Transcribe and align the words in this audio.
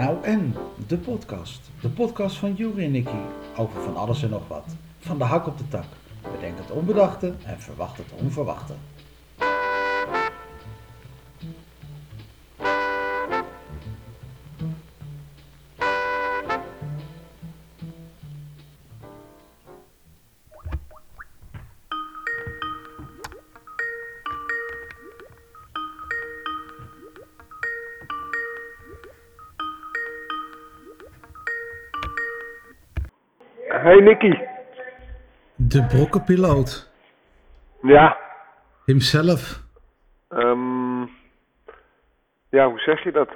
Nou 0.00 0.24
en, 0.24 0.54
de 0.86 0.96
podcast. 0.96 1.60
De 1.80 1.88
podcast 1.88 2.36
van 2.36 2.54
Juri 2.54 2.84
en 2.84 2.90
Nicky 2.90 3.20
over 3.56 3.82
van 3.82 3.96
alles 3.96 4.22
en 4.22 4.30
nog 4.30 4.48
wat. 4.48 4.64
Van 4.98 5.18
de 5.18 5.24
hak 5.24 5.46
op 5.46 5.58
de 5.58 5.68
tak. 5.68 5.84
Bedenk 6.32 6.58
het 6.58 6.70
onbedachte 6.70 7.34
en 7.44 7.60
verwacht 7.60 7.96
het 7.96 8.12
onverwachte. 8.22 8.72
Hey 34.00 34.08
Nicky. 34.08 34.38
De 35.56 35.86
brokkenpiloot. 35.86 36.90
Ja. 37.82 38.16
Himself. 38.84 39.62
ehm, 40.28 41.00
ja, 42.50 42.68
hoe 42.68 42.78
zeg 42.78 43.04
je 43.04 43.12
dat? 43.12 43.28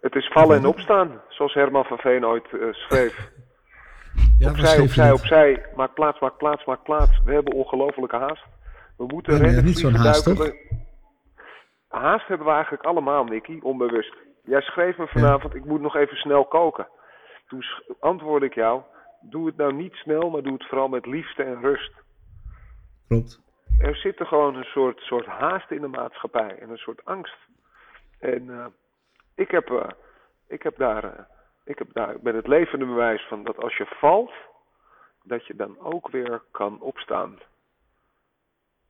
Het 0.00 0.14
is 0.14 0.28
vallen 0.28 0.56
en 0.56 0.66
opstaan, 0.66 1.20
zoals 1.28 1.54
Herman 1.54 1.84
van 1.84 1.98
Veen 1.98 2.26
ooit 2.26 2.44
eh, 2.52 2.72
schreef. 2.72 3.16
Ja, 4.38 4.50
opzij, 4.50 4.80
opzij, 4.80 5.12
opzij. 5.12 5.66
Maak 5.74 5.94
plaats, 5.94 6.20
maak 6.20 6.36
plaats, 6.36 6.64
maak 6.64 6.82
plaats. 6.82 7.22
We 7.24 7.32
hebben 7.32 7.54
ongelofelijke 7.54 8.16
haast. 8.16 8.44
We 8.96 9.04
moeten 9.06 9.32
Ja, 9.36 9.38
rennen, 9.38 9.64
niet 9.64 9.78
zo'n 9.78 9.94
haast. 9.94 10.26
Haast 11.88 12.28
hebben 12.28 12.46
we 12.46 12.52
eigenlijk 12.52 12.84
allemaal, 12.84 13.24
Nicky, 13.24 13.58
onbewust. 13.62 14.14
Jij 14.44 14.60
schreef 14.60 14.96
me 14.96 15.06
vanavond, 15.06 15.54
ik 15.54 15.64
moet 15.64 15.80
nog 15.80 15.96
even 15.96 16.16
snel 16.16 16.44
koken. 16.44 16.86
Toen 17.52 17.64
antwoordde 18.00 18.46
ik 18.46 18.54
jou, 18.54 18.82
doe 19.20 19.46
het 19.46 19.56
nou 19.56 19.72
niet 19.72 19.94
snel, 19.94 20.30
maar 20.30 20.42
doe 20.42 20.52
het 20.52 20.66
vooral 20.66 20.88
met 20.88 21.06
liefde 21.06 21.42
en 21.42 21.60
rust. 21.60 21.92
Klopt. 23.08 23.40
er 23.78 23.96
zit 23.96 24.20
er 24.20 24.26
gewoon 24.26 24.56
een 24.56 24.64
soort, 24.64 25.00
soort 25.00 25.26
haast 25.26 25.70
in 25.70 25.80
de 25.80 25.88
maatschappij 25.88 26.58
en 26.58 26.70
een 26.70 26.76
soort 26.76 27.04
angst. 27.04 27.36
En 28.18 28.50
eh, 28.50 28.66
ik, 29.34 29.50
heb, 29.50 29.70
eh, 29.70 29.88
ik, 30.46 30.62
heb 30.62 30.76
daar, 30.76 31.04
eh, 31.04 31.24
ik 31.64 31.78
heb 31.78 31.92
daar, 31.92 32.14
ik 32.14 32.22
ben 32.22 32.34
het 32.34 32.46
levende 32.46 32.86
bewijs 32.86 33.26
van 33.28 33.44
dat 33.44 33.58
als 33.58 33.76
je 33.76 33.86
valt, 33.86 34.32
dat 35.22 35.46
je 35.46 35.56
dan 35.56 35.78
ook 35.78 36.08
weer 36.08 36.42
kan 36.50 36.80
opstaan. 36.80 37.38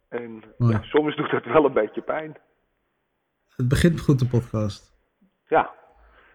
En 0.08 0.42
ja, 0.58 0.82
soms 0.82 1.16
doet 1.16 1.30
het 1.30 1.44
wel 1.44 1.64
een 1.64 1.72
beetje 1.72 2.02
pijn. 2.02 2.36
Het 3.56 3.68
begint 3.68 4.00
goed, 4.00 4.18
de 4.18 4.26
podcast. 4.26 4.92
Ja. 5.48 5.74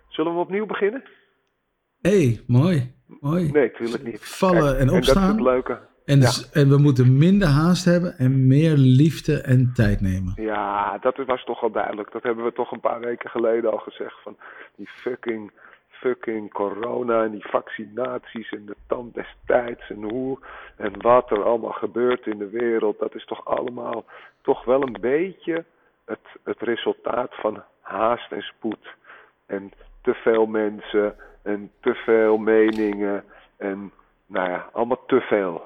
Zullen 0.08 0.34
we 0.34 0.40
opnieuw 0.40 0.66
beginnen? 0.66 1.04
Hé, 2.02 2.10
hey, 2.26 2.42
mooi. 2.48 2.96
Mooi. 3.20 3.52
Nee, 3.52 3.72
natuurlijk 3.72 4.04
niet. 4.04 4.26
Vallen 4.26 4.74
en 4.74 4.80
En 4.80 4.86
dat 4.88 4.96
is 4.96 5.10
opstaan. 5.10 5.32
het 5.32 5.42
leuke. 5.42 5.80
En, 6.06 6.16
Ja. 6.20 6.26
dus- 6.26 6.50
en 6.52 6.70
we 6.70 6.78
moeten 6.78 7.18
minder 7.18 7.48
haast 7.48 7.86
hebben 7.86 8.18
en 8.18 8.48
meer 8.48 8.74
liefde 8.78 9.42
en 9.42 9.72
tijd 9.74 10.02
nemen. 10.02 10.34
Ja, 10.36 10.98
dat 10.98 11.18
was 11.26 11.44
toch 11.44 11.62
al 11.62 11.72
duidelijk. 11.72 12.12
Dat 12.12 12.24
hebben 12.24 12.44
we 12.46 12.54
toch 12.54 12.72
een 12.72 12.80
paar 12.80 13.00
weken 13.00 13.30
geleden 13.30 13.72
al 13.72 13.78
gezegd. 13.78 14.22
Van 14.24 14.38
die 14.76 14.88
fucking, 14.90 15.52
fucking 15.90 16.54
corona 16.54 17.24
en 17.24 17.32
die 17.32 17.46
vaccinaties 17.48 18.50
en 18.50 18.66
de 18.66 18.76
tand 18.88 19.14
des 19.14 19.36
tijds 19.46 19.90
en 19.90 20.04
hoe 20.04 20.40
en 20.78 21.02
wat 21.02 21.32
er 21.32 21.44
allemaal 21.44 21.72
gebeurt 21.72 22.26
in 22.28 22.38
de 22.38 22.50
wereld. 22.50 23.00
Dat 23.00 23.16
is 23.16 23.26
toch 23.26 23.46
allemaal 23.46 24.06
toch 24.42 24.66
wel 24.66 24.82
een 24.82 24.98
beetje 25.02 25.66
het, 26.06 26.20
het 26.44 26.62
resultaat 26.62 27.30
van 27.36 27.64
haast 27.82 28.32
en 28.32 28.42
spoed. 28.42 28.88
En 29.46 29.72
te 30.02 30.14
veel 30.14 30.46
mensen 30.46 31.16
en 31.48 31.72
te 31.80 31.94
veel 31.94 32.38
meningen 32.38 33.24
en 33.58 33.92
nou 34.26 34.50
ja, 34.50 34.70
allemaal 34.74 35.06
te 35.08 35.20
veel 35.20 35.62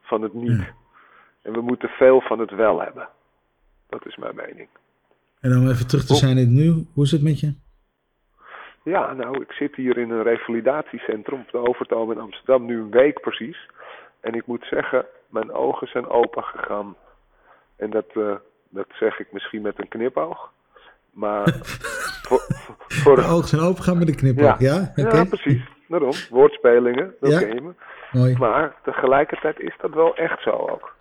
van 0.00 0.22
het 0.22 0.32
niet. 0.32 0.58
Ja. 0.58 0.74
En 1.42 1.52
we 1.52 1.60
moeten 1.60 1.88
veel 1.88 2.20
van 2.20 2.38
het 2.38 2.50
wel 2.50 2.80
hebben. 2.80 3.08
Dat 3.88 4.06
is 4.06 4.16
mijn 4.16 4.34
mening. 4.34 4.68
En 5.40 5.56
om 5.56 5.68
even 5.68 5.88
terug 5.88 6.04
te 6.04 6.14
zijn 6.14 6.36
in 6.36 6.44
het 6.44 6.48
nu, 6.48 6.86
hoe 6.94 7.04
is 7.04 7.10
het 7.10 7.22
met 7.22 7.40
je? 7.40 7.54
Ja, 8.82 9.12
nou, 9.12 9.42
ik 9.42 9.52
zit 9.52 9.74
hier 9.74 9.98
in 9.98 10.10
een 10.10 10.22
revalidatiecentrum 10.22 11.40
op 11.40 11.50
de 11.50 11.68
Overtoom 11.68 12.12
in 12.12 12.18
Amsterdam, 12.18 12.64
nu 12.64 12.80
een 12.80 12.90
week 12.90 13.20
precies. 13.20 13.68
En 14.20 14.34
ik 14.34 14.46
moet 14.46 14.64
zeggen, 14.70 15.06
mijn 15.26 15.52
ogen 15.52 15.88
zijn 15.88 16.08
open 16.08 16.42
gegaan. 16.42 16.96
En 17.76 17.90
dat, 17.90 18.06
eh, 18.14 18.34
dat 18.68 18.86
zeg 18.92 19.18
ik 19.18 19.32
misschien 19.32 19.62
met 19.62 19.78
een 19.78 19.88
knipoog. 19.88 20.52
Maar 21.18 21.54
voor, 22.26 22.40
voor, 22.88 23.16
De 23.16 23.22
ogen 23.22 23.48
zijn 23.48 23.62
open 23.62 23.82
gaan 23.82 23.98
met 23.98 24.06
de 24.06 24.14
knipoog, 24.14 24.58
ja? 24.58 24.92
Oké. 24.96 25.16
ja, 25.16 25.24
precies. 25.24 25.62
Daarom, 25.88 26.12
woordspelingen, 26.30 27.14
dat 27.20 27.30
Ja. 27.32 27.38
ken 27.38 27.54
je 27.54 27.60
me. 27.60 27.72
Mooi. 28.12 28.36
Maar 28.38 28.74
tegelijkertijd 28.82 29.60
is 29.60 29.74
dat 29.80 29.94
wel 29.94 30.16
echt 30.16 30.42
zo 30.42 30.50
ook. 30.50 30.96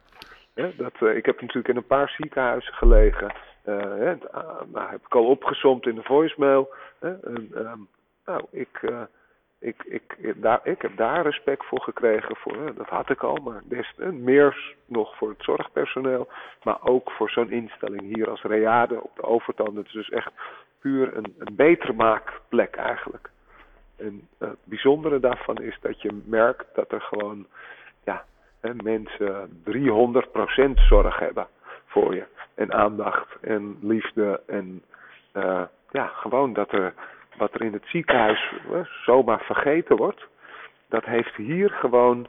Dat, 0.54 0.94
eh, 1.00 1.16
ik 1.16 1.26
heb 1.26 1.42
natuurlijk 1.42 1.68
in 1.68 1.76
een 1.76 1.86
paar 1.86 2.10
ziekenhuizen 2.10 2.74
gelegen. 2.74 3.34
Eh, 3.64 3.74
ah, 4.32 4.62
nou, 4.74 4.90
heb 4.90 5.06
ik 5.06 5.16
al 5.16 5.26
opgesomd 5.26 5.86
in 5.86 5.96
de 5.96 6.04
voicemail. 6.04 6.74
Ehm, 7.00 7.80
nou, 8.26 8.42
ik, 8.52 8.80
eh, 8.82 9.02
ik, 9.60 9.84
ik, 9.84 10.34
daar, 10.36 10.60
ik 10.64 10.82
heb 10.82 10.98
daar 10.98 11.24
respect 11.24 11.66
voor 11.66 11.82
gekregen. 11.82 12.36
Voor, 12.36 12.76
dat 12.76 12.88
had 12.88 13.10
ik 13.10 13.24
al, 13.24 13.36
maar 13.36 13.62
des, 13.66 13.94
meer 14.12 14.76
nog 14.86 15.18
voor 15.18 15.30
het 15.30 15.44
zorgpersoneel. 15.44 16.28
Maar 16.64 16.78
ook 16.82 17.12
voor 17.12 17.30
zo'n 17.30 17.52
instelling 17.52 18.02
hier 18.16 18.30
als 18.30 18.42
Reade 18.42 19.04
op 19.04 19.16
de 19.16 19.24
Overtoom. 19.24 19.76
Dat 19.76 19.86
is 19.86 19.92
dus 19.92 20.10
echt 20.10 20.32
puur 20.80 21.18
een, 21.18 21.36
een 21.38 21.56
beter 21.56 21.96
maakplek 21.96 22.76
eigenlijk. 22.76 23.30
En 23.96 24.28
eh, 24.38 24.48
het 24.48 24.58
bijzondere 24.64 25.20
daarvan 25.20 25.56
is 25.58 25.78
dat 25.82 26.02
je 26.02 26.22
merkt 26.26 26.76
dat 26.76 26.92
er 26.92 27.02
gewoon 27.02 27.46
ja, 28.04 28.26
mensen 28.84 29.64
300% 29.64 30.74
zorg 30.74 31.20
hebben 31.20 31.48
voor 31.86 32.16
je. 32.16 32.26
En 32.56 32.74
aandacht 32.74 33.36
en 33.42 33.78
liefde. 33.82 34.42
En 34.48 34.84
eh, 35.32 35.64
ja, 35.92 36.08
gewoon 36.08 36.54
dat 36.54 36.72
er 36.72 36.94
wat 37.38 37.54
er 37.54 37.62
in 37.62 37.74
het 37.74 37.86
ziekenhuis 37.86 38.54
eh, 38.72 38.80
zomaar 39.06 39.42
vergeten 39.42 39.96
wordt. 39.96 40.28
Dat 40.90 41.06
heeft 41.06 41.36
hier 41.36 41.70
gewoon 41.70 42.28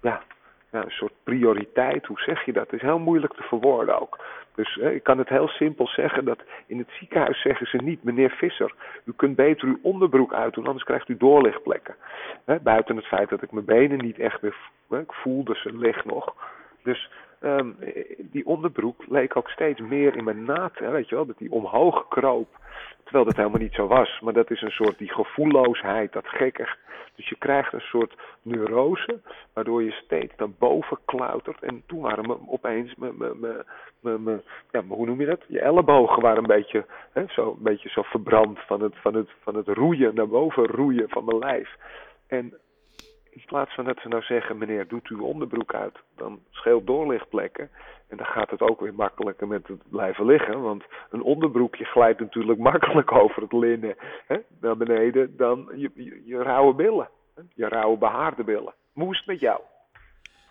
ja, 0.00 0.22
ja, 0.70 0.84
een 0.84 0.90
soort 0.90 1.12
prioriteit. 1.22 2.06
Hoe 2.06 2.20
zeg 2.20 2.44
je 2.44 2.52
dat? 2.52 2.70
Het 2.70 2.72
is 2.72 2.86
heel 2.86 2.98
moeilijk 2.98 3.34
te 3.34 3.42
verwoorden 3.42 4.00
ook. 4.00 4.18
Dus 4.54 4.74
hè, 4.74 4.90
ik 4.90 5.02
kan 5.02 5.18
het 5.18 5.28
heel 5.28 5.48
simpel 5.48 5.86
zeggen 5.86 6.24
dat 6.24 6.38
in 6.66 6.78
het 6.78 6.90
ziekenhuis 6.98 7.40
zeggen 7.40 7.66
ze 7.66 7.76
niet, 7.76 8.02
meneer 8.02 8.30
Visser, 8.30 8.74
u 9.04 9.12
kunt 9.16 9.36
beter 9.36 9.68
uw 9.68 9.78
onderbroek 9.82 10.32
uitdoen, 10.32 10.66
anders 10.66 10.84
krijgt 10.84 11.08
u 11.08 11.16
doorlichtplekken. 11.16 11.94
Hè, 12.44 12.60
buiten 12.60 12.96
het 12.96 13.06
feit 13.06 13.28
dat 13.28 13.42
ik 13.42 13.52
mijn 13.52 13.64
benen 13.64 13.98
niet 13.98 14.18
echt 14.18 14.42
meer, 14.42 14.56
hè, 14.88 15.00
ik 15.00 15.12
voelde 15.12 15.54
ze 15.54 15.76
lig 15.76 16.04
nog. 16.04 16.34
Dus 16.82 17.10
ehm, 17.44 17.70
die 18.18 18.46
onderbroek 18.46 19.04
leek 19.08 19.36
ook 19.36 19.48
steeds 19.48 19.80
meer 19.80 20.16
in 20.16 20.24
mijn 20.24 20.44
naad, 20.44 20.78
hè, 20.78 20.90
weet 20.90 21.08
je 21.08 21.14
wel, 21.14 21.26
dat 21.26 21.38
die 21.38 21.52
omhoog 21.52 22.08
kroop. 22.08 22.48
Terwijl 23.02 23.24
dat 23.24 23.36
helemaal 23.36 23.60
niet 23.60 23.74
zo 23.74 23.86
was. 23.86 24.20
Maar 24.20 24.32
dat 24.32 24.50
is 24.50 24.62
een 24.62 24.70
soort 24.70 24.98
die 24.98 25.12
gevoelloosheid, 25.12 26.12
dat 26.12 26.28
gekkig. 26.28 26.76
Dus 27.14 27.28
je 27.28 27.36
krijgt 27.38 27.72
een 27.72 27.80
soort 27.80 28.14
neurose, 28.42 29.20
waardoor 29.52 29.82
je 29.82 29.90
steeds 29.90 30.32
naar 30.36 30.50
boven 30.50 30.98
klautert. 31.04 31.62
En 31.62 31.82
toen 31.86 32.00
waren 32.00 32.26
me 32.26 32.36
opeens, 32.46 32.94
me, 32.94 33.12
me, 34.00 34.18
me, 34.18 34.42
ja, 34.70 34.82
hoe 34.82 35.06
noem 35.06 35.20
je 35.20 35.26
dat? 35.26 35.40
Je 35.46 35.60
ellebogen 35.60 36.22
waren 36.22 36.38
een 36.38 36.56
beetje, 36.56 36.86
hè, 37.12 37.24
zo, 37.28 37.50
een 37.50 37.62
beetje 37.62 37.88
zo 37.88 38.02
verbrand 38.02 38.58
van 38.58 38.80
het, 38.80 38.94
van, 38.96 39.14
het, 39.14 39.28
van 39.42 39.56
het 39.56 39.68
roeien, 39.68 40.14
naar 40.14 40.28
boven 40.28 40.66
roeien 40.66 41.08
van 41.08 41.24
mijn 41.24 41.38
lijf. 41.38 41.76
En 42.26 42.54
in 43.34 43.42
plaats 43.46 43.74
van 43.74 43.84
dat 43.84 43.98
ze 44.02 44.08
nou 44.08 44.22
zeggen, 44.22 44.58
meneer, 44.58 44.88
doet 44.88 45.08
uw 45.08 45.22
onderbroek 45.22 45.74
uit, 45.74 45.94
dan 46.16 46.40
scheelt 46.50 46.86
doorlichtplekken. 46.86 47.70
En 48.08 48.16
dan 48.16 48.26
gaat 48.26 48.50
het 48.50 48.60
ook 48.60 48.80
weer 48.80 48.94
makkelijker 48.94 49.46
met 49.46 49.66
het 49.66 49.82
blijven 49.90 50.26
liggen. 50.26 50.60
Want 50.62 50.82
een 51.10 51.22
onderbroekje 51.22 51.84
glijdt 51.84 52.20
natuurlijk 52.20 52.58
makkelijk 52.72 53.12
over 53.12 53.42
het 53.42 53.52
linnen 53.52 53.94
hè, 54.26 54.36
naar 54.60 54.76
beneden 54.76 55.36
dan 55.36 55.68
je, 55.76 55.90
je, 55.94 56.22
je 56.24 56.42
rauwe 56.42 56.74
billen. 56.74 57.08
hè, 57.34 57.42
Je 57.54 57.68
rauwe 57.68 57.98
behaarde 57.98 58.44
billen. 58.44 58.74
Het 58.94 59.26
met 59.26 59.40
jou? 59.40 59.60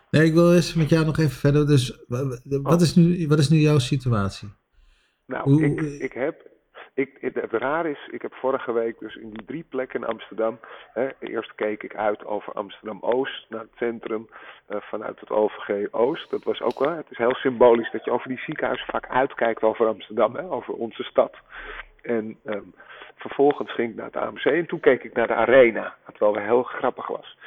Nee, 0.09 0.25
ik 0.25 0.33
wil 0.33 0.53
eerst 0.53 0.75
met 0.75 0.89
jou 0.89 1.05
nog 1.05 1.17
even 1.17 1.31
verder. 1.39 1.67
Dus 1.67 2.03
wa- 2.07 2.23
wa- 2.27 2.61
wat 2.61 2.81
is 2.81 2.95
nu, 2.95 3.27
wat 3.27 3.39
is 3.39 3.49
nu 3.49 3.57
jouw 3.57 3.77
situatie? 3.79 4.49
Nou, 5.25 5.43
Hoe- 5.51 5.63
ik, 5.65 5.81
ik 6.01 6.13
heb. 6.13 6.51
Ik, 6.95 7.17
het, 7.19 7.35
het 7.35 7.51
raar 7.51 7.85
is, 7.85 8.07
ik 8.11 8.21
heb 8.21 8.33
vorige 8.33 8.71
week 8.71 8.99
dus 8.99 9.15
in 9.15 9.29
die 9.29 9.45
drie 9.45 9.65
plekken 9.69 10.01
in 10.01 10.07
Amsterdam. 10.07 10.59
Hè, 10.93 11.09
eerst 11.19 11.55
keek 11.55 11.83
ik 11.83 11.95
uit 11.95 12.25
over 12.25 12.53
Amsterdam 12.53 12.97
Oost 13.01 13.45
naar 13.49 13.59
het 13.59 13.75
centrum 13.75 14.29
eh, 14.65 14.77
vanuit 14.81 15.19
het 15.19 15.29
OVG 15.29 15.87
Oost. 15.91 16.29
Dat 16.29 16.43
was 16.43 16.61
ook 16.61 16.79
wel. 16.79 16.95
Het 16.95 17.05
is 17.09 17.17
heel 17.17 17.35
symbolisch 17.35 17.91
dat 17.91 18.05
je 18.05 18.11
over 18.11 18.27
die 18.27 18.39
ziekenhuizen 18.39 18.87
vaak 18.87 19.07
uitkijkt 19.09 19.63
over 19.63 19.87
Amsterdam, 19.87 20.35
hè, 20.35 20.51
over 20.51 20.73
onze 20.73 21.03
stad. 21.03 21.35
En 22.01 22.37
ehm, 22.45 22.63
vervolgens 23.15 23.73
ging 23.73 23.89
ik 23.89 23.95
naar 23.95 24.05
het 24.05 24.15
AMC 24.15 24.45
en 24.45 24.65
toen 24.65 24.79
keek 24.79 25.03
ik 25.03 25.13
naar 25.13 25.27
de 25.27 25.35
Arena, 25.35 25.95
wat 26.05 26.17
wel 26.17 26.33
weer 26.33 26.45
heel 26.45 26.63
grappig 26.63 27.07
was. 27.07 27.37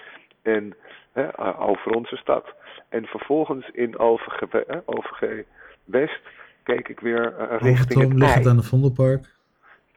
En 0.42 0.74
hè, 1.12 1.22
eh, 1.22 1.60
over 1.60 1.90
onze 1.90 2.16
stad. 2.16 2.54
En 2.88 3.04
vervolgens 3.04 3.68
in 3.68 3.98
OVG, 3.98 4.40
eh, 4.42 4.78
OVG 4.84 5.44
West 5.84 6.20
keek 6.62 6.88
ik 6.88 7.00
weer 7.00 7.34
richting 7.48 7.72
Overtoom 7.72 8.02
het 8.02 8.18
ligt 8.18 8.34
het 8.34 8.46
aan 8.46 8.56
het 8.56 8.66
Vondelpark. 8.66 9.34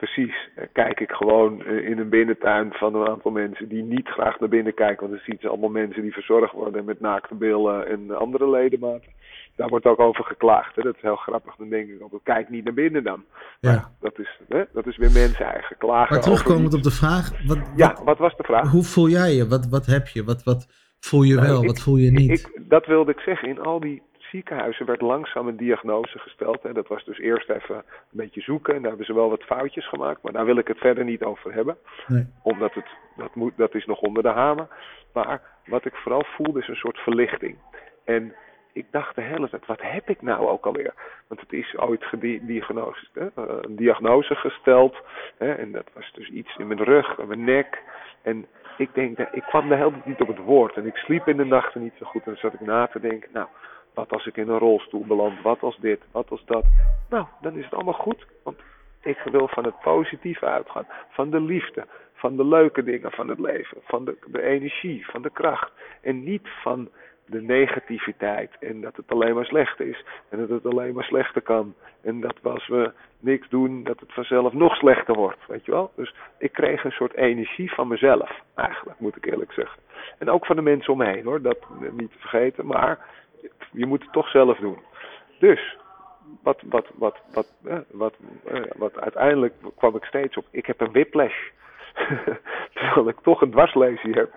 Precies. 0.00 0.34
Eh, 0.54 0.64
Kijk 0.72 1.00
ik 1.00 1.10
gewoon 1.10 1.64
eh, 1.64 1.88
in 1.90 1.98
een 1.98 2.08
binnentuin 2.08 2.72
van 2.72 2.94
een 2.94 3.08
aantal 3.08 3.30
mensen 3.30 3.68
die 3.68 3.82
niet 3.82 4.08
graag 4.08 4.40
naar 4.40 4.48
binnen 4.48 4.74
kijken. 4.74 5.00
Want 5.00 5.12
dan 5.12 5.22
ziet 5.26 5.40
ze 5.40 5.48
allemaal 5.48 5.70
mensen 5.82 6.02
die 6.02 6.12
verzorgd 6.12 6.52
worden 6.52 6.84
met 6.84 7.00
naakte 7.00 7.34
billen 7.34 7.86
en 7.88 8.16
andere 8.16 8.50
ledematen. 8.50 9.12
Daar 9.56 9.68
wordt 9.68 9.86
ook 9.86 10.00
over 10.00 10.24
geklaagd. 10.24 10.76
Hè? 10.76 10.82
Dat 10.82 10.94
is 10.94 11.02
heel 11.02 11.16
grappig. 11.16 11.56
Dan 11.56 11.68
denk 11.68 11.88
ik 11.88 12.02
ook, 12.02 12.20
kijk 12.22 12.48
niet 12.48 12.64
naar 12.64 12.74
binnen 12.74 13.04
dan. 13.04 13.24
Ja. 13.60 13.70
Maar 13.72 13.90
dat 14.00 14.18
is, 14.18 14.38
hè? 14.48 14.62
dat 14.72 14.86
is 14.86 14.96
weer 14.96 15.12
mensen 15.12 15.44
eigen. 15.46 15.76
Klagen 15.78 16.14
Maar 16.14 16.22
terugkomend 16.22 16.74
op 16.74 16.82
de 16.82 16.90
vraag, 16.90 17.30
wat, 17.46 17.58
Ja, 17.76 17.96
wat- 18.04 18.18
was 18.18 18.36
de 18.36 18.42
vraag? 18.44 18.70
hoe 18.70 18.82
voel 18.84 19.08
jij 19.08 19.34
je? 19.34 19.48
Wat, 19.48 19.68
wat 19.68 19.86
heb 19.86 20.06
je? 20.08 20.24
Wat, 20.24 20.42
wat 20.42 20.66
voel 21.00 21.22
je 21.22 21.34
Nou, 21.34 21.46
wel? 21.46 21.60
ik- 21.62 21.66
wat 21.66 21.80
voel 21.82 21.96
je 21.96 22.10
niet? 22.10 22.30
Ik, 22.30 22.60
dat 22.68 22.86
wilde 22.86 23.10
ik 23.10 23.18
zeggen. 23.20 23.48
In 23.48 23.60
al 23.60 23.80
die 23.80 24.02
ziekenhuizen 24.30 24.86
werd 24.86 25.00
langzaam 25.00 25.48
een 25.48 25.56
diagnose 25.56 26.18
gesteld. 26.18 26.62
Hè. 26.62 26.72
Dat 26.72 26.88
was 26.88 27.04
dus 27.04 27.18
eerst 27.18 27.50
even 27.50 27.74
een 27.76 27.82
beetje 28.10 28.40
zoeken. 28.40 28.74
En 28.74 28.80
daar 28.80 28.88
hebben 28.88 29.06
ze 29.06 29.14
wel 29.14 29.30
wat 29.30 29.42
foutjes 29.42 29.88
gemaakt. 29.88 30.22
Maar 30.22 30.32
daar 30.32 30.44
wil 30.44 30.56
ik 30.58 30.68
het 30.68 30.78
verder 30.78 31.04
niet 31.04 31.22
over 31.22 31.52
hebben. 31.52 31.76
Nee. 32.06 32.26
Omdat 32.42 32.74
het, 32.74 32.86
dat, 33.16 33.34
moet, 33.34 33.52
dat 33.56 33.74
is 33.74 33.86
nog 33.86 34.00
onder 34.00 34.22
de 34.22 34.28
hamer. 34.28 34.66
Maar 35.12 35.40
wat 35.66 35.84
ik 35.84 35.94
vooral 35.94 36.24
voelde 36.24 36.60
is 36.60 36.68
een 36.68 36.76
soort 36.76 36.98
verlichting. 36.98 37.58
En 38.04 38.34
ik 38.72 38.86
dacht 38.90 39.14
de 39.14 39.22
hele 39.22 39.48
tijd, 39.48 39.66
wat 39.66 39.82
heb 39.82 40.08
ik 40.08 40.22
nou 40.22 40.48
ook 40.48 40.66
alweer? 40.66 40.94
Want 41.28 41.40
het 41.40 41.52
is 41.52 41.76
ooit 41.78 42.04
gediagnosticeerd, 42.04 43.34
hè? 43.34 43.42
eh, 43.44 43.54
een 43.60 43.76
diagnose 43.76 44.34
gesteld. 44.34 44.96
Hè? 45.38 45.52
En 45.52 45.72
dat 45.72 45.90
was 45.94 46.12
dus 46.12 46.28
iets 46.28 46.56
in 46.56 46.66
mijn 46.66 46.84
rug 46.84 47.18
en 47.18 47.28
mijn 47.28 47.44
nek. 47.44 47.82
En 48.22 48.46
ik 48.76 48.94
denk, 48.94 49.16
dat- 49.16 49.28
ik 49.32 49.42
kwam 49.42 49.68
de 49.68 49.74
hele 49.76 49.90
tijd 49.90 50.06
niet 50.06 50.20
op 50.20 50.28
het 50.28 50.38
woord. 50.38 50.74
En 50.76 50.86
ik 50.86 50.96
sliep 50.96 51.28
in 51.28 51.36
de 51.36 51.44
nachten 51.44 51.82
niet 51.82 51.94
zo 51.98 52.06
goed. 52.06 52.24
En 52.24 52.30
dan 52.30 52.40
zat 52.40 52.54
ik 52.54 52.60
na 52.60 52.86
te 52.86 53.00
denken, 53.00 53.28
nou, 53.32 53.46
wat 53.94 54.12
als 54.12 54.26
ik 54.26 54.36
in 54.36 54.48
een 54.48 54.58
rolstoel 54.58 55.04
beland? 55.06 55.42
Wat 55.42 55.62
als 55.62 55.76
dit? 55.80 56.00
Wat 56.10 56.30
als 56.30 56.44
dat? 56.44 56.64
Nou, 57.08 57.26
dan 57.40 57.56
is 57.56 57.64
het 57.64 57.74
allemaal 57.74 57.94
goed. 57.94 58.26
Want 58.42 58.58
ik 59.02 59.18
wil 59.30 59.48
van 59.48 59.64
het 59.64 59.80
positieve 59.80 60.46
uitgaan. 60.46 60.86
Van 61.08 61.30
de 61.30 61.40
liefde. 61.40 61.86
Van 62.14 62.36
de 62.36 62.44
leuke 62.44 62.82
dingen 62.82 63.10
van 63.10 63.28
het 63.28 63.38
leven. 63.38 63.78
Van 63.82 64.04
de, 64.04 64.16
de 64.26 64.42
energie. 64.42 65.06
Van 65.06 65.22
de 65.22 65.30
kracht. 65.30 65.72
En 66.00 66.24
niet 66.24 66.48
van 66.62 66.88
de 67.26 67.42
negativiteit. 67.42 68.50
En 68.60 68.80
dat 68.80 68.96
het 68.96 69.10
alleen 69.10 69.34
maar 69.34 69.44
slecht 69.44 69.80
is. 69.80 70.04
En 70.28 70.38
dat 70.38 70.48
het 70.48 70.66
alleen 70.66 70.94
maar 70.94 71.04
slechter 71.04 71.42
kan. 71.42 71.74
En 72.02 72.20
dat 72.20 72.34
als 72.42 72.68
we 72.68 72.92
niks 73.18 73.48
doen, 73.48 73.84
dat 73.84 74.00
het 74.00 74.12
vanzelf 74.12 74.52
nog 74.52 74.74
slechter 74.74 75.14
wordt. 75.14 75.46
Weet 75.46 75.64
je 75.64 75.70
wel? 75.70 75.92
Dus 75.96 76.14
ik 76.38 76.52
kreeg 76.52 76.84
een 76.84 76.90
soort 76.90 77.14
energie 77.14 77.72
van 77.72 77.88
mezelf. 77.88 78.40
Eigenlijk, 78.54 78.98
moet 78.98 79.16
ik 79.16 79.26
eerlijk 79.26 79.52
zeggen. 79.52 79.80
En 80.18 80.30
ook 80.30 80.46
van 80.46 80.56
de 80.56 80.62
mensen 80.62 80.92
om 80.92 80.98
me 80.98 81.06
heen 81.06 81.24
hoor. 81.24 81.42
Dat 81.42 81.58
niet 81.92 82.12
te 82.12 82.18
vergeten. 82.18 82.66
Maar 82.66 82.98
je 83.72 83.86
moet 83.86 84.02
het 84.02 84.12
toch 84.12 84.28
zelf 84.28 84.58
doen. 84.58 84.78
Dus 85.38 85.76
wat, 86.42 86.60
wat, 86.64 86.86
wat, 86.94 87.16
wat, 87.32 87.46
wat, 87.90 88.14
eh, 88.44 88.60
wat 88.76 89.00
uiteindelijk 89.00 89.54
kwam 89.76 89.96
ik 89.96 90.04
steeds 90.04 90.36
op. 90.36 90.46
Ik 90.50 90.66
heb 90.66 90.80
een 90.80 90.92
whiplash. 90.92 91.48
Terwijl 92.74 93.08
ik 93.08 93.20
toch 93.20 93.40
een 93.40 93.50
dwarslesie 93.50 94.12
heb. 94.12 94.34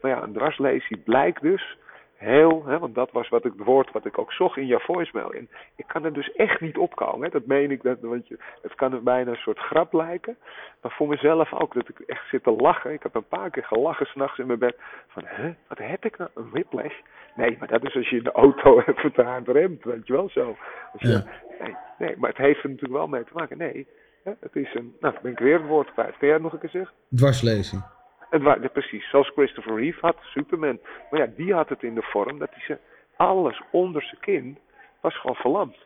Maar 0.00 0.10
ja, 0.10 0.22
een 0.22 0.32
dwarslesie 0.32 0.96
blijkt 0.96 1.42
dus 1.42 1.76
heel, 2.16 2.64
hè, 2.66 2.78
want 2.78 2.94
dat 2.94 3.10
was 3.12 3.28
wat 3.28 3.44
ik, 3.44 3.52
het 3.56 3.66
woord 3.66 3.92
wat 3.92 4.04
ik 4.04 4.18
ook 4.18 4.32
zocht 4.32 4.56
in 4.56 4.66
jouw 4.66 4.78
voicemail. 4.78 5.32
En 5.32 5.48
ik 5.76 5.86
kan 5.86 6.04
er 6.04 6.12
dus 6.12 6.32
echt 6.32 6.60
niet 6.60 6.76
opkomen. 6.76 7.22
Hè. 7.24 7.28
Dat 7.30 7.46
meen 7.46 7.70
ik, 7.70 7.82
dat, 7.82 8.00
want 8.00 8.28
je, 8.28 8.38
het 8.62 8.74
kan 8.74 8.92
er 8.92 9.02
bijna 9.02 9.30
een 9.30 9.36
soort 9.36 9.58
grap 9.58 9.92
lijken. 9.92 10.36
Maar 10.82 10.90
voor 10.92 11.08
mezelf 11.08 11.52
ook, 11.52 11.74
dat 11.74 11.88
ik 11.88 11.98
echt 12.00 12.28
zit 12.28 12.42
te 12.42 12.50
lachen. 12.50 12.92
Ik 12.92 13.02
heb 13.02 13.14
een 13.14 13.28
paar 13.28 13.50
keer 13.50 13.64
gelachen 13.64 14.06
s'nachts 14.06 14.38
in 14.38 14.46
mijn 14.46 14.58
bed. 14.58 14.76
Van, 15.08 15.22
hè, 15.26 15.54
wat 15.68 15.78
heb 15.78 16.04
ik 16.04 16.18
nou? 16.18 16.30
Een 16.34 16.50
whiplash? 16.50 16.94
Nee, 17.34 17.56
maar 17.58 17.68
dat 17.68 17.84
is 17.84 17.96
als 17.96 18.08
je 18.10 18.16
in 18.16 18.22
de 18.22 18.32
auto 18.32 18.80
even 18.86 19.12
te 19.12 19.22
hard 19.22 19.48
remt, 19.48 19.84
weet 19.84 20.06
je 20.06 20.12
wel 20.12 20.28
zo. 20.28 20.56
Als 20.92 21.02
je, 21.02 21.08
Ja. 21.08 21.24
nee, 21.60 21.76
nee, 21.98 22.16
maar 22.16 22.28
het 22.30 22.38
heeft 22.38 22.62
er 22.62 22.68
natuurlijk 22.68 22.98
wel 22.98 23.06
mee 23.08 23.24
te 23.24 23.30
maken. 23.34 23.58
Nee, 23.58 23.86
hè, 24.24 24.32
het 24.40 24.56
is 24.56 24.74
een, 24.74 24.96
nou, 25.00 25.14
ben 25.22 25.32
ik 25.32 25.38
weer 25.38 25.58
het 25.58 25.66
woord 25.66 25.92
kwijt. 25.92 26.16
Kun 26.16 26.26
jij 26.26 26.32
het 26.32 26.42
nog 26.42 26.52
een 26.52 26.58
keer 26.58 26.68
zeggen? 26.70 26.94
Dwarslezing. 27.10 27.82
Het 28.30 28.72
precies, 28.72 29.08
zoals 29.08 29.28
Christopher 29.28 29.76
Reeve 29.76 29.98
had, 30.00 30.16
Superman. 30.20 30.78
Maar 31.10 31.20
ja, 31.20 31.26
die 31.36 31.54
had 31.54 31.68
het 31.68 31.82
in 31.82 31.94
de 31.94 32.02
vorm 32.02 32.38
dat 32.38 32.50
hij 32.50 32.62
ze 32.64 32.78
alles 33.16 33.62
onder 33.70 34.02
zijn 34.02 34.20
kin 34.20 34.58
was 35.00 35.20
gewoon 35.20 35.36
verlamd. 35.36 35.76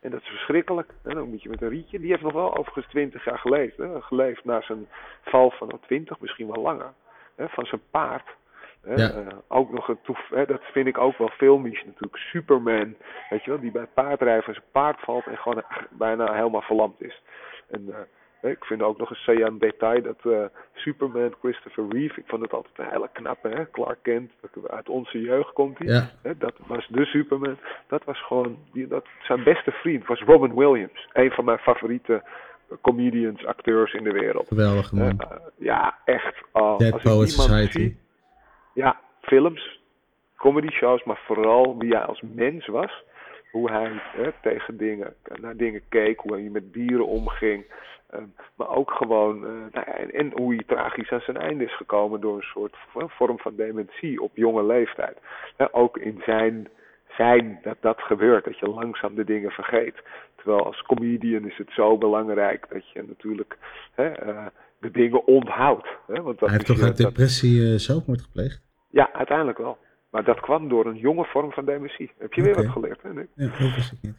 En 0.00 0.10
dat 0.10 0.20
is 0.20 0.28
verschrikkelijk. 0.28 0.92
En 1.02 1.14
dan 1.14 1.28
moet 1.28 1.42
je 1.42 1.48
met 1.48 1.62
een 1.62 1.68
rietje. 1.68 2.00
Die 2.00 2.10
heeft 2.10 2.22
nog 2.22 2.32
wel 2.32 2.56
overigens 2.56 2.86
twintig 2.86 3.24
jaar 3.24 3.38
geleefd. 3.38 3.76
Hè? 3.76 4.00
Geleefd 4.00 4.44
na 4.44 4.60
zijn 4.60 4.88
val 5.22 5.50
van 5.50 5.68
nou, 5.68 5.80
twintig, 5.80 6.20
misschien 6.20 6.46
wel 6.46 6.62
langer. 6.62 6.92
Hè? 7.36 7.48
Van 7.48 7.66
zijn 7.66 7.80
paard. 7.90 8.36
Hè? 8.82 8.94
Ja. 8.94 9.10
Eh, 9.10 9.36
ook 9.48 9.72
nog 9.72 9.88
een 9.88 10.00
toef, 10.02 10.28
hè? 10.28 10.46
dat 10.46 10.62
vind 10.62 10.86
ik 10.86 10.98
ook 10.98 11.18
wel 11.18 11.28
filmisch 11.28 11.84
natuurlijk. 11.84 12.16
Superman, 12.16 12.96
weet 13.30 13.44
je 13.44 13.50
wel, 13.50 13.60
die 13.60 13.70
bij 13.70 13.86
paardrijden 13.94 14.54
zijn 14.54 14.64
paard 14.72 15.00
valt 15.00 15.26
en 15.26 15.38
gewoon 15.38 15.62
bijna 15.90 16.32
helemaal 16.32 16.62
verlamd 16.62 17.02
is. 17.02 17.22
En 17.70 17.88
eh, 17.88 18.00
ik 18.42 18.64
vind 18.64 18.82
ook 18.82 18.98
nog 18.98 19.10
een 19.10 19.16
saillant 19.16 19.60
detail 19.60 20.02
dat 20.02 20.18
eh, 20.32 20.44
Superman, 20.74 21.34
Christopher 21.40 21.84
Reeve, 21.88 22.20
ik 22.20 22.26
vond 22.26 22.42
het 22.42 22.52
altijd 22.52 22.78
een 22.78 22.90
hele 22.90 23.08
knappe, 23.12 23.48
hè? 23.48 23.70
Clark 23.70 23.98
Kent, 24.02 24.30
dat- 24.40 24.70
uit 24.70 24.88
onze 24.88 25.20
jeugd 25.20 25.52
komt 25.52 25.78
hij. 25.78 25.86
Ja. 25.86 26.10
Hè, 26.22 26.36
dat 26.38 26.54
was 26.66 26.86
de 26.88 27.04
Superman. 27.04 27.58
Dat 27.88 28.04
was 28.04 28.22
gewoon, 28.26 28.58
die, 28.72 28.86
dat, 28.86 29.06
zijn 29.22 29.42
beste 29.42 29.70
vriend 29.70 30.06
was 30.06 30.20
Robin 30.20 30.54
Williams. 30.54 31.08
Een 31.12 31.30
van 31.30 31.44
mijn 31.44 31.58
favoriete 31.58 32.22
comedians, 32.82 33.44
acteurs 33.46 33.92
in 33.92 34.04
de 34.04 34.12
wereld. 34.12 34.48
Geweldig 34.48 34.92
man. 34.92 35.18
Eh, 35.20 35.36
ja, 35.56 35.98
echt. 36.04 36.34
Oh, 36.52 36.78
Dead 36.78 37.02
Poets 37.02 37.34
Society. 37.34 37.78
zie- 37.78 37.98
ja, 38.74 39.00
films, 39.20 39.80
comedy 40.36 40.68
shows, 40.68 41.04
maar 41.04 41.20
vooral 41.26 41.78
wie 41.78 41.92
hij 41.96 42.04
als 42.04 42.22
mens 42.34 42.66
was. 42.66 43.02
Hoe 43.50 43.70
hij 43.70 43.90
hè, 44.16 44.30
tegen 44.42 44.76
dingen, 44.76 45.14
naar 45.40 45.56
dingen 45.56 45.82
keek, 45.88 46.20
hoe 46.20 46.32
hij 46.32 46.42
met 46.52 46.72
dieren 46.72 47.06
omging. 47.06 47.64
Ehm, 48.10 48.24
maar 48.54 48.68
ook 48.68 48.90
gewoon, 48.90 49.36
eh, 49.44 49.50
nou 49.50 49.70
ja, 49.72 49.84
en, 49.96 50.10
en 50.10 50.32
hoe 50.34 50.54
hij 50.54 50.64
tragisch 50.66 51.10
aan 51.12 51.20
zijn 51.20 51.36
einde 51.36 51.64
is 51.64 51.76
gekomen 51.76 52.20
door 52.20 52.36
een 52.36 52.42
soort 52.42 52.76
vorm 52.92 53.38
van 53.38 53.56
dementie 53.56 54.20
op 54.22 54.36
jonge 54.36 54.64
leeftijd. 54.64 55.18
Ook 55.70 55.98
in 55.98 56.22
zijn 56.24 56.68
zijn 57.16 57.58
dat 57.62 57.76
dat 57.80 58.00
gebeurt, 58.00 58.44
dat 58.44 58.58
je 58.58 58.68
langzaam 58.68 59.14
de 59.14 59.24
dingen 59.24 59.50
vergeet. 59.50 60.02
Terwijl 60.36 60.64
als 60.64 60.82
comedian 60.82 61.46
is 61.46 61.56
het 61.56 61.70
zo 61.70 61.98
belangrijk 61.98 62.66
dat 62.70 62.90
je 62.90 63.02
natuurlijk 63.06 63.56
hè, 63.94 64.08
eh, 64.08 64.46
de 64.80 64.90
dingen 64.90 65.26
onthoudt. 65.26 65.88
Hè, 66.06 66.22
want 66.22 66.38
dat 66.38 66.48
Hij 66.48 66.58
heeft 66.58 66.66
toch 66.66 66.82
uit 66.82 66.96
dat- 66.96 67.06
depressie 67.06 67.72
eh, 67.72 67.78
zelfmoord 67.78 68.20
gepleegd? 68.22 68.62
ja, 68.90 69.12
uiteindelijk 69.12 69.58
wel. 69.58 69.78
Maar 70.10 70.24
dat 70.24 70.40
kwam 70.40 70.68
door 70.68 70.86
een 70.86 70.96
jonge 70.96 71.24
vorm 71.24 71.52
van 71.52 71.64
dementie. 71.64 72.12
Heb 72.18 72.32
je 72.32 72.42
weer 72.42 72.54
wat 72.54 72.68
geleerd, 72.68 73.02
hè? 73.02 73.12
Nick? 73.12 73.28
Ja, 73.34 73.46
dat 73.46 73.58
wist 73.74 73.92
ik 73.92 73.98
niet. 74.02 74.16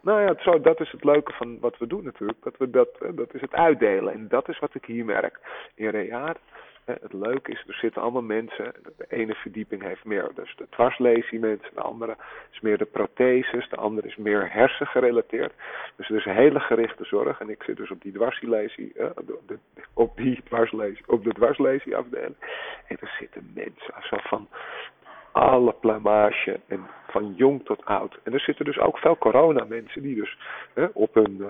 Nou 0.00 0.20
ja, 0.20 0.34
zo, 0.38 0.60
dat 0.60 0.80
is 0.80 0.90
het 0.90 1.04
leuke 1.04 1.32
van 1.32 1.60
wat 1.60 1.78
we 1.78 1.86
doen 1.86 2.04
natuurlijk. 2.04 2.42
Dat, 2.42 2.56
we 2.56 2.70
dat, 2.70 2.88
dat 3.14 3.34
is 3.34 3.40
het 3.40 3.52
uitdelen. 3.52 4.12
En 4.12 4.28
dat 4.28 4.48
is 4.48 4.58
wat 4.58 4.74
ik 4.74 4.84
hier 4.84 5.04
merk. 5.04 5.40
In 5.74 5.88
Reaard, 5.88 6.38
het 6.84 7.12
leuke 7.12 7.50
is, 7.50 7.64
er 7.66 7.74
zitten 7.74 8.02
allemaal 8.02 8.22
mensen. 8.22 8.72
De 8.96 9.06
ene 9.08 9.34
verdieping 9.34 9.82
heeft 9.82 10.04
meer 10.04 10.30
dus 10.34 10.56
de 10.56 10.66
dwarslesie 10.70 11.38
mensen. 11.38 11.70
De 11.74 11.80
andere 11.80 12.16
is 12.52 12.60
meer 12.60 12.78
de 12.78 12.84
protheses. 12.84 13.68
De 13.68 13.76
andere 13.76 14.06
is 14.06 14.16
meer 14.16 14.52
hersengerelateerd. 14.52 15.52
Dus 15.96 16.08
er 16.10 16.16
is 16.16 16.24
hele 16.24 16.60
gerichte 16.60 17.04
zorg. 17.04 17.40
En 17.40 17.50
ik 17.50 17.62
zit 17.62 17.76
dus 17.76 17.90
op 17.90 18.02
die 18.02 18.12
dwarslesie, 18.12 18.92
de- 18.94 19.38
de- 19.46 19.58
op 19.94 20.16
die 20.16 20.42
dwarslesie, 20.44 21.04
op 21.06 21.24
de 21.24 21.32
dwarslesie 21.32 21.96
afdeling. 21.96 22.34
En 22.88 22.96
er 23.00 23.14
zitten 23.18 23.50
mensen 23.54 23.94
zo 24.00 24.16
van 24.20 24.48
alle 25.34 25.74
plumage 25.80 26.60
en 26.68 26.80
van 27.08 27.34
jong 27.36 27.64
tot 27.64 27.84
oud. 27.84 28.18
En 28.22 28.32
er 28.32 28.40
zitten 28.40 28.64
dus 28.64 28.78
ook 28.78 28.98
veel 28.98 29.18
coronamensen 29.18 30.02
die 30.02 30.14
dus 30.14 30.38
hè, 30.74 30.86
op 30.92 31.14
hun 31.14 31.36
uh, 31.40 31.46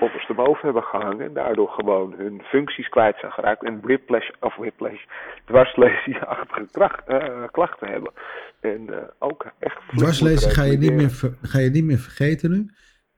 ondersteboven 0.00 0.60
hebben 0.64 0.82
gehangen 0.82 1.20
en 1.20 1.32
daardoor 1.32 1.68
gewoon 1.68 2.14
hun 2.16 2.42
functies 2.44 2.88
kwijt 2.88 3.16
zijn 3.20 3.32
geraakt 3.32 3.64
en 3.64 3.80
whiplash 3.80 4.28
of 4.40 4.56
whiplash, 4.56 5.02
dwarslesie-achtige 5.44 6.66
kracht- 6.70 7.06
eh, 7.06 7.42
klachten 7.50 7.88
hebben. 7.88 8.12
En 8.60 8.88
eh, 8.88 9.02
ook 9.18 9.46
echt... 9.58 9.76
Dwarslezen 9.96 10.50
ga 10.50 10.62
je, 10.62 10.78
niet 10.78 10.92
meer 10.92 11.10
ver- 11.10 11.38
ga 11.42 11.58
je 11.58 11.70
niet 11.70 11.84
meer 11.84 11.98
vergeten 11.98 12.50
nu. 12.50 12.70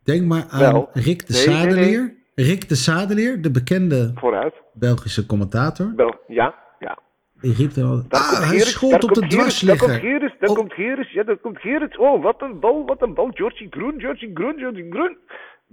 Denk 0.04 0.26
maar 0.26 0.44
aan 0.48 0.60
Wel, 0.60 0.88
Rick 0.92 1.26
de 1.26 1.32
nee, 1.32 1.46
nee, 1.46 1.56
nee. 1.56 1.64
Sadeleer. 1.64 2.14
Rick 2.34 2.68
de 2.68 2.74
Sadeleer, 2.74 3.42
de 3.42 3.50
bekende 3.50 4.12
Vooruit. 4.14 4.54
Belgische 4.72 5.26
commentator. 5.26 5.92
Wel, 5.96 6.14
ja, 6.26 6.54
al, 7.84 8.02
Daar 8.08 8.20
ah, 8.20 8.38
hij 8.38 8.46
Gerrit, 8.48 8.66
schoot 8.66 8.90
daar 8.90 9.02
op 9.02 9.14
de 9.14 9.20
Gerrit, 9.20 9.20
Daar 9.20 9.28
komt 9.28 9.30
dwarsligger. 9.30 10.00
Gerrit, 10.00 10.34
daar 10.40 10.50
Oh. 10.50 10.56
komt 10.56 10.72
Gerrit, 10.72 11.10
ja, 11.10 11.22
daar 11.22 11.36
komt 11.36 11.58
Gerrit. 11.58 11.98
Oh, 11.98 12.22
wat 12.22 12.42
een 12.42 12.60
bal, 12.60 12.86
wat 12.86 13.02
een 13.02 13.14
bal. 13.14 13.30
Georgie 13.34 13.66
Groen, 13.70 14.00
Georgie 14.00 14.30
Groen, 14.34 14.58
Georgie 14.58 14.86
Groen. 14.90 15.18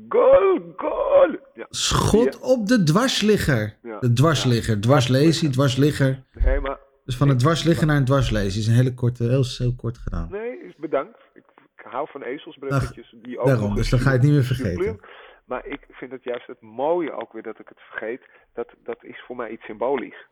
Goal, 0.09 0.73
goal. 0.75 1.35
Ja, 1.53 1.65
Schot 1.69 2.39
op 2.39 2.67
de 2.67 2.83
dwarsligger. 2.83 3.77
Ja. 3.83 3.99
De 3.99 4.13
dwarsligger, 4.13 4.81
dwarslezie, 4.81 5.49
dwarsligger. 5.49 6.23
nee, 6.33 6.59
maar 6.59 6.77
Dus 7.05 7.17
van 7.17 7.29
een 7.29 7.37
dwarsligger 7.37 7.87
naar 7.87 7.97
een 7.97 8.05
dwarslezie 8.05 8.61
is 8.61 8.67
een 8.67 8.73
hele 8.73 8.93
korte, 8.93 9.23
heel, 9.23 9.43
heel 9.57 9.75
kort 9.75 9.97
gedaan. 9.97 10.27
Nee, 10.31 10.53
bedankt. 10.77 11.17
Ik, 11.33 11.43
ik 11.77 11.83
hou 11.91 12.07
van 12.11 12.21
ezelsbruggetjes. 12.21 13.15
die 13.21 13.39
ook 13.39 13.47
Daarom, 13.47 13.75
dus 13.75 13.89
dan 13.89 13.99
ga 13.99 14.09
je 14.09 14.15
het 14.15 14.25
niet 14.25 14.31
meer 14.33 14.43
vergeten. 14.43 14.99
Maar 15.45 15.65
ik 15.65 15.85
vind 15.89 16.11
het 16.11 16.23
juist 16.23 16.47
het 16.47 16.61
mooie 16.61 17.11
ook 17.21 17.33
weer 17.33 17.43
dat 17.43 17.59
ik 17.59 17.67
het 17.69 17.79
vergeet. 17.89 18.21
Dat, 18.53 18.67
dat 18.83 19.03
is 19.03 19.23
voor 19.27 19.35
mij 19.35 19.49
iets 19.49 19.65
symbolisch. 19.65 20.25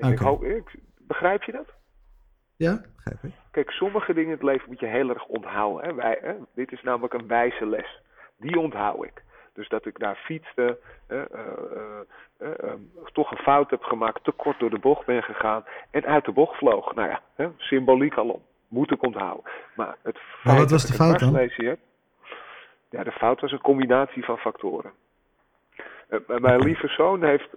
En 0.00 0.12
ik 0.12 0.18
hoop, 0.18 0.44
ik, 0.44 0.74
begrijp 0.98 1.42
je 1.42 1.52
dat? 1.52 1.66
Ja, 2.56 2.80
begrijp 2.96 3.22
ik. 3.22 3.32
Kijk, 3.50 3.70
sommige 3.70 4.12
dingen 4.12 4.30
in 4.30 4.36
het 4.36 4.42
leven 4.42 4.68
moet 4.68 4.80
je 4.80 4.86
heel 4.86 5.08
erg 5.08 5.26
onthouden. 5.26 5.88
Hè? 5.88 5.94
Wij, 5.94 6.18
hè? 6.22 6.34
Dit 6.54 6.72
is 6.72 6.82
namelijk 6.82 7.14
een 7.14 7.26
wijze 7.26 7.66
les. 7.66 8.00
Die 8.36 8.58
onthoud 8.58 9.04
ik. 9.04 9.22
Dus 9.54 9.68
dat 9.68 9.86
ik 9.86 9.98
daar 9.98 10.16
fietste, 10.16 10.78
eh, 11.06 11.18
uh, 12.38 12.72
toch 13.12 13.30
een 13.30 13.42
fout 13.42 13.70
heb 13.70 13.82
gemaakt, 13.82 14.24
te 14.24 14.30
kort 14.30 14.58
door 14.58 14.70
de 14.70 14.78
bocht 14.78 15.06
ben 15.06 15.22
gegaan 15.22 15.64
en 15.90 16.04
uit 16.04 16.24
de 16.24 16.32
bocht 16.32 16.56
vloog. 16.56 16.94
Nou 16.94 17.08
ja, 17.08 17.20
hè, 17.34 17.48
symboliek 17.56 18.16
alom. 18.16 18.42
Moet 18.68 18.90
ik 18.90 19.02
onthouden. 19.02 19.50
Maar 19.74 19.96
het 20.02 20.18
feit 20.18 20.44
Maar 20.44 20.56
wat 20.56 20.70
was 20.70 20.86
de 20.86 20.92
fout 20.92 21.18
dan? 21.18 21.36
heb, 21.36 21.78
ja, 22.90 23.04
de 23.04 23.12
fout 23.12 23.40
was 23.40 23.52
een 23.52 23.60
combinatie 23.60 24.24
van 24.24 24.38
factoren. 24.38 24.92
Eh, 26.08 26.18
mijn 26.26 26.60
lieve 26.60 26.88
zoon 26.88 27.24
heeft 27.24 27.48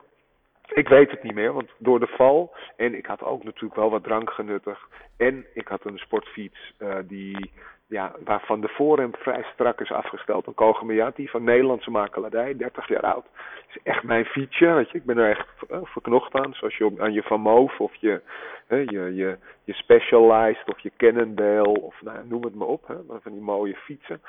ik 0.73 0.87
weet 0.87 1.11
het 1.11 1.23
niet 1.23 1.33
meer, 1.33 1.53
want 1.53 1.69
door 1.77 1.99
de 1.99 2.07
val. 2.07 2.55
En 2.77 2.95
ik 2.97 3.05
had 3.05 3.23
ook 3.23 3.43
natuurlijk 3.43 3.75
wel 3.75 3.89
wat 3.89 4.03
drank 4.03 4.29
genuttigd. 4.29 4.81
En 5.17 5.45
ik 5.53 5.67
had 5.67 5.85
een 5.85 5.97
sportfiets 5.97 6.73
eh, 6.77 6.95
die, 7.07 7.51
ja, 7.87 8.15
waarvan 8.23 8.61
de 8.61 8.67
voorrem 8.67 9.11
vrij 9.19 9.45
strak 9.53 9.81
is 9.81 9.91
afgesteld. 9.91 10.47
Een 10.47 10.53
Kogemiati 10.53 11.27
van 11.27 11.43
Nederlandse 11.43 11.89
makelaardij, 11.91 12.57
30 12.57 12.87
jaar 12.87 13.01
oud. 13.01 13.25
is 13.69 13.77
echt 13.83 14.03
mijn 14.03 14.25
fietsje, 14.25 14.65
weet 14.73 14.91
je. 14.91 14.97
Ik 14.97 15.05
ben 15.05 15.17
er 15.17 15.29
echt 15.29 15.47
uh, 15.71 15.77
verknocht 15.83 16.33
aan. 16.33 16.53
Zoals 16.53 16.77
je 16.77 16.93
aan 16.97 17.13
je 17.13 17.23
Van 17.23 17.41
Moof 17.41 17.79
of 17.79 17.95
je, 17.95 18.21
uh, 18.69 18.85
je, 18.85 19.15
je, 19.15 19.37
je 19.63 19.73
Specialized 19.73 20.67
of 20.69 20.79
je 20.79 20.91
Cannondale 20.97 21.81
of 21.81 22.01
nou, 22.01 22.17
noem 22.27 22.43
het 22.43 22.55
maar 22.55 22.67
op. 22.67 22.87
Hè, 22.87 22.95
van 23.21 23.31
die 23.31 23.41
mooie 23.41 23.75
fietsen. 23.75 24.21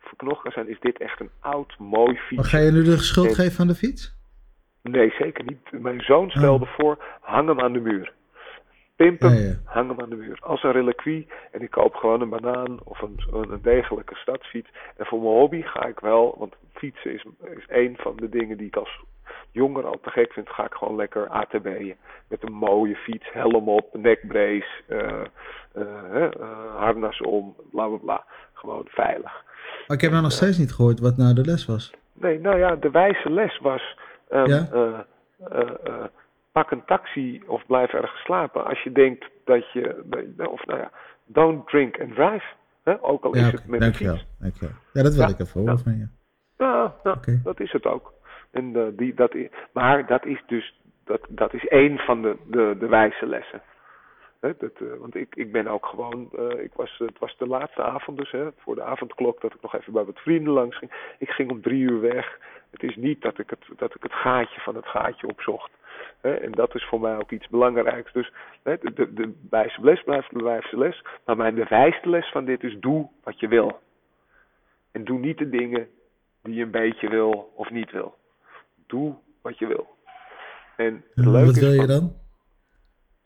Verknocht 0.00 0.42
kan 0.42 0.52
zijn, 0.52 0.68
is 0.68 0.80
dit 0.80 0.98
echt 0.98 1.20
een 1.20 1.30
oud, 1.40 1.74
mooi 1.78 2.16
fiets. 2.16 2.36
Maar 2.36 2.50
ga 2.50 2.58
je 2.58 2.70
nu 2.72 2.82
de 2.82 2.98
schuld 2.98 3.28
En- 3.28 3.34
geven 3.34 3.60
aan 3.60 3.66
de 3.66 3.74
fiets? 3.74 4.15
Nee, 4.90 5.14
zeker 5.18 5.44
niet. 5.44 5.82
Mijn 5.82 6.00
zoon 6.00 6.30
stelde 6.30 6.66
voor, 6.66 7.04
hang 7.20 7.48
hem 7.48 7.60
aan 7.60 7.72
de 7.72 7.80
muur. 7.80 8.12
Pimp 8.96 9.20
hem, 9.20 9.32
Ja, 9.32 9.38
ja. 9.40 9.54
hang 9.64 9.88
hem 9.88 10.00
aan 10.00 10.08
de 10.10 10.16
muur. 10.16 10.38
Als 10.42 10.62
een 10.62 10.72
reliquie. 10.72 11.26
En 11.52 11.62
ik 11.62 11.70
koop 11.70 11.94
gewoon 11.94 12.20
een 12.20 12.28
banaan 12.28 12.78
of 12.84 13.00
een, 13.02 13.20
een, 13.32 13.58
degelijke 13.62 14.14
stadsfiets. 14.14 14.68
En 14.96 15.06
voor 15.06 15.18
mijn 15.20 15.34
hobby 15.34 15.62
ga 15.62 15.84
ik 15.86 16.00
wel, 16.00 16.34
want 16.38 16.54
fietsen 16.74 17.12
is, 17.14 17.24
is 17.56 17.64
een 17.68 17.96
van 17.98 18.16
de 18.16 18.28
dingen 18.28 18.56
die 18.56 18.66
ik 18.66 18.76
als 18.76 19.00
jonger 19.50 19.84
al 19.86 19.98
te 20.02 20.10
gek 20.10 20.32
vind. 20.32 20.48
Ga 20.48 20.64
ik 20.64 20.72
gewoon 20.74 20.96
lekker 20.96 21.28
ATB'en. 21.28 21.96
Met 22.28 22.42
een 22.42 22.52
mooie 22.52 22.96
fiets, 22.96 23.26
helm 23.32 23.68
op, 23.68 23.88
nekbrace, 23.92 24.66
eh, 24.88 25.22
harnas 26.76 27.20
om, 27.20 27.54
bla 27.70 27.86
bla 27.86 27.96
bla. 27.96 28.24
Gewoon 28.52 28.84
veilig. 28.88 29.44
Maar 29.86 29.96
ik 29.96 30.02
heb 30.02 30.10
nou 30.10 30.22
nog 30.22 30.32
steeds 30.32 30.58
niet 30.58 30.72
gehoord 30.72 31.00
wat 31.00 31.16
nou 31.16 31.34
de 31.34 31.44
les 31.44 31.66
was. 31.66 31.92
Nee, 32.12 32.40
nou 32.40 32.58
ja, 32.58 32.76
de 32.76 32.90
wijze 32.90 33.30
les 33.30 33.58
was. 33.58 33.96
Ja? 34.28 34.68
eh, 34.72 36.04
pak 36.52 36.70
een 36.70 36.84
taxi 36.84 37.42
of 37.46 37.66
blijf 37.66 37.92
ergens 37.92 38.20
slapen. 38.20 38.64
Als 38.66 38.82
je 38.82 38.92
denkt 38.92 39.24
dat 39.44 39.72
je. 39.72 40.04
Of 40.50 40.66
nou 40.66 40.80
ja, 40.80 40.90
don't 41.26 41.68
drink 41.68 42.00
and 42.00 42.14
drive. 42.14 42.44
Hè? 42.82 43.02
Ook 43.04 43.24
al 43.24 43.36
Ja, 43.36 43.46
is 43.46 43.52
het 43.52 43.66
met 43.66 43.72
een 43.72 43.78
dankjewel. 43.80 44.16
fiets. 44.16 44.28
dankjewel. 44.38 44.74
Ja, 44.92 45.02
dat 45.02 45.14
wil 45.14 45.22
Ja, 45.22 45.28
ik 45.28 45.38
even 45.38 45.60
horen 45.60 45.78
van 45.78 45.96
je. 45.96 46.08
Ja, 46.58 46.94
dat 47.42 47.60
is 47.60 47.72
het 47.72 47.86
ook. 47.86 48.12
En, 48.50 48.94
die, 48.96 49.14
dat 49.14 49.34
is, 49.34 49.48
maar 49.72 50.06
dat 50.06 50.24
is 50.26 50.42
dus. 50.46 50.80
Dat, 51.04 51.20
dat 51.28 51.54
is 51.54 51.66
één 51.68 51.98
van 51.98 52.22
de, 52.22 52.36
de, 52.46 52.76
de 52.78 52.86
wijze 52.88 53.26
lessen. 53.26 53.62
Hè, 54.40 54.52
dat, 54.58 54.72
eh, 54.74 54.98
want 54.98 55.14
ik, 55.14 55.34
ik 55.34 55.52
ben 55.52 55.66
ook 55.66 55.86
gewoon, 55.86 56.28
eh, 56.38 56.62
ik 56.62 56.72
was, 56.74 56.98
het 56.98 57.18
was 57.18 57.36
de 57.38 57.46
laatste 57.46 57.82
avond 57.82 58.18
dus, 58.18 58.30
hè, 58.30 58.48
voor 58.56 58.74
de 58.74 58.82
avondklok, 58.82 59.40
dat 59.40 59.54
ik 59.54 59.62
nog 59.62 59.74
even 59.74 59.92
bij 59.92 60.04
wat 60.04 60.18
vrienden 60.18 60.52
langs 60.52 60.78
ging. 60.78 61.14
Ik 61.18 61.30
ging 61.30 61.50
om 61.50 61.62
drie 61.62 61.80
uur 61.80 62.00
weg. 62.00 62.38
Het 62.70 62.82
is 62.82 62.96
niet 62.96 63.22
dat 63.22 63.38
ik 63.38 63.50
het, 63.50 63.64
dat 63.76 63.94
ik 63.94 64.02
het 64.02 64.12
gaatje 64.12 64.60
van 64.60 64.74
het 64.74 64.86
gaatje 64.86 65.26
opzocht. 65.26 65.70
Hè, 66.20 66.34
en 66.34 66.52
dat 66.52 66.74
is 66.74 66.84
voor 66.84 67.00
mij 67.00 67.16
ook 67.16 67.30
iets 67.30 67.48
belangrijks. 67.48 68.12
Dus 68.12 68.32
hè, 68.62 68.76
de, 68.78 68.92
de, 68.92 69.12
de 69.12 69.34
wijze 69.50 69.80
les 69.80 70.02
blijft 70.02 70.30
de 70.30 70.44
wijze 70.44 70.78
les. 70.78 71.02
Maar 71.24 71.36
mijn 71.36 71.54
bewijsde 71.54 72.08
les 72.08 72.30
van 72.30 72.44
dit 72.44 72.62
is, 72.62 72.76
doe 72.80 73.08
wat 73.24 73.40
je 73.40 73.48
wil. 73.48 73.78
En 74.92 75.04
doe 75.04 75.18
niet 75.18 75.38
de 75.38 75.48
dingen 75.48 75.88
die 76.42 76.54
je 76.54 76.62
een 76.62 76.70
beetje 76.70 77.08
wil 77.08 77.52
of 77.54 77.70
niet 77.70 77.90
wil. 77.90 78.14
Doe 78.86 79.14
wat 79.42 79.58
je 79.58 79.66
wil. 79.66 79.86
En 80.76 80.94
het 80.94 81.24
En 81.24 81.30
leuke 81.30 81.46
wat 81.46 81.56
wil 81.58 81.72
je 81.72 81.86
dan? 81.86 82.25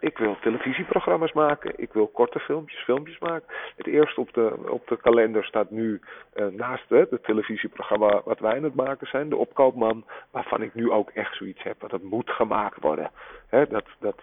Ik 0.01 0.19
wil 0.19 0.37
televisieprogramma's 0.41 1.33
maken. 1.33 1.73
Ik 1.77 1.93
wil 1.93 2.07
korte 2.07 2.39
filmpjes, 2.39 2.81
filmpjes 2.83 3.19
maken. 3.19 3.49
Het 3.77 3.87
eerste 3.87 4.21
op 4.21 4.33
de, 4.33 4.57
op 4.69 4.89
de 4.89 4.97
kalender 4.97 5.45
staat 5.45 5.71
nu 5.71 6.01
eh, 6.33 6.47
naast 6.47 6.89
hè, 6.89 6.99
het 6.99 7.25
televisieprogramma 7.25 8.23
wat 8.25 8.39
wij 8.39 8.57
aan 8.57 8.63
het 8.63 8.75
maken 8.75 9.07
zijn. 9.07 9.29
De 9.29 9.37
Opkoopman. 9.37 10.05
Waarvan 10.31 10.63
ik 10.63 10.75
nu 10.75 10.91
ook 10.91 11.11
echt 11.11 11.37
zoiets 11.37 11.63
heb. 11.63 11.89
Dat 11.89 12.03
moet 12.03 12.31
gemaakt 12.31 12.81
worden. 12.81 13.11
Hè, 13.49 13.67
dat- 13.67 13.89
dat- 13.99 14.23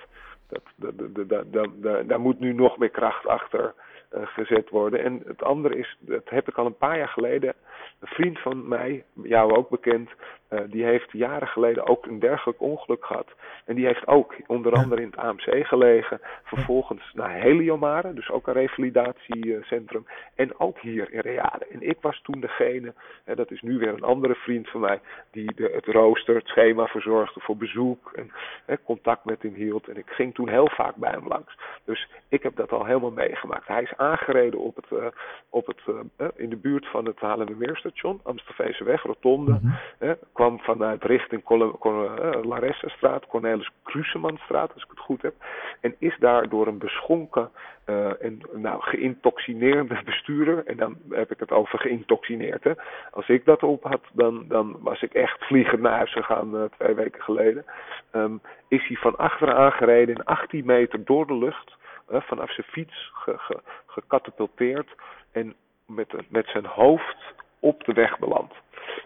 dat- 0.77 2.07
daar 2.07 2.19
moet 2.19 2.39
nu 2.39 2.53
nog 2.53 2.77
meer 2.77 2.89
kracht 2.89 3.27
achter 3.27 3.73
eh, 4.09 4.21
gezet 4.27 4.69
worden. 4.69 5.03
En 5.03 5.21
het 5.25 5.43
andere 5.43 5.75
is, 5.77 5.97
dat 5.99 6.29
heb 6.29 6.47
ik 6.47 6.57
al 6.57 6.65
een 6.65 6.77
paar 6.77 6.97
jaar 6.97 7.07
geleden. 7.07 7.53
Een 7.99 8.07
vriend 8.07 8.39
van 8.39 8.67
mij, 8.67 9.03
jou 9.23 9.55
ook 9.55 9.69
bekend, 9.69 10.09
eh, 10.47 10.59
die 10.67 10.83
heeft 10.83 11.11
jaren 11.11 11.47
geleden 11.47 11.87
ook 11.87 12.05
een 12.05 12.19
dergelijk 12.19 12.61
ongeluk 12.61 13.05
gehad. 13.05 13.27
En 13.65 13.75
die 13.75 13.85
heeft 13.85 14.07
ook 14.07 14.35
onder 14.47 14.73
andere 14.73 15.01
in 15.01 15.07
het 15.07 15.17
AMC 15.17 15.65
gelegen. 15.67 16.21
Vervolgens 16.43 17.11
naar 17.13 17.31
Heliomare, 17.31 18.13
dus 18.13 18.29
ook 18.29 18.47
een 18.47 18.53
revalidatiecentrum. 18.53 20.05
En 20.35 20.59
ook 20.59 20.79
hier 20.79 21.13
in 21.13 21.19
Reade. 21.19 21.65
En 21.71 21.81
ik 21.81 21.97
was 22.01 22.21
toen 22.21 22.39
degene, 22.39 22.93
dat 23.35 23.51
is 23.51 23.61
nu 23.61 23.77
weer 23.77 23.93
een 23.93 24.03
andere 24.03 24.35
vriend 24.35 24.69
van 24.69 24.81
mij, 24.81 24.99
die 25.31 25.53
de, 25.55 25.71
het 25.73 25.85
rooster, 25.85 26.35
het 26.35 26.47
schema 26.47 26.85
verzorgde 26.85 27.39
voor 27.39 27.57
bezoek. 27.57 28.11
En 28.15 28.31
hè, 28.65 28.75
contact 28.83 29.25
met 29.25 29.41
hem 29.41 29.53
hield. 29.53 29.87
En 29.87 29.97
ik 29.97 30.09
ging 30.09 30.33
toen 30.33 30.49
heel 30.49 30.69
vaak 30.69 30.95
bij 30.95 31.11
hem 31.11 31.27
langs. 31.27 31.57
Dus 31.83 32.09
ik 32.29 32.43
heb 32.43 32.55
dat 32.55 32.71
al 32.71 32.85
helemaal 32.85 33.11
meegemaakt. 33.11 33.67
Hij 33.67 33.81
is 33.81 33.97
aangereden 33.97 34.59
op 34.59 34.75
het, 34.75 34.91
eh, 34.91 35.05
op 35.49 35.67
het, 35.67 35.81
eh, 36.17 36.27
in 36.35 36.49
de 36.49 36.55
buurt 36.55 36.87
van 36.87 37.05
het 37.05 37.19
Haarlemmermeerstation, 37.19 38.19
Amstelveenseweg, 38.23 39.03
Rotonde. 39.03 39.59
Mhm. 39.61 40.13
Kwam 40.37 40.59
vanuit 40.59 41.03
richting 41.03 41.43
Col- 41.43 41.75
eh, 41.81 42.43
Laressastraat, 42.43 43.27
Cornelis 43.27 43.69
Krusemanstraat, 43.83 44.73
als 44.73 44.83
ik 44.83 44.89
het 44.89 44.99
goed 44.99 45.21
heb. 45.21 45.33
En 45.81 45.95
is 45.99 46.17
daar 46.19 46.49
door 46.49 46.67
een 46.67 46.77
beschonken 46.77 47.49
eh, 47.85 48.23
en 48.23 48.41
nou, 48.53 48.81
geïntoxineerde 48.81 50.01
bestuurder, 50.11 50.65
en 50.65 50.77
dan 50.77 50.97
heb 51.09 51.31
ik 51.31 51.39
het 51.39 51.51
over 51.51 51.79
geïntoxineerd. 51.79 52.63
Hè. 52.63 52.71
Als 53.11 53.27
ik 53.27 53.45
dat 53.45 53.63
op 53.63 53.83
had, 53.83 54.01
dan, 54.11 54.45
dan 54.47 54.77
was 54.79 55.01
ik 55.01 55.13
echt 55.13 55.45
vliegend 55.45 55.81
naar 55.81 55.95
huis 55.97 56.11
gegaan 56.11 56.57
eh, 56.57 56.63
twee 56.77 56.95
weken 56.95 57.21
geleden. 57.21 57.65
Ehm, 58.11 58.37
is 58.67 58.87
hij 58.87 58.97
van 58.97 59.17
achteren 59.17 59.55
aangereden 59.55 60.15
in 60.15 60.23
18 60.23 60.65
meter 60.65 61.05
door 61.05 61.27
de 61.27 61.37
lucht, 61.37 61.75
vanaf 62.09 62.51
zijn 62.51 62.67
fiets 62.67 63.11
ge, 63.13 63.37
ge, 63.37 63.59
gecatapulteerd 63.85 64.89
en 65.31 65.55
met, 65.85 66.29
met 66.29 66.47
zijn 66.47 66.65
hoofd 66.65 67.35
op 67.59 67.83
de 67.83 67.93
weg 67.93 68.19
beland. 68.19 68.53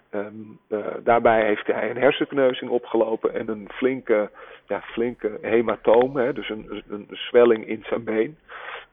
Ehm, 0.09 0.33
eh, 0.67 0.85
daarbij 1.03 1.45
heeft 1.45 1.67
hij 1.67 1.89
een 1.89 1.97
hersenkneuzing 1.97 2.71
opgelopen 2.71 3.33
en 3.33 3.49
een 3.49 3.69
flinke, 3.71 4.29
ja, 4.67 4.81
flinke 4.81 5.37
hematoom, 5.41 6.15
hè, 6.15 6.33
dus 6.33 6.49
een, 6.49 6.83
een, 6.89 7.07
zwelling 7.11 7.67
in 7.67 7.83
zijn 7.87 8.03
been. 8.03 8.37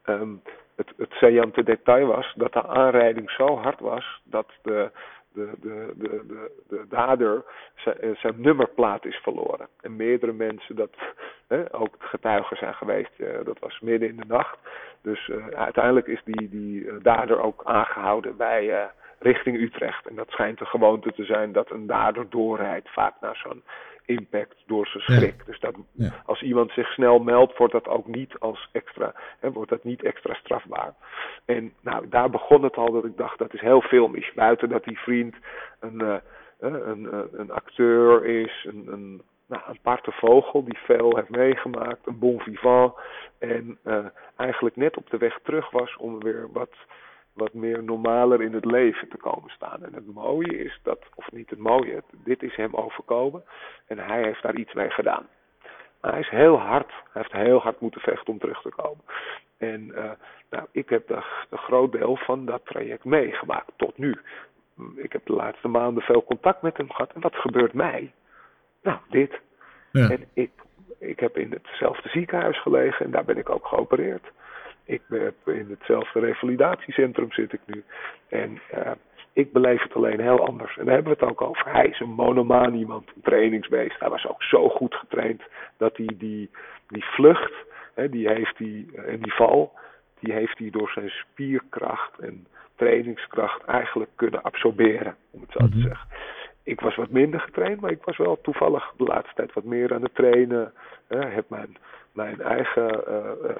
Ehm, 0.04 0.32
het, 0.76 0.92
het 0.96 1.10
saillante 1.10 1.62
detail 1.62 2.06
was 2.06 2.32
dat 2.36 2.52
de 2.52 2.66
aanrijding 2.66 3.30
zo 3.30 3.56
hard 3.56 3.80
was 3.80 4.20
dat 4.24 4.52
de, 4.62 4.90
de, 5.32 5.50
de, 5.60 5.92
de, 5.96 6.24
de, 6.26 6.50
de 6.68 6.84
dader 6.88 7.44
zijn, 7.74 8.00
eh, 8.00 8.16
zijn 8.16 8.40
nummerplaat 8.40 9.04
is 9.04 9.16
verloren. 9.16 9.68
En 9.80 9.96
meerdere 9.96 10.32
mensen, 10.32 10.76
dat 10.76 10.96
hè, 11.48 11.74
ook 11.74 11.94
getuigen 11.98 12.56
zijn 12.56 12.74
geweest, 12.74 13.18
eh, 13.18 13.44
dat 13.44 13.58
was 13.58 13.80
midden 13.80 14.08
in 14.08 14.16
de 14.16 14.26
nacht. 14.26 14.58
Dus 15.02 15.30
uiteindelijk 15.54 16.06
is 16.06 16.22
die, 16.24 16.48
die 16.48 16.98
dader 16.98 17.40
ook 17.40 17.62
aangehouden 17.64 18.36
bij 18.36 18.90
richting 19.18 19.56
Utrecht. 19.60 20.06
En 20.06 20.14
dat 20.14 20.30
schijnt 20.30 20.58
de 20.58 20.64
gewoonte 20.66 21.12
te 21.12 21.24
zijn 21.24 21.52
dat 21.52 21.70
een 21.70 21.86
dader 21.86 22.30
doorrijdt, 22.30 22.88
vaak 22.92 23.14
na 23.20 23.34
zo'n 23.34 23.62
impact 24.04 24.54
door 24.66 24.86
zijn 24.86 25.02
Ja. 25.06 25.14
schrik. 25.14 25.46
Dus 25.46 25.60
dat 25.60 25.74
Ja. 25.92 26.10
als 26.24 26.42
iemand 26.42 26.70
zich 26.70 26.88
snel 26.92 27.18
meldt, 27.18 27.56
wordt 27.56 27.72
dat 27.72 27.88
ook 27.88 28.06
niet 28.06 28.38
als 28.38 28.68
extra, 28.72 29.14
hè, 29.40 29.52
wordt 29.52 29.70
dat 29.70 29.84
niet 29.84 30.02
extra 30.02 30.34
strafbaar. 30.34 30.94
En 31.44 31.72
nou, 31.80 32.08
daar 32.08 32.30
begon 32.30 32.62
het 32.62 32.76
al 32.76 32.92
dat 32.92 33.04
ik 33.04 33.16
dacht, 33.16 33.38
dat 33.38 33.54
is 33.54 33.60
heel 33.60 33.80
filmisch. 33.80 34.32
Buiten 34.34 34.68
dat 34.68 34.84
die 34.84 34.98
vriend 34.98 35.34
een, 35.80 36.00
eh, 36.00 36.14
eh, 36.14 36.20
een, 36.60 37.12
een, 37.12 37.28
een 37.32 37.50
acteur 37.50 38.24
is, 38.24 38.64
een, 38.68 38.86
een, 38.92 39.22
nou, 39.46 39.62
een 39.66 39.76
aparte 39.78 40.12
vogel 40.12 40.64
die 40.64 40.78
veel 40.78 41.16
heeft 41.16 41.28
meegemaakt, 41.30 42.06
een 42.06 42.18
bon 42.18 42.40
vivant. 42.40 42.94
En 43.38 43.78
eh, 43.82 44.04
eigenlijk 44.36 44.76
net 44.76 44.96
op 44.96 45.10
de 45.10 45.18
weg 45.18 45.38
terug 45.42 45.70
was 45.70 45.96
om 45.96 46.18
weer 46.22 46.48
wat, 46.52 46.70
wat 47.38 47.52
meer 47.52 47.82
normaler 47.82 48.42
in 48.42 48.52
het 48.54 48.64
leven 48.64 49.08
te 49.08 49.16
komen 49.16 49.50
staan. 49.50 49.84
En 49.84 49.94
het 49.94 50.14
mooie 50.14 50.58
is 50.64 50.80
dat, 50.82 50.98
of 51.14 51.30
niet 51.32 51.50
het 51.50 51.58
mooie, 51.58 51.94
het- 51.94 52.04
dit 52.24 52.42
is 52.42 52.56
hem 52.56 52.74
overkomen 52.74 53.44
en 53.86 53.98
hij 53.98 54.22
heeft 54.22 54.42
daar 54.42 54.54
iets 54.56 54.72
mee 54.72 54.90
gedaan. 54.90 55.26
Maar 56.00 56.10
hij 56.10 56.20
is 56.20 56.28
heel 56.28 56.58
hard, 56.60 56.88
hij 56.88 57.22
heeft 57.22 57.32
heel 57.32 57.58
hard 57.58 57.80
moeten 57.80 58.00
vechten 58.00 58.32
om 58.32 58.38
terug 58.38 58.62
te 58.62 58.72
komen. 58.76 59.04
En 59.58 59.94
eh, 59.94 60.10
nou, 60.50 60.66
ik 60.72 60.88
heb 60.88 61.06
de, 61.08 61.22
een 61.50 61.58
groot 61.58 61.92
deel 61.92 62.16
van 62.16 62.44
dat 62.44 62.60
traject 62.64 63.04
meegemaakt 63.04 63.72
tot 63.76 63.98
nu. 63.98 64.20
Mm, 64.74 64.92
Ik 64.98 65.12
heb 65.12 65.26
de 65.26 65.32
laatste 65.32 65.68
maanden 65.68 66.02
veel 66.02 66.24
contact 66.24 66.62
met 66.62 66.76
hem 66.76 66.90
gehad. 66.90 67.12
En 67.12 67.20
wat 67.20 67.34
gebeurt 67.34 67.72
mij? 67.72 68.12
Nou, 68.82 68.98
dit. 69.10 69.40
Ja. 69.92 70.10
En 70.10 70.24
ik, 70.32 70.50
ik 70.98 71.20
heb 71.20 71.36
in 71.38 71.50
hetzelfde 71.62 72.08
ziekenhuis 72.08 72.60
gelegen 72.62 73.04
en 73.04 73.10
daar 73.10 73.24
ben 73.24 73.36
ik 73.38 73.50
ook 73.50 73.66
geopereerd. 73.66 74.30
Ik 74.88 75.02
heb 75.08 75.34
in 75.44 75.66
hetzelfde 75.78 76.20
revalidatiecentrum 76.20 77.32
zit 77.32 77.52
ik 77.52 77.60
nu. 77.66 77.84
En 78.28 78.60
eh, 78.70 78.90
ik 79.32 79.52
beleef 79.52 79.82
het 79.82 79.94
alleen 79.94 80.20
heel 80.20 80.46
anders. 80.46 80.76
En 80.76 80.84
daar 80.84 80.94
hebben 80.94 81.12
we 81.18 81.18
het 81.24 81.30
ook 81.30 81.42
over. 81.42 81.72
Hij 81.72 81.86
is 81.86 82.00
een 82.00 82.10
monomaan 82.14 82.74
iemand, 82.74 83.08
een 83.14 83.22
trainingsbeest. 83.22 84.00
Hij 84.00 84.08
was 84.08 84.26
ook 84.26 84.42
zo 84.42 84.68
goed 84.68 84.94
getraind 84.94 85.42
dat 85.76 85.96
hij 85.96 86.10
die, 86.18 86.50
die 86.88 87.04
vlucht, 87.04 87.52
hè, 87.94 88.08
die 88.08 88.28
heeft 88.28 88.58
hij, 88.58 88.86
eh, 88.94 89.12
en 89.12 89.20
die 89.20 89.34
val, 89.34 89.72
die 90.20 90.32
heeft 90.32 90.58
hij 90.58 90.70
door 90.70 90.90
zijn 90.90 91.10
spierkracht 91.10 92.18
en 92.18 92.46
trainingskracht 92.76 93.64
eigenlijk 93.64 94.10
kunnen 94.14 94.42
absorberen, 94.42 95.16
om 95.30 95.40
het 95.40 95.50
zo 95.52 95.58
te 95.58 95.76
Mhm. 95.76 95.80
zeggen. 95.86 96.08
Ik 96.62 96.80
was 96.80 96.96
wat 96.96 97.10
minder 97.10 97.40
getraind, 97.40 97.80
maar 97.80 97.90
ik 97.90 98.04
was 98.04 98.16
wel 98.16 98.40
toevallig 98.40 98.92
de 98.96 99.04
laatste 99.04 99.34
tijd 99.34 99.52
wat 99.52 99.64
meer 99.64 99.94
aan 99.94 100.02
het 100.02 100.14
trainen. 100.14 100.72
Hè, 101.08 101.26
heb 101.26 101.48
mijn, 101.48 101.76
mijn 102.12 102.40
eigen 102.40 103.06
eh, 103.06 103.50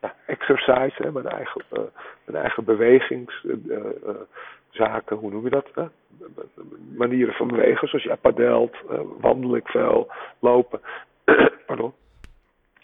eh, 0.00 0.10
exercise, 0.26 1.02
hè, 1.02 1.12
mijn 1.12 1.26
eigen, 1.26 1.62
eh, 1.68 1.80
mijn 2.24 2.42
eigen 2.42 2.64
bewegingszaken, 2.64 5.16
hoe 5.16 5.30
noem 5.30 5.44
je 5.44 5.50
dat? 5.50 5.90
Manieren 6.96 7.34
van 7.34 7.48
bewegen, 7.48 7.88
zoals 7.88 8.04
jij 8.04 8.16
padelt, 8.16 8.76
wandel 9.20 9.56
ik 9.56 9.68
veel, 9.68 10.12
lopen. 10.38 10.80
Pardon. 11.66 11.92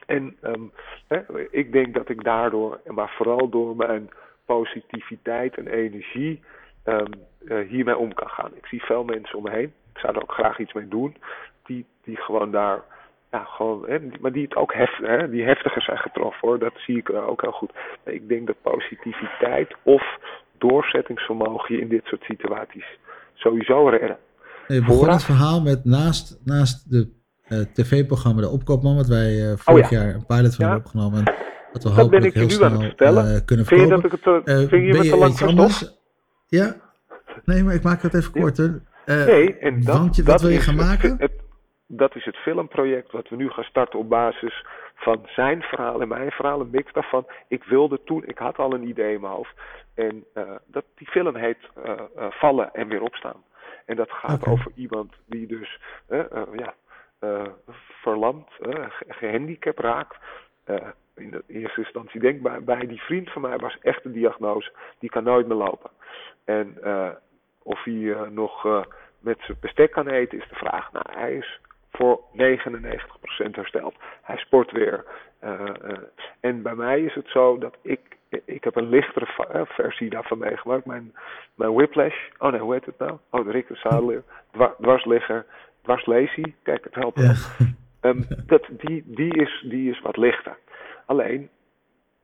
En 0.07 0.37
ehm, 0.41 0.63
hè, 1.09 1.49
ik 1.51 1.73
denk 1.73 1.95
dat 1.95 2.09
ik 2.09 2.25
daardoor, 2.25 2.81
maar 2.87 3.13
vooral 3.17 3.49
door 3.49 3.77
mijn 3.77 4.11
positiviteit 4.45 5.57
en 5.57 5.67
energie, 5.67 6.43
ehm, 6.83 7.13
eh, 7.47 7.69
hiermee 7.69 7.97
om 7.97 8.15
kan 8.15 8.29
gaan. 8.29 8.51
Ik 8.55 8.67
zie 8.67 8.83
veel 8.83 9.05
mensen 9.05 9.39
om 9.39 9.45
me 9.45 9.51
heen, 9.51 9.73
ik 9.93 9.99
zou 9.99 10.15
er 10.15 10.23
ook 10.23 10.33
graag 10.33 10.59
iets 10.59 10.73
mee 10.73 10.89
doen, 10.89 11.17
die, 11.65 11.87
die 12.03 12.17
gewoon 12.17 12.51
daar, 12.51 12.83
ja, 13.35 13.45
gewoon, 13.45 13.85
hè, 13.89 13.99
maar 14.21 14.33
die 14.33 14.43
het 14.43 14.57
ook 14.57 14.73
hef, 14.75 14.97
hè, 15.03 15.31
die 15.31 15.43
heftiger 15.45 15.83
zijn 15.83 15.99
getroffen 15.99 16.49
hoor, 16.49 16.59
dat 16.59 16.73
zie 16.77 16.97
ik 16.99 17.09
eh, 17.09 17.29
ook 17.29 17.41
heel 17.43 17.53
goed. 17.53 17.71
Ik 18.05 18.29
denk 18.29 18.47
dat 18.47 18.57
positiviteit 18.63 19.75
of 19.83 20.03
doorzettingsvermogen 20.59 21.75
je 21.75 21.81
in 21.81 21.89
dit 21.89 22.05
soort 22.05 22.23
situaties 22.23 22.99
sowieso 23.35 23.89
redden. 23.89 24.17
Je 24.69 24.81
begon 24.81 24.97
Vooraf? 24.97 25.15
het 25.15 25.25
verhaal 25.25 25.61
met 25.63 25.85
naast, 25.85 26.41
naast 26.45 26.91
de 26.91 27.09
eh, 27.45 27.59
tv-programma 27.59 28.41
De 28.41 28.49
Opkoopman, 28.49 28.97
wat 28.97 29.07
wij 29.09 29.51
eh, 29.51 29.57
vorig 29.57 29.85
Oh 29.87 29.91
ja. 29.91 29.99
jaar 30.05 30.15
een 30.15 30.27
pilot 30.27 30.55
van 30.55 30.65
Ja. 30.67 30.71
hebben 30.71 30.85
opgenomen. 30.87 31.19
en 31.19 31.35
Wat 31.73 31.83
we 31.83 31.89
Dat 31.89 31.95
ben 31.95 32.05
hopelijk 32.05 32.25
ik 32.25 32.35
heel 32.35 32.43
nu 32.43 32.51
snel 32.51 32.69
aan 32.69 32.73
het 32.75 32.83
vertellen. 32.85 33.35
eh, 33.35 33.41
kunnen 33.45 33.67
Vind 33.67 33.81
je 33.81 33.87
dat 33.87 34.05
ik 34.05 34.11
het, 34.11 34.69
vind 34.69 34.95
je 34.97 35.11
te 35.11 35.17
lang 35.17 35.41
anders? 35.43 35.99
Ja? 36.47 36.75
Nee, 37.45 37.63
maar 37.65 37.75
ik 37.75 37.83
maak 37.83 38.03
het 38.03 38.15
even 38.15 38.33
korter. 38.33 38.83
Eh, 39.05 39.25
Nee, 39.27 39.57
en 39.59 39.81
dat, 39.81 39.97
want 39.97 40.17
je, 40.17 40.23
dat 40.23 40.33
wat 40.33 40.41
wil 40.43 40.51
je 40.51 40.61
gaan 40.61 40.77
maken? 40.77 41.15
het- 41.19 41.43
dat 41.97 42.15
is 42.17 42.25
het 42.25 42.37
filmproject 42.37 43.13
wat 43.13 43.29
we 43.29 43.37
nu 43.37 43.51
gaan 43.51 43.65
starten 43.65 43.99
op 43.99 44.09
basis 44.09 44.65
van 44.95 45.23
zijn 45.27 45.63
verhaal 45.63 46.01
en 46.01 46.09
mijn 46.09 46.31
verhaal, 46.31 46.61
een 46.61 46.71
mix 46.71 46.93
daarvan. 46.93 47.27
Ik 47.49 47.65
wilde 47.65 48.01
toen, 48.05 48.25
ik 48.27 48.39
had 48.39 48.59
al 48.59 48.75
een 48.75 48.89
idee 48.89 49.15
in 49.15 49.21
mijn 49.21 49.33
hoofd. 49.33 49.55
En 49.95 50.25
eh, 50.35 50.55
dat, 50.67 50.85
die 50.95 51.07
film 51.07 51.37
heet 51.37 51.59
eh, 51.85 51.93
eh, 51.93 52.31
Vallen 52.31 52.75
en 52.75 52.89
weer 52.89 53.03
opstaan. 53.03 53.43
En 53.87 53.97
dat 53.97 54.11
gaat 54.11 54.47
over 54.47 54.73
iemand 54.75 55.13
die 55.27 55.47
dus 55.47 55.81
ja, 56.53 56.75
verlamd, 58.01 58.49
eh, 58.61 58.85
ge- 58.89 59.05
gehandicapt 59.09 59.81
raakt. 59.81 60.17
In 61.17 61.31
de 61.31 61.43
eerste 61.47 61.81
instantie 61.81 62.21
denk 62.21 62.43
bij, 62.43 62.63
bij 62.63 62.87
die 62.87 63.03
vriend 63.03 63.31
van 63.31 63.43
mij 63.43 63.57
was 63.57 63.79
echt 63.81 64.03
de 64.03 64.13
diagnose, 64.13 64.73
die 64.99 65.11
kan 65.11 65.25
nooit 65.25 65.47
meer 65.47 65.57
lopen. 65.57 65.91
En 66.45 66.79
of 67.63 67.85
hij 67.85 68.17
nog 68.31 68.85
met 69.19 69.39
zijn 69.41 69.59
bestek 69.61 69.91
kan 69.91 70.09
eten 70.09 70.39
is 70.39 70.49
de 70.49 70.55
vraag. 70.55 70.93
Nou, 70.93 71.05
hij 71.11 71.35
is 71.35 71.61
voor 71.97 72.21
99% 72.33 73.51
hersteld. 73.51 73.95
Hij 74.23 74.37
sport 74.37 74.71
weer. 74.71 75.05
Eh, 75.39 75.61
eh, 75.61 75.99
en 76.41 76.63
bij 76.63 76.75
mij 76.75 77.01
is 77.01 77.15
het 77.15 77.29
zo 77.29 77.59
dat 77.59 77.77
ik, 77.83 78.01
ik 78.45 78.65
heb 78.65 78.77
een 78.77 78.89
lichtere 78.89 79.27
eh, 79.53 79.61
versie 79.65 80.11
daarvan 80.11 80.39
meegemaakt. 80.39 80.85
Mijn, 80.87 81.15
mijn 81.55 81.73
whiplash, 81.73 82.29
oh 82.39 82.51
nee, 82.51 82.61
hoe 82.61 82.73
heet 82.73 82.87
het 82.87 82.99
nou? 82.99 83.19
Oh, 83.31 83.45
de 83.45 83.51
Richter 83.51 83.77
Zadelier, 83.77 84.23
dwa- 84.53 84.75
dwarsligger, 84.81 85.47
dwarslesie. 85.83 86.55
Kijk, 86.63 86.85
het 86.85 86.95
helpt. 86.95 87.21
Ja. 87.21 87.35
Ehm, 88.01 88.23
dat, 88.47 88.67
die, 88.71 89.03
die, 89.07 89.35
is, 89.35 89.65
die 89.69 89.91
is 89.91 90.01
wat 90.01 90.17
lichter. 90.17 90.57
Alleen, 91.07 91.49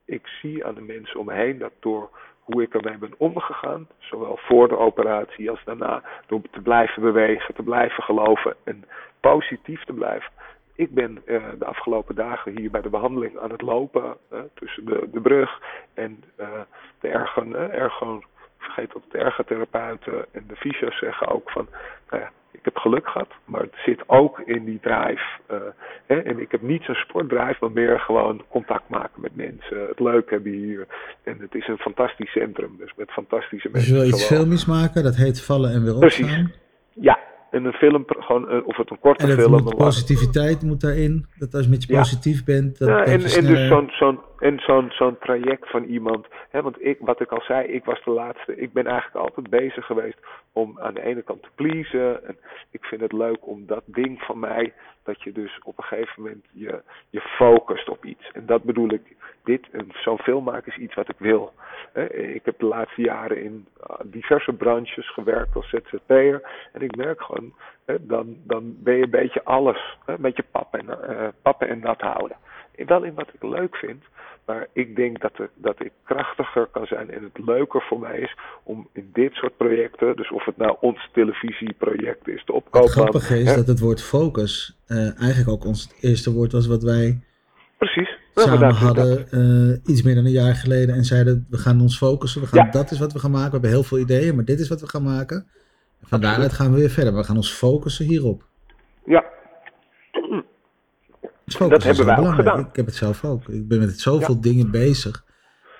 ik 0.05 0.27
zie 0.27 0.65
aan 0.65 0.75
de 0.75 0.81
mensen 0.81 1.19
om 1.19 1.25
me 1.25 1.33
heen 1.33 1.57
dat 1.57 1.71
door 1.79 2.09
hoe 2.41 2.61
ik 2.61 2.73
ermee 2.73 2.97
ben 2.97 3.13
omgegaan, 3.17 3.87
zowel 3.97 4.37
voor 4.37 4.67
de 4.67 4.77
operatie 4.77 5.49
als 5.49 5.63
daarna, 5.63 6.03
door 6.27 6.41
te 6.51 6.61
blijven 6.61 7.01
bewegen, 7.01 7.55
te 7.55 7.63
blijven 7.63 8.03
geloven 8.03 8.55
en 8.63 8.85
positief 9.21 9.83
te 9.83 9.93
blijven. 9.93 10.31
Ik 10.75 10.93
ben 10.93 11.21
eh, 11.25 11.43
de 11.59 11.65
afgelopen 11.65 12.15
dagen 12.15 12.57
hier 12.57 12.71
bij 12.71 12.81
de 12.81 12.89
behandeling 12.89 13.39
aan 13.39 13.51
het 13.51 13.61
lopen 13.61 14.17
eh, 14.29 14.39
tussen 14.53 14.85
de, 14.85 15.09
de 15.11 15.21
brug 15.21 15.59
en 15.93 16.23
eh, 16.35 16.47
de 16.99 17.07
ergon, 17.07 17.55
ergon, 17.55 18.23
vergeet 18.57 18.91
dat 18.93 19.01
de 19.11 19.17
ergotherapeuten 19.17 20.25
en 20.31 20.43
de 20.47 20.55
fysio's 20.55 20.97
zeggen 20.99 21.27
ook 21.27 21.49
van, 21.51 21.67
nou 22.09 22.21
ja, 22.21 22.31
ik 22.51 22.59
heb 22.63 22.77
geluk 22.77 23.07
gehad, 23.07 23.29
maar 23.45 23.61
het 23.61 23.75
zit 23.85 24.03
ook 24.09 24.39
in 24.39 24.65
die 24.65 24.79
drive. 24.81 25.23
hè, 26.05 26.15
en 26.19 26.39
ik 26.39 26.51
heb 26.51 26.61
niet 26.61 26.83
zo'n 26.83 26.95
sportdrive, 26.95 27.55
maar 27.59 27.71
meer 27.71 27.99
gewoon 27.99 28.43
contact 28.49 28.89
maken 28.89 29.21
met 29.21 29.35
mensen, 29.35 29.87
het 29.87 29.99
leuk 29.99 30.29
hebben 30.29 30.51
hier. 30.51 30.87
En 31.23 31.37
het 31.39 31.55
is 31.55 31.67
een 31.67 31.77
fantastisch 31.77 32.31
centrum, 32.31 32.75
dus 32.77 32.93
met 32.95 33.11
fantastische 33.11 33.71
Dus 33.71 33.87
je 33.87 33.93
mensen. 33.93 34.09
wil 34.09 34.19
iets 34.19 34.27
filmisch 34.27 34.65
maken, 34.65 35.03
dat 35.03 35.15
heet 35.15 35.41
Vallen 35.41 35.71
en 35.71 35.83
weer 35.83 35.99
Precies. 35.99 36.23
opstaan. 36.25 36.51
Ja, 36.93 37.19
en 37.51 37.65
een 37.65 37.73
film, 37.73 38.03
gewoon, 38.07 38.49
eh, 38.49 38.67
of 38.67 38.77
het 38.77 38.91
een 38.91 38.99
korte 38.99 39.23
En 39.23 39.31
film. 39.39 39.51
moet 39.51 39.75
positiviteit 39.75 40.61
moet 40.61 40.81
daarin. 40.81 41.25
Dat 41.37 41.53
als 41.53 41.63
je 41.63 41.69
met 41.69 41.83
je 41.83 41.95
positief 41.95 42.43
bent, 42.43 42.77
dat, 42.77 42.87
Ja, 42.87 42.97
dat 42.97 43.07
en, 43.07 43.23
en 43.23 43.45
dus 43.45 43.67
zo'n 43.67 43.89
zo'n 43.89 44.19
en 44.41 44.59
zo'n 44.59 44.91
zo'n 44.91 45.17
traject 45.17 45.69
van 45.69 45.83
iemand. 45.83 46.27
Hè, 46.49 46.61
want 46.61 46.85
ik, 46.85 46.97
wat 46.99 47.21
ik 47.21 47.31
al 47.31 47.41
zei, 47.41 47.67
ik 47.67 47.85
was 47.85 48.03
de 48.03 48.11
laatste. 48.11 48.55
Ik 48.55 48.73
ben 48.73 48.85
eigenlijk 48.85 49.25
altijd 49.25 49.49
bezig 49.49 49.85
geweest 49.85 50.17
om 50.53 50.79
aan 50.79 50.93
de 50.93 51.03
ene 51.03 51.21
kant 51.21 51.41
te 51.43 51.49
pleasen. 51.55 52.27
En 52.27 52.37
ik 52.71 52.85
vind 52.85 53.01
het 53.01 53.11
leuk 53.11 53.47
om 53.47 53.65
dat 53.65 53.83
ding 53.85 54.21
van 54.21 54.39
mij, 54.39 54.73
dat 55.03 55.23
je 55.23 55.31
dus 55.31 55.59
op 55.63 55.77
een 55.77 55.83
gegeven 55.83 56.21
moment 56.21 56.45
je, 56.51 56.81
je 57.09 57.21
focust 57.21 57.89
op 57.89 58.05
iets. 58.05 58.31
En 58.31 58.45
dat 58.45 58.63
bedoel 58.63 58.89
ik, 58.89 59.15
dit, 59.43 59.67
zo'n 59.91 60.19
film 60.19 60.43
maken 60.43 60.71
is 60.71 60.77
iets 60.77 60.95
wat 60.95 61.09
ik 61.09 61.17
wil. 61.17 61.53
Hè, 61.93 62.13
ik 62.13 62.45
heb 62.45 62.59
de 62.59 62.65
laatste 62.65 63.01
jaren 63.01 63.43
in 63.43 63.67
uh, 63.89 63.95
diverse 64.03 64.53
branches 64.53 65.13
gewerkt 65.13 65.55
als 65.55 65.69
ZZP'er. 65.69 66.41
En 66.73 66.81
ik 66.81 66.95
merk 66.95 67.21
gewoon, 67.21 67.53
hè, 67.85 68.05
dan, 68.05 68.37
dan 68.43 68.75
ben 68.83 68.95
je 68.95 69.03
een 69.03 69.09
beetje 69.09 69.43
alles. 69.43 69.97
Hè, 70.05 70.13
een 70.13 70.21
beetje 70.21 70.45
pappen 70.51 70.79
en, 70.79 71.17
eh, 71.17 71.27
pappen 71.41 71.67
en 71.67 71.79
nat 71.79 72.01
houden. 72.01 72.37
Wel 72.75 73.03
in 73.03 73.13
wat 73.13 73.27
ik 73.33 73.43
leuk 73.43 73.75
vind. 73.75 74.03
Maar 74.45 74.67
ik 74.73 74.95
denk 74.95 75.21
dat, 75.21 75.31
er, 75.37 75.49
dat 75.55 75.83
ik 75.83 75.91
krachtiger 76.03 76.67
kan 76.71 76.85
zijn 76.85 77.11
en 77.11 77.23
het 77.23 77.45
leuker 77.45 77.81
voor 77.81 77.99
mij 77.99 78.19
is 78.19 78.37
om 78.63 78.87
in 78.93 79.09
dit 79.13 79.33
soort 79.33 79.57
projecten, 79.57 80.15
dus 80.15 80.31
of 80.31 80.45
het 80.45 80.57
nou 80.57 80.77
ons 80.79 81.09
televisieproject 81.13 82.27
is, 82.27 82.45
de 82.45 82.53
Wat 82.53 82.63
opkoopman. 82.63 82.89
grappig 82.89 83.31
is 83.31 83.49
hè, 83.49 83.55
dat 83.55 83.67
het 83.67 83.79
woord 83.79 84.01
focus 84.03 84.77
eh, 84.87 85.21
eigenlijk 85.21 85.49
ook 85.49 85.65
ons 85.65 85.93
eerste 86.01 86.33
woord 86.33 86.51
was 86.51 86.67
wat 86.67 86.83
wij 86.83 87.19
Precies. 87.77 88.19
Samen 88.35 88.73
hadden 88.73 89.31
eh, 89.31 89.91
iets 89.91 90.03
meer 90.03 90.15
dan 90.15 90.25
een 90.25 90.31
jaar 90.31 90.55
geleden 90.55 90.95
en 90.95 91.03
zeiden 91.03 91.45
we 91.49 91.57
gaan 91.57 91.81
ons 91.81 91.97
focussen. 91.97 92.41
We 92.41 92.47
gaan, 92.47 92.65
Ja. 92.65 92.71
Dat 92.71 92.91
is 92.91 92.99
wat 92.99 93.13
we 93.13 93.19
gaan 93.19 93.31
maken. 93.31 93.45
We 93.45 93.51
hebben 93.51 93.69
heel 93.69 93.83
veel 93.83 93.99
ideeën, 93.99 94.35
maar 94.35 94.45
dit 94.45 94.59
is 94.59 94.69
wat 94.69 94.81
we 94.81 94.87
gaan 94.87 95.03
maken. 95.03 95.37
En 96.01 96.07
van 96.07 96.21
daaruit 96.21 96.53
gaan 96.53 96.71
we 96.71 96.79
weer 96.79 96.89
verder. 96.89 97.15
We 97.15 97.23
gaan 97.23 97.35
ons 97.35 97.51
focussen 97.53 98.05
hierop. 98.05 98.43
Ja, 99.05 99.25
Dat 101.57 101.83
hebben 101.83 102.09
ook 102.09 102.15
belangrijk. 102.15 102.35
gedaan. 102.49 102.59
Ik 102.69 102.75
heb 102.75 102.85
het 102.85 102.95
zelf 102.95 103.23
ook. 103.25 103.47
Ik 103.47 103.67
ben 103.67 103.79
met 103.79 103.99
zoveel 103.99 104.41
dingen 104.41 104.71
bezig 104.71 105.25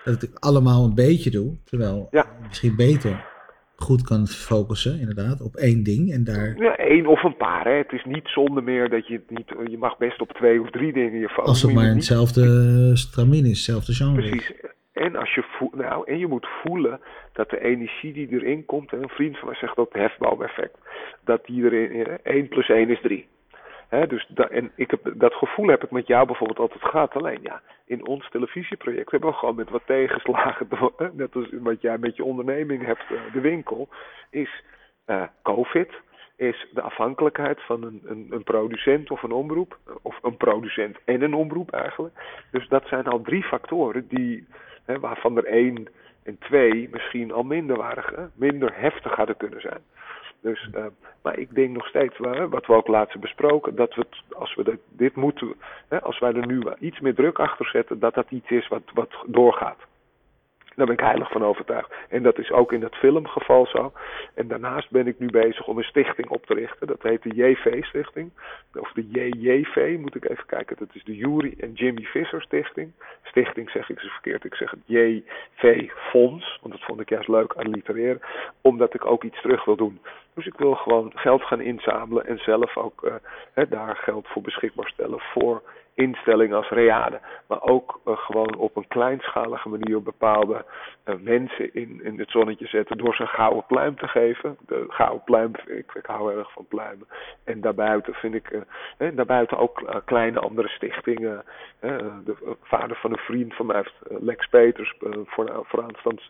dat 0.03 0.23
ik 0.23 0.31
allemaal 0.39 0.83
een 0.85 0.95
beetje 0.95 1.29
doe. 1.31 1.57
Terwijl 1.65 2.07
Ja. 2.11 2.25
misschien 2.47 2.75
beter 2.75 3.29
goed 3.75 4.01
kan 4.01 4.27
focussen, 4.27 4.99
inderdaad, 4.99 5.41
op 5.41 5.55
één 5.55 5.83
ding. 5.83 6.11
En 6.11 6.23
daar, 6.23 6.55
ja, 6.57 6.75
één 6.77 7.05
of 7.05 7.23
een 7.23 7.37
paar. 7.37 7.65
Hè. 7.65 7.71
Het 7.71 7.91
is 7.91 8.05
niet 8.05 8.27
zonde 8.27 8.61
meer 8.61 8.89
dat 8.89 9.07
je 9.07 9.13
het 9.13 9.29
niet. 9.29 9.69
Je 9.71 9.77
mag 9.77 9.97
best 9.97 10.21
op 10.21 10.31
twee 10.31 10.61
of 10.61 10.69
drie 10.69 10.93
dingen 10.93 11.19
je 11.19 11.27
focussen. 11.29 11.43
als 11.45 11.61
het 11.61 11.73
maar 11.73 11.85
niet- 11.85 11.93
hetzelfde 11.95 12.91
stramien 12.95 13.43
is, 13.45 13.49
hetzelfde 13.49 13.93
genre. 13.93 14.29
Precies. 14.29 14.53
En, 14.93 15.15
als 15.15 15.33
je 15.35 15.43
voelt, 15.57 15.75
nou, 15.75 16.07
en 16.11 16.17
je 16.19 16.27
moet 16.27 16.47
voelen 16.63 16.99
dat 17.33 17.49
de 17.49 17.63
energie 17.63 18.13
die 18.13 18.27
erin 18.29 18.65
komt, 18.65 18.91
en 18.93 19.03
een 19.03 19.09
vriend 19.09 19.37
van 19.39 19.47
mij 19.47 19.57
zegt 19.57 19.75
dat 19.75 19.89
het 19.91 20.01
hefboom-effect, 20.01 20.77
dat 21.25 21.45
die 21.45 21.63
erin, 21.63 22.07
1 22.23 22.47
plus 22.47 22.69
1 22.69 22.89
is 22.89 23.01
3. 23.01 23.27
Dus 23.91 24.25
da, 24.27 24.49
en 24.49 24.71
ik 24.75 24.91
heb, 24.91 25.11
dat 25.13 25.33
gevoel 25.33 25.67
heb 25.67 25.83
ik 25.83 25.91
met 25.91 26.07
jou 26.07 26.25
bijvoorbeeld 26.25 26.59
altijd 26.59 26.83
gehad. 26.83 27.13
Alleen 27.13 27.39
ja, 27.41 27.61
in 27.85 28.07
ons 28.07 28.29
televisieproject 28.29 29.11
hebben 29.11 29.29
we 29.29 29.35
gewoon 29.35 29.55
met 29.55 29.69
wat 29.69 29.81
tegenslagen, 29.85 30.69
door, 30.79 31.11
net 31.13 31.35
als 31.35 31.47
wat 31.51 31.81
jij 31.81 31.97
met 31.97 32.15
je 32.15 32.23
onderneming 32.23 32.85
hebt, 32.85 33.03
eh, 33.09 33.33
de 33.33 33.39
winkel, 33.39 33.89
is 34.29 34.63
eh, 35.05 35.23
COVID, 35.43 35.93
is 36.35 36.67
de 36.73 36.81
afhankelijkheid 36.81 37.61
van 37.61 37.83
een, 37.83 38.01
een, 38.05 38.27
een 38.29 38.43
producent 38.43 39.11
of 39.11 39.23
een 39.23 39.31
omroep, 39.31 39.77
of 40.01 40.19
een 40.21 40.37
producent 40.37 40.97
en 41.05 41.21
een 41.21 41.33
omroep 41.33 41.71
eigenlijk. 41.71 42.13
Dus 42.51 42.67
dat 42.67 42.87
zijn 42.87 43.05
al 43.05 43.21
drie 43.21 43.43
factoren 43.43 44.07
die, 44.07 44.47
waarvan 44.85 45.37
er 45.37 45.45
één 45.45 45.87
en 46.23 46.37
twee 46.39 46.89
misschien 46.91 47.31
al 47.31 47.43
minder 47.43 47.77
waren, 47.77 48.31
minder 48.35 48.71
heftig 48.75 49.15
hadden 49.15 49.37
kunnen 49.37 49.61
zijn. 49.61 49.81
Dus, 50.41 50.69
eh, 50.73 50.85
maar 51.21 51.37
ik 51.37 51.55
denk 51.55 51.75
nog 51.75 51.87
steeds, 51.87 52.19
eh, 52.19 52.45
wat 52.49 52.65
we 52.65 52.73
ook 52.73 52.87
laatst 52.87 53.19
besproken, 53.19 53.75
dat 53.75 53.95
we 53.95 54.05
als 54.31 54.55
we 54.55 54.79
dit 54.89 55.15
moeten, 55.15 55.53
hè, 55.87 56.01
als 56.01 56.19
wij 56.19 56.33
er 56.33 56.47
nu 56.47 56.63
iets 56.79 56.99
meer 56.99 57.15
druk 57.15 57.39
achter 57.39 57.65
zetten, 57.65 57.99
dat 57.99 58.13
dat 58.13 58.31
iets 58.31 58.49
is 58.49 58.67
wat, 58.67 58.83
wat 58.93 59.23
doorgaat. 59.25 59.77
Daar 60.81 60.89
ben 60.89 60.99
ik 60.99 61.11
heilig 61.11 61.31
van 61.31 61.43
overtuigd. 61.43 61.93
En 62.09 62.23
dat 62.23 62.39
is 62.39 62.51
ook 62.51 62.71
in 62.71 62.79
dat 62.79 62.95
filmgeval 62.95 63.65
zo. 63.65 63.91
En 64.35 64.47
daarnaast 64.47 64.89
ben 64.91 65.07
ik 65.07 65.19
nu 65.19 65.27
bezig 65.27 65.67
om 65.67 65.77
een 65.77 65.83
stichting 65.83 66.29
op 66.29 66.45
te 66.45 66.53
richten. 66.53 66.87
Dat 66.87 67.01
heet 67.01 67.23
de 67.23 67.35
JV-stichting. 67.35 68.31
Of 68.73 68.91
de 68.91 69.07
JJV, 69.09 69.97
moet 69.99 70.15
ik 70.15 70.29
even 70.29 70.45
kijken. 70.45 70.75
Dat 70.79 70.87
is 70.93 71.03
de 71.03 71.15
Jury 71.15 71.53
en 71.59 71.73
Jimmy 71.73 72.03
Visser 72.03 72.41
Stichting. 72.41 72.91
Stichting 73.23 73.69
zeg 73.69 73.89
ik 73.89 73.99
ze 73.99 74.07
verkeerd. 74.07 74.43
Ik 74.43 74.55
zeg 74.55 74.71
het 74.71 74.79
JV-fonds. 74.85 76.59
Want 76.61 76.73
dat 76.73 76.83
vond 76.83 76.99
ik 76.99 77.09
juist 77.09 77.27
leuk 77.27 77.55
aan 77.55 77.69
litereren. 77.69 78.21
Omdat 78.61 78.93
ik 78.93 79.05
ook 79.05 79.23
iets 79.23 79.41
terug 79.41 79.65
wil 79.65 79.75
doen. 79.75 79.99
Dus 80.33 80.45
ik 80.45 80.57
wil 80.57 80.75
gewoon 80.75 81.11
geld 81.15 81.43
gaan 81.43 81.61
inzamelen. 81.61 82.25
En 82.25 82.37
zelf 82.37 82.77
ook 82.77 83.21
uh, 83.55 83.63
daar 83.69 83.95
geld 83.95 84.27
voor 84.27 84.41
beschikbaar 84.41 84.87
stellen 84.87 85.19
voor 85.19 85.61
instellingen 85.93 86.57
als 86.57 86.69
Reade. 86.69 87.19
Maar 87.47 87.61
ook 87.61 87.99
uh, 88.05 88.17
gewoon 88.17 88.55
op 88.55 88.75
een 88.75 88.87
kleinschalige 88.87 89.69
manier 89.69 90.01
bepaalde 90.01 90.65
uh, 91.05 91.15
mensen 91.19 91.73
in, 91.73 92.03
in 92.03 92.19
het 92.19 92.29
zonnetje 92.29 92.67
zetten 92.67 92.97
door 92.97 93.15
ze 93.15 93.21
een 93.21 93.27
gouden 93.27 93.65
pluim 93.65 93.95
te 93.95 94.07
geven. 94.07 94.57
De 94.65 94.85
gouden 94.87 95.23
pluim, 95.23 95.51
ik, 95.65 95.91
ik 95.93 96.05
hou 96.05 96.37
erg 96.37 96.51
van 96.51 96.65
pluimen. 96.67 97.07
En 97.43 97.61
daarbuiten 97.61 98.13
vind 98.13 98.35
ik, 98.35 98.63
eh, 98.97 99.07
daarbuiten 99.13 99.57
ook 99.57 100.01
kleine 100.05 100.39
andere 100.39 100.67
stichtingen. 100.67 101.43
de 102.25 102.55
vader 102.63 102.97
van 102.97 103.11
een 103.11 103.17
vriend 103.17 103.55
van 103.55 103.65
mij 103.65 103.75
heeft 103.75 104.23
Lex 104.23 104.47
Peters, 104.47 104.95
voor, 105.25 105.63
vooraanstaand 105.63 106.21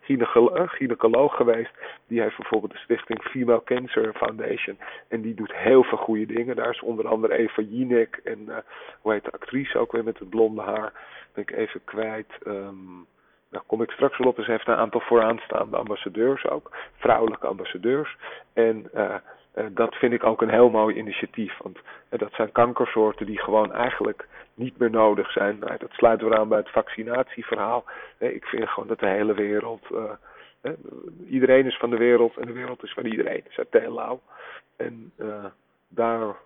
gynaecoloog, 0.00 0.76
gynaecoloog 0.76 1.36
geweest. 1.36 1.70
Die 2.08 2.20
heeft 2.20 2.36
bijvoorbeeld 2.36 2.72
de 2.72 2.78
stichting 2.78 3.22
Female 3.22 3.62
Cancer 3.64 4.14
Foundation. 4.14 4.78
En 5.08 5.20
die 5.20 5.34
doet 5.34 5.54
heel 5.54 5.82
veel 5.82 5.98
goede 5.98 6.26
dingen. 6.26 6.56
Daar 6.56 6.70
is 6.70 6.80
onder 6.80 7.08
andere 7.08 7.36
Eva 7.36 7.62
Jinek 7.62 8.20
en 8.24 8.64
hoe 9.12 9.20
de 9.22 9.32
actrice 9.32 9.78
ook 9.78 9.92
weer 9.92 10.04
met 10.04 10.18
het 10.18 10.28
blonde 10.28 10.62
haar. 10.62 10.92
Ben 11.32 11.42
ik 11.42 11.50
even 11.50 11.84
kwijt. 11.84 12.32
Um, 12.46 13.06
daar 13.50 13.62
kom 13.66 13.82
ik 13.82 13.90
straks 13.90 14.18
wel 14.18 14.28
op. 14.28 14.36
Dus 14.36 14.46
heeft 14.46 14.68
een 14.68 14.74
aantal 14.74 15.00
vooraanstaande 15.00 15.76
ambassadeurs 15.76 16.48
ook. 16.48 16.76
Vrouwelijke 16.96 17.46
ambassadeurs. 17.46 18.16
En 18.52 18.88
uh, 18.94 19.14
uh, 19.54 19.64
dat 19.70 19.94
vind 19.94 20.12
ik 20.12 20.24
ook 20.24 20.42
een 20.42 20.50
heel 20.50 20.70
mooi 20.70 20.96
initiatief. 20.96 21.58
Want 21.62 21.78
uh, 22.10 22.18
dat 22.18 22.32
zijn 22.32 22.52
kankersoorten 22.52 23.26
die 23.26 23.38
gewoon 23.38 23.72
eigenlijk 23.72 24.28
niet 24.54 24.78
meer 24.78 24.90
nodig 24.90 25.30
zijn. 25.32 25.58
Nou, 25.58 25.76
dat 25.78 25.90
sluit 25.90 26.20
weer 26.20 26.38
aan 26.38 26.48
bij 26.48 26.58
het 26.58 26.70
vaccinatieverhaal. 26.70 27.84
ik 28.18 28.44
vind 28.44 28.68
gewoon 28.68 28.88
dat 28.88 28.98
de 28.98 29.08
hele 29.08 29.34
wereld. 29.34 29.86
iedereen 31.28 31.66
is 31.66 31.76
van 31.76 31.90
de 31.90 31.96
wereld 31.96 32.36
en 32.36 32.46
de 32.46 32.52
wereld 32.52 32.82
is 32.82 32.92
van 32.92 33.04
iedereen. 33.06 33.44
Dat 33.56 33.66
is 33.70 33.80
heel 33.80 33.94
lauw. 33.94 34.20
En 34.76 35.12
daar 35.88 36.36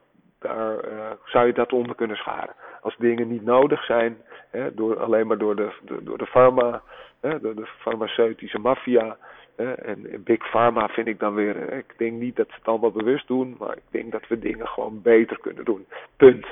daar 0.40 0.88
uh, 0.92 1.10
zou 1.24 1.46
je 1.46 1.52
dat 1.52 1.72
onder 1.72 1.96
kunnen 1.96 2.16
scharen. 2.16 2.54
Als 2.80 2.96
dingen 2.98 3.28
niet 3.28 3.44
nodig 3.44 3.84
zijn, 3.84 4.16
hè, 4.50 4.74
door, 4.74 5.00
alleen 5.00 5.26
maar 5.26 5.38
door 5.38 5.56
de, 5.56 5.72
de 5.82 6.02
door 6.02 6.18
de 6.18 6.26
pharma, 6.26 6.82
hè, 7.20 7.40
door 7.40 7.54
de 7.54 7.66
farmaceutische 7.78 8.58
maffia. 8.58 9.16
en 9.56 10.22
Big 10.24 10.50
Pharma 10.50 10.88
vind 10.88 11.06
ik 11.06 11.18
dan 11.18 11.34
weer. 11.34 11.56
Hè, 11.56 11.76
ik 11.76 11.94
denk 11.96 12.20
niet 12.20 12.36
dat 12.36 12.48
ze 12.48 12.54
het 12.54 12.66
allemaal 12.66 12.92
bewust 12.92 13.26
doen, 13.26 13.56
maar 13.58 13.76
ik 13.76 13.82
denk 13.90 14.12
dat 14.12 14.28
we 14.28 14.38
dingen 14.38 14.66
gewoon 14.66 15.02
beter 15.02 15.40
kunnen 15.40 15.64
doen. 15.64 15.86
Punt. 16.16 16.46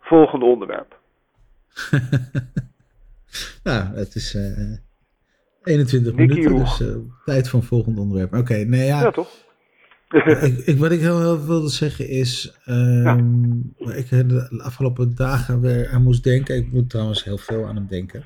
Volgende 0.00 0.44
onderwerp. 0.44 0.98
nou, 3.64 3.94
het 3.94 4.14
is 4.14 4.34
uh, 4.34 4.78
21 5.62 6.14
minuten, 6.14 6.56
dus 6.56 6.80
uh, 6.80 6.96
tijd 7.24 7.48
voor 7.48 7.60
een 7.60 7.66
volgend 7.66 7.98
onderwerp. 7.98 8.32
Oké, 8.32 8.40
okay, 8.40 8.62
nee 8.62 8.86
ja. 8.86 9.00
Ja, 9.00 9.10
toch? 9.10 9.45
Ik, 10.24 10.58
ik, 10.58 10.78
wat 10.78 10.90
ik 10.90 11.00
heel, 11.00 11.20
heel 11.20 11.46
wilde 11.46 11.68
zeggen 11.68 12.08
is, 12.08 12.56
um, 12.66 13.74
ja. 13.78 13.92
ik 13.92 14.10
de 14.10 14.62
afgelopen 14.62 15.14
dagen 15.14 15.60
weer 15.60 15.88
aan 15.88 16.02
moest 16.02 16.24
denken. 16.24 16.56
Ik 16.56 16.72
moet 16.72 16.90
trouwens 16.90 17.24
heel 17.24 17.38
veel 17.38 17.66
aan 17.66 17.76
hem 17.76 17.86
denken. 17.86 18.24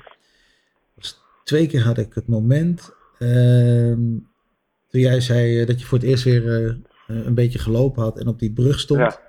Dus 0.95 1.21
twee 1.43 1.67
keer 1.67 1.81
had 1.81 1.97
ik 1.97 2.13
het 2.13 2.27
moment 2.27 2.93
um, 3.19 4.27
toen 4.87 5.01
jij 5.01 5.21
zei 5.21 5.59
eh, 5.59 5.67
dat 5.67 5.79
je 5.79 5.85
voor 5.85 5.97
het 5.97 6.07
eerst 6.07 6.23
weer 6.23 6.43
uh, 6.43 6.75
een 7.07 7.33
beetje 7.33 7.59
gelopen 7.59 8.03
had 8.03 8.19
en 8.19 8.27
op 8.27 8.39
die 8.39 8.53
brug 8.53 8.79
stond. 8.79 8.99
Ja. 8.99 9.19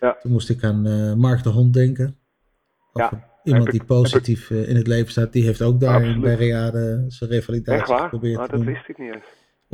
Ja. 0.00 0.16
Toen 0.20 0.32
moest 0.32 0.50
ik 0.50 0.64
aan 0.64 0.86
uh, 0.86 1.14
Mark 1.14 1.42
de 1.42 1.48
Hond 1.48 1.74
denken. 1.74 2.16
Of 2.92 3.10
iemand 3.44 3.70
die 3.70 3.84
positief 3.84 4.50
ik... 4.50 4.66
in 4.66 4.76
het 4.76 4.86
leven 4.86 5.10
staat, 5.10 5.32
die 5.32 5.44
heeft 5.44 5.62
ook 5.62 5.80
daar 5.80 5.94
Absoluut. 5.94 6.20
bij 6.20 6.34
Reade 6.34 7.04
zijn 7.08 7.30
revalidatie 7.30 7.96
geprobeerd 7.96 8.44
te 8.44 8.56
doen. 8.56 8.64
Dat 8.64 8.74
wist 8.74 8.88
ik 8.88 8.98
niet 8.98 9.14
eens 9.14 9.24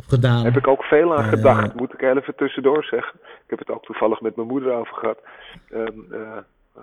gedaan. 0.07 0.43
Heb 0.43 0.57
ik 0.57 0.67
ook 0.67 0.83
veel 0.83 1.17
aan 1.17 1.23
gedacht, 1.23 1.75
moet 1.75 1.93
ik 1.93 2.01
even 2.01 2.35
tussendoor 2.35 2.83
zeggen. 2.83 3.19
Ik 3.23 3.49
heb 3.49 3.59
het 3.59 3.69
ook 3.69 3.85
toevallig 3.85 4.21
met 4.21 4.35
mijn 4.35 4.47
moeder 4.47 4.73
over 4.73 4.95
gehad. 4.95 5.19
Um, 5.73 6.07
uh, 6.11 6.37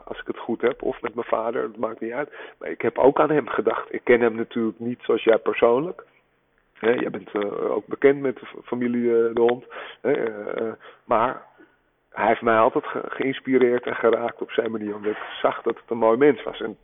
als 0.05 0.21
ik 0.21 0.27
het 0.27 0.39
goed 0.39 0.61
heb, 0.61 0.83
of 0.83 1.03
met 1.03 1.15
mijn 1.15 1.27
vader, 1.27 1.63
dat 1.63 1.77
maakt 1.77 2.01
niet 2.01 2.13
uit. 2.13 2.33
Maar 2.59 2.71
ik 2.71 2.83
heb 2.83 2.99
ook 2.99 3.21
aan 3.21 3.31
hem 3.31 3.49
gedacht. 3.49 3.95
Ik 3.95 4.01
ken 4.05 4.21
hem 4.21 4.35
natuurlijk 4.35 4.79
niet 4.79 4.99
zoals 5.03 5.25
jij 5.25 5.39
persoonlijk. 5.39 6.05
Hè, 6.73 6.91
jij 6.91 7.11
bent 7.11 7.35
uh, 7.35 7.71
ook 7.71 7.87
bekend 7.87 8.21
met 8.21 8.37
de 8.37 8.47
familie 8.65 9.03
uh, 9.03 9.35
De 9.35 9.41
Hond. 9.41 9.65
maar 11.05 11.43
hij 12.11 12.27
heeft 12.27 12.43
mij 12.43 12.59
altijd 12.59 12.87
ge 12.87 13.01
geïnspireerd 13.09 13.87
en 13.87 13.97
geraakt 13.97 14.43
op 14.43 14.51
zijn 14.51 14.71
manier. 14.71 14.95
Omdat 14.95 15.13
ik 15.13 15.19
zag 15.43 15.63
dat 15.63 15.75
het 15.75 15.91
een 15.91 15.99
mooi 15.99 16.19
mens 16.19 16.43
was. 16.43 16.61
En 16.61 16.77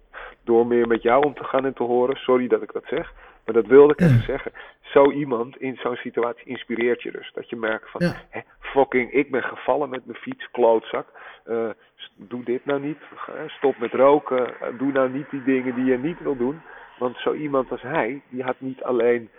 door 0.44 0.66
meer 0.66 0.87
met 0.87 1.03
jou 1.03 1.25
om 1.25 1.35
te 1.35 1.44
gaan 1.44 1.64
en 1.64 1.75
te 1.75 1.83
horen, 1.83 2.16
sorry 2.16 2.49
dat 2.49 2.62
ik 2.62 2.73
dat 2.73 2.85
zeg. 2.87 3.12
Maar 3.44 3.54
dat 3.54 3.66
wilde 3.66 3.92
ik 3.92 4.00
even 4.00 4.22
zeggen. 4.22 4.52
Zo 4.80 5.11
iemand 5.11 5.57
in 5.57 5.76
zo'n 5.76 5.96
situatie 5.96 6.46
inspireert 6.46 7.02
je 7.02 7.11
dus. 7.11 7.30
Dat 7.35 7.48
je 7.48 7.57
merkt 7.57 7.90
van, 7.90 8.02
hè, 8.30 8.40
fucking, 8.61 9.12
ik 9.12 9.30
ben 9.30 9.42
gevallen 9.42 9.88
met 9.88 10.07
mijn 10.07 10.18
fiets, 10.18 10.50
klootzak. 10.50 11.07
Uh, 11.48 11.70
doe 12.16 12.44
dit 12.44 12.64
nou 12.64 12.80
niet. 12.80 12.98
Stop 13.46 13.78
met 13.78 13.92
roken. 13.92 14.48
Uh, 14.48 14.78
doe 14.78 14.92
nou 14.92 15.11
niet 15.11 15.30
die 15.30 15.42
dingen 15.42 15.74
die 15.74 15.85
je 15.85 15.98
niet 15.98 16.20
wil 16.20 16.37
doen. 16.37 16.61
Want 16.98 17.16
zo 17.16 17.33
iemand 17.33 17.70
als 17.70 17.83
hij, 17.83 18.22
die 18.28 18.42
had 18.42 18.57
niet 18.59 18.83
alleen 18.83 19.30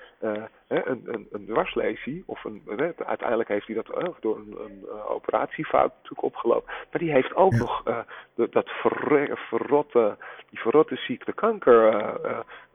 een, 0.67 1.01
een, 1.05 1.27
een 1.31 1.45
dwarslesie, 1.45 2.23
of 2.25 2.43
een, 2.43 2.61
uiteindelijk 3.05 3.49
heeft 3.49 3.65
hij 3.67 3.75
dat 3.75 3.89
uh, 4.01 4.07
door 4.19 4.35
een, 4.37 4.55
een 4.65 4.85
operatiefout 5.07 5.91
natuurlijk 5.95 6.23
opgelopen, 6.23 6.73
maar 6.91 7.01
die 7.01 7.11
heeft 7.11 7.35
ook 7.35 7.51
Ja. 7.51 7.57
nog 7.57 7.83
de, 8.35 8.47
dat 8.49 8.69
verrotte, 9.49 10.17
die 10.49 10.59
verrotte 10.59 10.95
ziekte 10.95 11.33
kanker 11.33 11.93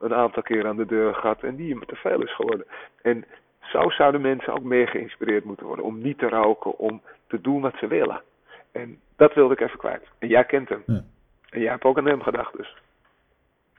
een 0.00 0.14
aantal 0.14 0.42
keer 0.42 0.66
aan 0.66 0.76
de 0.76 0.86
deur 0.86 1.14
gehad 1.14 1.42
en 1.42 1.56
die 1.56 1.70
hem 1.70 1.86
te 1.86 1.96
veel 1.96 2.22
is 2.22 2.34
geworden. 2.34 2.66
En 3.02 3.24
zo 3.60 3.90
zouden 3.90 4.20
mensen 4.20 4.52
ook 4.52 4.62
meer 4.62 4.88
geïnspireerd 4.88 5.44
moeten 5.44 5.66
worden 5.66 5.84
om 5.84 6.00
niet 6.02 6.18
te 6.18 6.28
roken, 6.28 6.78
om 6.78 7.02
te 7.26 7.40
doen 7.40 7.60
wat 7.60 7.74
ze 7.80 7.86
willen. 7.86 8.22
En 8.72 9.00
dat 9.16 9.34
wilde 9.34 9.54
ik 9.54 9.60
even 9.60 9.78
kwijt. 9.78 10.08
En 10.18 10.28
jij 10.28 10.44
kent 10.44 10.68
hem. 10.68 10.82
Ja. 10.86 11.02
En 11.50 11.60
jij 11.60 11.70
hebt 11.70 11.84
ook 11.84 11.98
aan 11.98 12.06
hem 12.06 12.22
gedacht 12.22 12.56
dus. 12.56 12.76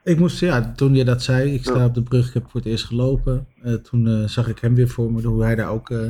Ik 0.04 0.18
moest, 0.18 0.40
ja, 0.40 0.72
toen 0.72 0.94
je 0.94 1.04
dat 1.04 1.22
zei, 1.22 1.54
ik 1.54 1.62
sta 1.62 1.78
Ja. 1.78 1.84
op 1.84 1.94
de 1.94 2.02
brug, 2.02 2.28
ik 2.28 2.34
heb 2.34 2.42
voor 2.50 2.60
het 2.60 2.68
eerst 2.68 2.84
gelopen. 2.84 3.46
Eh, 3.62 3.74
toen 3.74 4.06
eh, 4.08 4.24
zag 4.28 4.48
ik 4.48 4.58
hem 4.58 4.74
weer 4.74 4.88
voor 4.88 5.12
me, 5.12 5.22
hoe 5.22 5.42
hij 5.42 5.54
daar 5.54 5.68
ook 5.70 5.90
eh, 5.90 6.08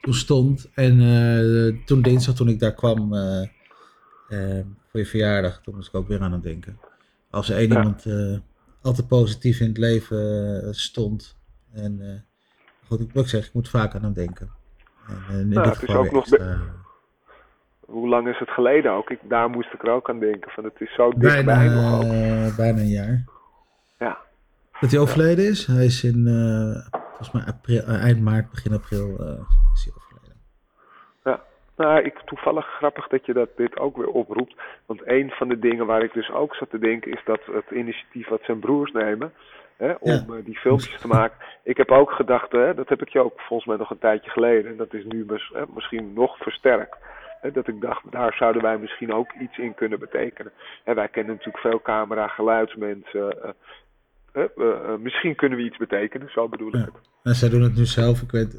toen 0.00 0.14
stond. 0.14 0.68
En 0.74 1.82
toen 1.86 2.02
dinsdag, 2.02 2.34
toen 2.34 2.48
ik 2.48 2.58
daar 2.58 2.74
kwam 2.74 3.08
voor 4.90 5.00
je 5.00 5.06
verjaardag, 5.06 5.60
toen 5.62 5.74
moest 5.74 5.88
ik 5.88 5.94
ook 5.94 6.08
weer 6.08 6.20
aan 6.20 6.32
hem 6.32 6.40
denken. 6.40 6.78
Als 7.30 7.48
er 7.50 7.56
één 7.56 7.68
Ja. 7.68 7.76
iemand 7.76 8.04
altijd 8.82 9.08
positief 9.08 9.60
in 9.60 9.68
het 9.68 9.78
leven 9.78 10.74
stond. 10.74 11.36
En 11.72 12.24
goed, 12.86 13.00
ik 13.00 13.12
wil 13.12 13.22
ook 13.22 13.28
zeggen, 13.28 13.48
ik 13.48 13.54
moet 13.54 13.68
vaak 13.68 13.94
aan 13.94 14.02
hem 14.02 14.12
denken. 14.12 14.50
En 15.06 15.40
in 15.40 15.48
Nou, 15.48 15.48
dit 15.48 15.64
het 15.64 15.72
is 15.74 15.78
geval 15.78 15.96
ook 15.96 16.02
weer 16.02 16.12
nog 16.12 16.26
extra. 16.26 16.60
Hoe 17.88 18.08
lang 18.08 18.28
is 18.28 18.38
het 18.38 18.50
geleden 18.50 18.92
ook? 18.92 19.10
Ik, 19.10 19.18
daar 19.22 19.50
moest 19.50 19.72
ik 19.72 19.82
er 19.82 19.90
ook 19.90 20.08
aan 20.10 20.18
denken. 20.18 20.50
Van 20.50 20.64
het 20.64 20.80
is 20.80 20.94
zo 20.94 21.08
bijna, 21.08 21.34
dichtbij 21.34 21.68
nog 21.68 21.96
ook. 21.96 22.02
eh, 22.12 22.56
bijna 22.56 22.78
een 22.78 22.86
jaar. 22.88 23.24
Ja. 23.98 24.18
Dat 24.80 24.90
hij 24.90 25.00
overleden 25.00 25.44
is. 25.48 25.66
Hij 25.66 25.84
is 25.84 26.04
in, 26.04 26.26
eh, 26.26 27.00
volgens 27.06 27.30
mij 27.32 27.42
april, 27.46 27.82
eh, 27.82 28.02
eind 28.04 28.20
maart, 28.20 28.50
begin 28.50 28.72
april 28.72 29.06
is 29.74 29.84
hij 29.84 29.92
overleden. 29.96 30.36
ja. 31.24 31.40
Nou, 31.76 32.02
ik, 32.02 32.18
toevallig 32.24 32.66
grappig 32.66 33.08
dat 33.08 33.26
je 33.26 33.32
dat 33.32 33.48
dit 33.56 33.78
ook 33.78 33.96
weer 33.96 34.06
oproept. 34.08 34.54
Want 34.86 35.00
een 35.04 35.30
van 35.30 35.48
de 35.48 35.58
dingen 35.58 35.86
waar 35.86 36.02
ik 36.02 36.12
dus 36.12 36.30
ook 36.30 36.54
zat 36.54 36.70
te 36.70 36.78
denken 36.78 37.12
is 37.12 37.20
dat 37.24 37.40
het 37.52 37.70
initiatief 37.70 38.28
wat 38.28 38.42
zijn 38.42 38.58
broers 38.58 38.92
nemen. 38.92 39.32
Hè, 39.76 39.92
om 40.00 40.10
Ja. 40.10 40.24
die 40.44 40.58
filmpjes 40.58 41.00
te 41.00 41.06
maken. 41.06 41.36
Ik 41.62 41.76
heb 41.76 41.90
ook 41.90 42.10
gedacht, 42.10 42.52
hè, 42.52 42.74
dat 42.74 42.88
heb 42.88 43.02
ik 43.02 43.08
je 43.08 43.24
ook 43.24 43.40
volgens 43.40 43.68
mij 43.68 43.76
nog 43.78 43.90
een 43.90 43.98
tijdje 43.98 44.30
geleden. 44.30 44.70
En 44.70 44.76
dat 44.76 44.94
is 44.94 45.04
nu 45.04 45.24
mis- 45.28 45.50
hè, 45.54 45.62
misschien 45.74 46.12
nog 46.14 46.36
versterkt. 46.38 46.96
Dat 47.52 47.68
ik 47.68 47.80
dacht, 47.80 48.02
daar 48.10 48.34
zouden 48.38 48.62
wij 48.62 48.78
misschien 48.78 49.12
ook 49.12 49.32
iets 49.40 49.58
in 49.58 49.74
kunnen 49.74 49.98
betekenen. 49.98 50.52
Hè, 50.84 50.94
wij 50.94 51.08
kennen 51.08 51.32
natuurlijk 51.32 51.58
veel 51.64 51.82
camera, 51.82 52.28
geluidsmensen. 52.28 53.42
eh, 53.42 53.50
eh, 54.32 54.44
eh, 54.56 54.98
misschien 55.00 55.34
kunnen 55.36 55.58
we 55.58 55.64
iets 55.64 55.76
betekenen, 55.76 56.30
zo 56.30 56.48
bedoel 56.48 56.68
ik 56.68 56.74
Ja. 56.74 56.80
het. 56.80 56.94
En 57.22 57.34
zij 57.34 57.48
doen 57.48 57.62
het 57.62 57.74
nu 57.74 57.84
zelf. 57.84 58.22
Ik 58.22 58.30
weet, 58.30 58.56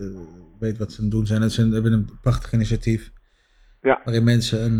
weet 0.59 0.77
wat 0.77 0.91
ze 0.91 0.97
aan 0.97 1.03
het 1.03 1.13
doen 1.13 1.25
zijn. 1.25 1.49
Ze 1.49 1.61
hebben 1.69 1.93
een 1.93 2.09
prachtig 2.21 2.53
initiatief. 2.53 3.11
Ja. 3.81 4.01
Waarin 4.03 4.23
mensen 4.23 4.61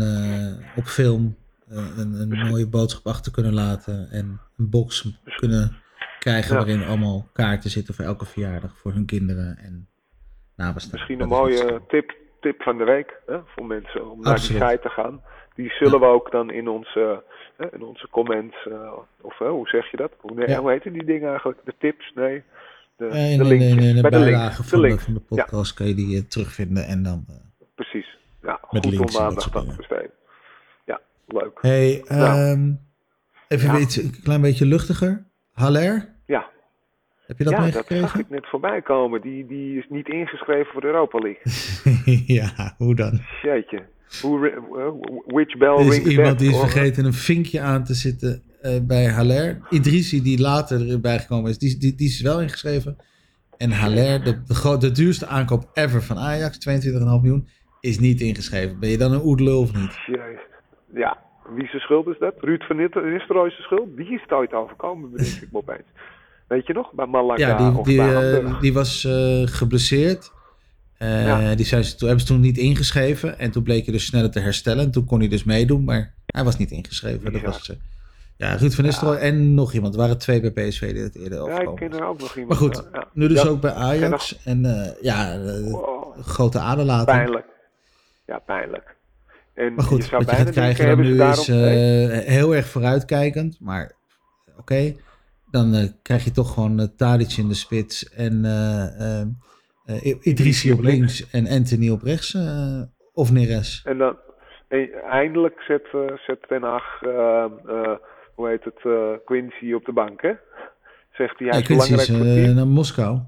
op 0.76 0.84
film 0.84 1.36
een, 1.68 2.12
een 2.12 2.48
mooie 2.48 2.68
boodschap 2.68 3.06
achter 3.06 3.32
kunnen 3.32 3.54
laten. 3.54 4.10
En 4.10 4.40
een 4.56 4.70
box 4.70 5.20
kunnen 5.36 5.76
krijgen 6.18 6.50
Ja. 6.56 6.64
waarin 6.64 6.82
allemaal 6.88 7.28
kaarten 7.32 7.70
zitten 7.70 7.94
voor 7.94 8.04
elke 8.04 8.24
verjaardag 8.26 8.76
voor 8.78 8.92
hun 8.92 9.06
kinderen 9.06 9.56
en 9.58 9.88
nabestaanden. 10.56 10.98
Misschien 11.00 11.20
een 11.20 11.28
mooie 11.28 11.80
tip, 11.88 12.14
tip 12.40 12.62
van 12.62 12.78
de 12.78 12.84
week 12.84 13.20
hè, 13.26 13.38
voor 13.46 13.66
mensen 13.66 14.10
om 14.10 14.20
naar 14.20 14.32
Absoluut. 14.32 14.60
die 14.60 14.70
site 14.70 14.82
te 14.82 14.88
gaan. 14.88 15.20
Die 15.54 15.70
zullen 15.70 16.00
we 16.00 16.06
ook 16.06 16.30
dan 16.30 16.50
in 16.50 16.68
onze, 16.68 17.22
hè, 17.56 17.74
in 17.74 17.82
onze 17.82 18.08
comments, 18.10 18.66
eh, 18.66 18.92
of 19.20 19.38
hè, 19.38 19.48
hoe 19.48 19.68
zeg 19.68 19.90
je 19.90 19.96
dat? 19.96 20.12
Hoe, 20.20 20.34
nee, 20.34 20.48
Ja. 20.48 20.58
hoe 20.60 20.70
heten 20.70 20.92
die 20.92 21.04
dingen 21.04 21.28
eigenlijk? 21.30 21.60
De 21.64 21.74
tips? 21.78 22.12
Nee. 22.14 22.42
De, 22.96 23.06
Eh, 23.06 23.38
de 23.38 23.44
linkjes. 23.44 23.94
de 23.94 24.00
Bij 24.00 24.10
de. 24.10 24.18
De 24.18 24.62
van 24.64 24.80
de, 24.82 24.98
van 24.98 25.14
de 25.14 25.20
podcast 25.20 25.74
kan 25.74 25.86
je 25.86 25.94
die 25.94 26.16
eh, 26.16 26.22
terugvinden 26.22 26.86
en 26.86 27.02
dan... 27.02 27.24
Precies. 27.74 28.18
Ja, 28.42 28.50
Met 28.70 28.84
goed 28.84 28.84
om 28.84 28.90
links 28.90 29.12
dat 29.12 29.22
aandacht 29.22 29.56
aan 29.56 29.68
te 29.68 29.76
besteden. 29.76 30.10
Ja, 30.84 31.00
leuk. 31.26 31.58
Hey, 31.60 32.04
Nou. 32.08 32.38
ehm, 32.38 32.72
even 33.48 33.74
een 33.74 34.14
klein 34.22 34.40
beetje 34.40 34.66
luchtiger. 34.66 35.24
Haller, 35.52 36.08
heb 37.30 37.38
je 37.38 37.44
dat 37.44 37.52
ja 37.52 37.58
dat 37.58 37.66
meegekregen? 37.66 38.08
zag 38.08 38.18
ik 38.18 38.28
net 38.28 38.46
voorbij 38.48 38.82
komen. 38.82 39.20
Die, 39.20 39.46
die 39.46 39.78
is 39.78 39.86
niet 39.88 40.08
ingeschreven 40.08 40.72
voor 40.72 40.80
de 40.80 40.86
Europa 40.86 41.18
League. 41.18 41.42
ja, 42.38 42.74
hoe 42.78 42.94
dan? 42.94 43.20
Jeetje. 43.42 43.82
Hoe, 44.22 44.50
eh, 44.50 44.56
which 45.26 45.56
bell 45.58 45.86
is 45.86 45.88
rings 45.88 46.10
iemand 46.10 46.38
die 46.38 46.50
is 46.50 46.58
vergeten 46.58 47.04
een 47.04 47.12
vinkje 47.12 47.60
aan 47.60 47.84
te 47.84 47.94
zitten 47.94 48.42
eh, 48.60 48.72
bij 48.82 49.06
Haller. 49.06 49.60
Idrissi, 49.68 50.22
die 50.22 50.40
later 50.40 50.90
erbij 50.90 51.18
gekomen 51.18 51.50
is, 51.50 51.58
die, 51.58 51.78
die, 51.78 51.94
die 51.94 52.06
is 52.06 52.20
wel 52.20 52.40
ingeschreven. 52.40 52.96
En 53.56 53.70
Haller, 53.70 54.24
de, 54.24 54.76
de, 54.78 54.90
duurste 54.90 55.26
aankoop 55.26 55.70
ever 55.74 56.02
van 56.02 56.16
Ajax, 56.18 56.68
22,5 56.88 56.92
miljoen, 56.98 57.48
is 57.80 57.98
niet 57.98 58.20
ingeschreven. 58.20 58.80
Ben 58.80 58.90
je 58.90 58.98
dan 58.98 59.12
een 59.12 59.24
oedelul 59.24 59.60
of 59.60 59.74
niet? 59.74 59.98
Jezus. 60.06 60.40
Ja, 60.94 61.18
wie 61.54 61.66
zijn 61.66 61.82
schuld 61.82 62.06
is 62.06 62.18
dat? 62.18 62.34
Ruud 62.38 62.62
van 62.62 62.76
Nistelrooy 62.76 63.50
zijn 63.50 63.62
schuld? 63.62 63.96
Die 63.96 64.12
is 64.12 64.22
het 64.22 64.32
ooit 64.32 64.52
overkomen, 64.52 65.10
bedenk 65.10 65.42
ik 65.42 65.52
me 65.52 65.58
opeens. 65.58 65.88
Weet 66.50 66.66
je 66.66 66.72
nog? 66.72 66.92
Bij 66.92 67.06
Malaga 67.06 67.46
Ja, 67.48 67.56
die, 67.56 67.78
of 67.78 67.86
die, 67.86 67.96
bij 67.96 68.40
eh, 68.42 68.60
die 68.60 68.72
was 68.72 69.04
eh, 69.04 69.42
geblesseerd. 69.44 70.32
Eh, 70.98 71.26
Ja. 71.26 71.54
die 71.54 71.66
zijn 71.66 71.84
ze, 71.84 71.94
toen, 71.94 72.08
hebben 72.08 72.26
ze 72.26 72.32
toen 72.32 72.40
niet 72.42 72.58
ingeschreven. 72.58 73.38
En 73.38 73.50
toen 73.50 73.62
bleek 73.62 73.84
hij 73.84 73.92
dus 73.92 74.06
sneller 74.06 74.30
te 74.30 74.40
herstellen. 74.40 74.84
En 74.84 74.90
toen 74.90 75.04
kon 75.04 75.18
hij 75.18 75.28
dus 75.28 75.44
meedoen. 75.44 75.84
Maar 75.84 76.14
hij 76.26 76.44
was 76.44 76.56
niet 76.56 76.70
ingeschreven. 76.70 77.32
Dat 77.32 77.42
was, 77.42 77.72
ja, 78.36 78.54
Ruud 78.54 78.72
van 78.72 78.84
Nistelrooy 78.84 79.16
en 79.16 79.54
nog 79.54 79.72
iemand. 79.72 79.94
Er 79.94 80.00
waren 80.00 80.18
twee 80.18 80.40
bij 80.40 80.68
PSV 80.68 80.92
die 80.92 81.02
het 81.02 81.16
eerder 81.16 81.38
Ja, 81.38 81.44
ik 81.44 81.50
overkomen 81.50 81.90
ken 81.90 81.98
er 82.00 82.06
ook 82.06 82.20
nog 82.20 82.36
iemand. 82.36 82.60
Maar 82.60 82.68
goed, 82.68 82.88
ja, 82.92 83.08
nu 83.12 83.28
dus 83.28 83.46
ook 83.46 83.60
bij 83.60 83.72
Ajax. 83.72 84.38
En 84.44 84.94
ja, 85.00 85.38
grote 86.20 86.58
aderlating. 86.58 87.16
pijnlijk. 87.16 87.46
Ja, 88.26 88.38
pijnlijk. 88.38 88.96
En 89.54 89.74
Maar 89.74 89.84
goed, 89.84 90.02
je 90.02 90.08
zou 90.08 90.24
wat 90.24 90.30
je 90.30 90.36
gaat 90.36 90.50
krijgen 90.50 90.98
nu 90.98 91.22
is 91.22 91.46
heel 92.26 92.54
erg 92.54 92.66
vooruitkijkend. 92.66 93.56
Maar 93.60 93.92
oké, 94.58 94.94
dan 95.50 95.74
eh, 95.74 95.88
krijg 96.02 96.24
je 96.24 96.30
toch 96.30 96.54
gewoon 96.54 96.80
uh, 96.80 96.86
Tadic 96.96 97.32
in 97.36 97.48
de 97.48 97.54
spits. 97.54 98.08
En 98.14 98.44
eh, 98.44 99.20
eh, 99.20 99.26
eh, 99.86 100.16
Idrissi 100.20 100.72
op 100.72 100.80
links 100.80 101.30
en 101.30 101.46
Anthony 101.48 101.90
op 101.90 102.02
rechts. 102.02 102.34
eh, 102.34 102.82
of 103.12 103.32
Neres. 103.32 103.82
En 103.84 103.98
dan 103.98 104.16
en 104.68 104.92
eindelijk 105.10 105.60
zet, 105.60 105.88
zet 106.26 106.48
Ten 106.48 106.62
Hag, 106.62 107.02
eh, 107.02 107.44
eh, 107.66 107.96
hoe 108.34 108.48
heet 108.48 108.64
het, 108.64 108.80
eh, 108.84 109.10
Quincy 109.24 109.72
op 109.72 109.84
de 109.84 109.92
bank, 109.92 110.22
hè? 110.22 110.32
Zegt 111.12 111.38
hij, 111.38 111.46
hij 111.48 111.56
Ja, 111.56 111.56
is 111.56 111.62
Quincy 111.66 111.88
belangrijk 111.88 112.00
is 112.00 112.16
voor 112.16 112.26
het 112.26 112.44
team. 112.44 112.54
naar 112.54 112.66
Moskou. 112.66 113.18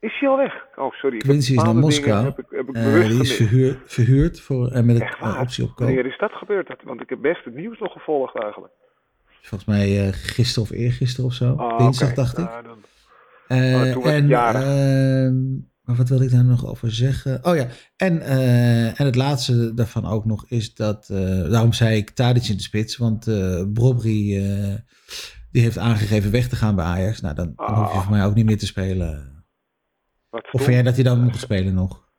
Is 0.00 0.18
hij 0.20 0.28
al 0.28 0.36
weg? 0.36 0.54
Oh, 0.76 0.92
sorry. 0.92 1.18
Quincy 1.18 1.52
is 1.52 1.62
naar 1.62 1.74
Moskou. 1.76 2.24
Heb 2.24 2.38
ik, 2.38 2.46
heb 2.50 2.68
ik 2.68 2.74
die 2.74 2.82
is 2.84 3.06
gemist. 3.10 3.36
verhuur, 3.36 3.80
verhuurd 3.84 4.40
voor, 4.40 4.68
en 4.70 4.86
met 4.86 5.00
een 5.00 5.40
optie 5.40 5.64
op 5.64 5.70
koop. 5.74 5.86
Wanneer 5.86 6.06
is 6.06 6.18
dat 6.18 6.32
gebeurd? 6.32 6.68
Dat- 6.68 6.82
Want 6.84 7.00
ik 7.00 7.08
heb 7.08 7.18
best 7.20 7.44
het 7.44 7.54
nieuws 7.54 7.78
nog 7.78 7.92
gevolgd 7.92 8.38
eigenlijk. 8.42 8.72
Volgens 9.42 9.70
mij 9.70 10.06
eh, 10.06 10.12
gisteren 10.12 10.62
of 10.62 10.70
eergisteren 10.76 11.24
of 11.26 11.34
zo. 11.34 11.54
Ah, 11.54 11.78
Dinsdag 11.78 12.14
dacht 12.14 12.38
ik. 12.38 12.44
Nou, 12.44 12.62
dan- 12.62 12.80
Eh, 13.48 13.74
Oh, 13.74 13.92
toen 13.92 14.04
en, 14.04 14.30
ehm, 14.30 15.50
maar 15.82 15.96
wat 15.96 16.08
wil 16.08 16.20
ik 16.22 16.30
daar 16.30 16.44
nog 16.44 16.66
over 16.66 16.90
zeggen? 16.90 17.38
Oh 17.44 17.56
ja, 17.56 17.66
en, 17.96 18.20
eh, 18.20 19.00
en 19.00 19.06
het 19.06 19.14
laatste 19.16 19.74
daarvan 19.74 20.06
ook 20.06 20.24
nog 20.24 20.44
is 20.48 20.74
dat, 20.74 21.06
daarom 21.50 21.72
zei 21.72 21.96
ik 21.96 22.10
Tadic 22.10 22.44
in 22.48 22.56
de 22.56 22.62
spits, 22.62 22.96
want 22.96 23.24
Brobry 23.72 24.36
eh, 24.36 24.74
die 25.50 25.62
heeft 25.62 25.78
aangegeven 25.78 26.30
weg 26.30 26.48
te 26.48 26.56
gaan 26.56 26.74
bij 26.76 26.84
Ajax. 26.84 27.20
Nou, 27.20 27.34
dan, 27.34 27.52
dan 27.56 27.74
hoef 27.74 27.92
je 27.92 27.98
Ah. 27.98 28.02
voor 28.02 28.10
mij 28.12 28.24
ook 28.24 28.34
niet 28.34 28.46
meer 28.46 28.58
te 28.58 28.66
spelen. 28.66 29.44
wat 30.30 30.44
Of 30.52 30.60
vind 30.62 30.74
jij 30.74 30.82
dat 30.82 30.94
hij 30.94 31.04
dan 31.04 31.20
moet 31.22 31.36
spelen 31.36 31.74
nog? 31.74 32.10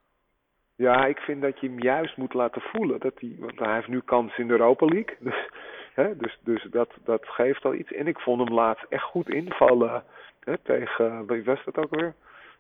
Ja, 0.76 1.06
ik 1.06 1.18
vind 1.18 1.42
dat 1.42 1.60
je 1.60 1.68
hem 1.68 1.82
juist 1.82 2.18
moet 2.18 2.34
laten 2.34 2.62
voelen. 2.62 3.00
Dat 3.00 3.14
hij, 3.20 3.36
want 3.40 3.60
hij 3.60 3.76
heeft 3.76 3.88
nu 3.88 4.02
kans 4.06 4.38
in 4.38 4.48
de 4.48 4.54
Europa 4.54 4.86
League. 4.86 5.16
Dus, 5.20 5.50
hè, 5.96 6.18
dus, 6.18 6.40
dus 6.44 6.68
dat, 6.72 6.90
dat 7.06 7.22
geeft 7.26 7.66
al 7.66 7.74
iets. 7.74 7.94
En 7.94 8.08
ik 8.08 8.18
vond 8.20 8.40
hem 8.48 8.54
laatst 8.54 8.86
echt 8.90 9.04
goed 9.04 9.30
invallen. 9.30 10.04
Hè, 10.40 10.54
tegen, 10.64 11.26
wie 11.28 11.44
was 11.44 11.60
dat 11.66 11.78
ook 11.78 11.96
weer? 11.96 12.14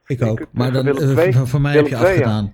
Ik 0.05 0.19
Ik 0.19 0.27
ook. 0.27 0.39
het, 0.39 0.47
Maar 0.53 0.67
eh, 0.67 0.73
dan, 0.73 0.87
eh, 0.87 1.41
voor, 1.43 1.61
mij 1.61 1.71
heb 1.73 1.85
je 1.87 1.95
ja. 1.95 2.01
afgedaan. 2.01 2.53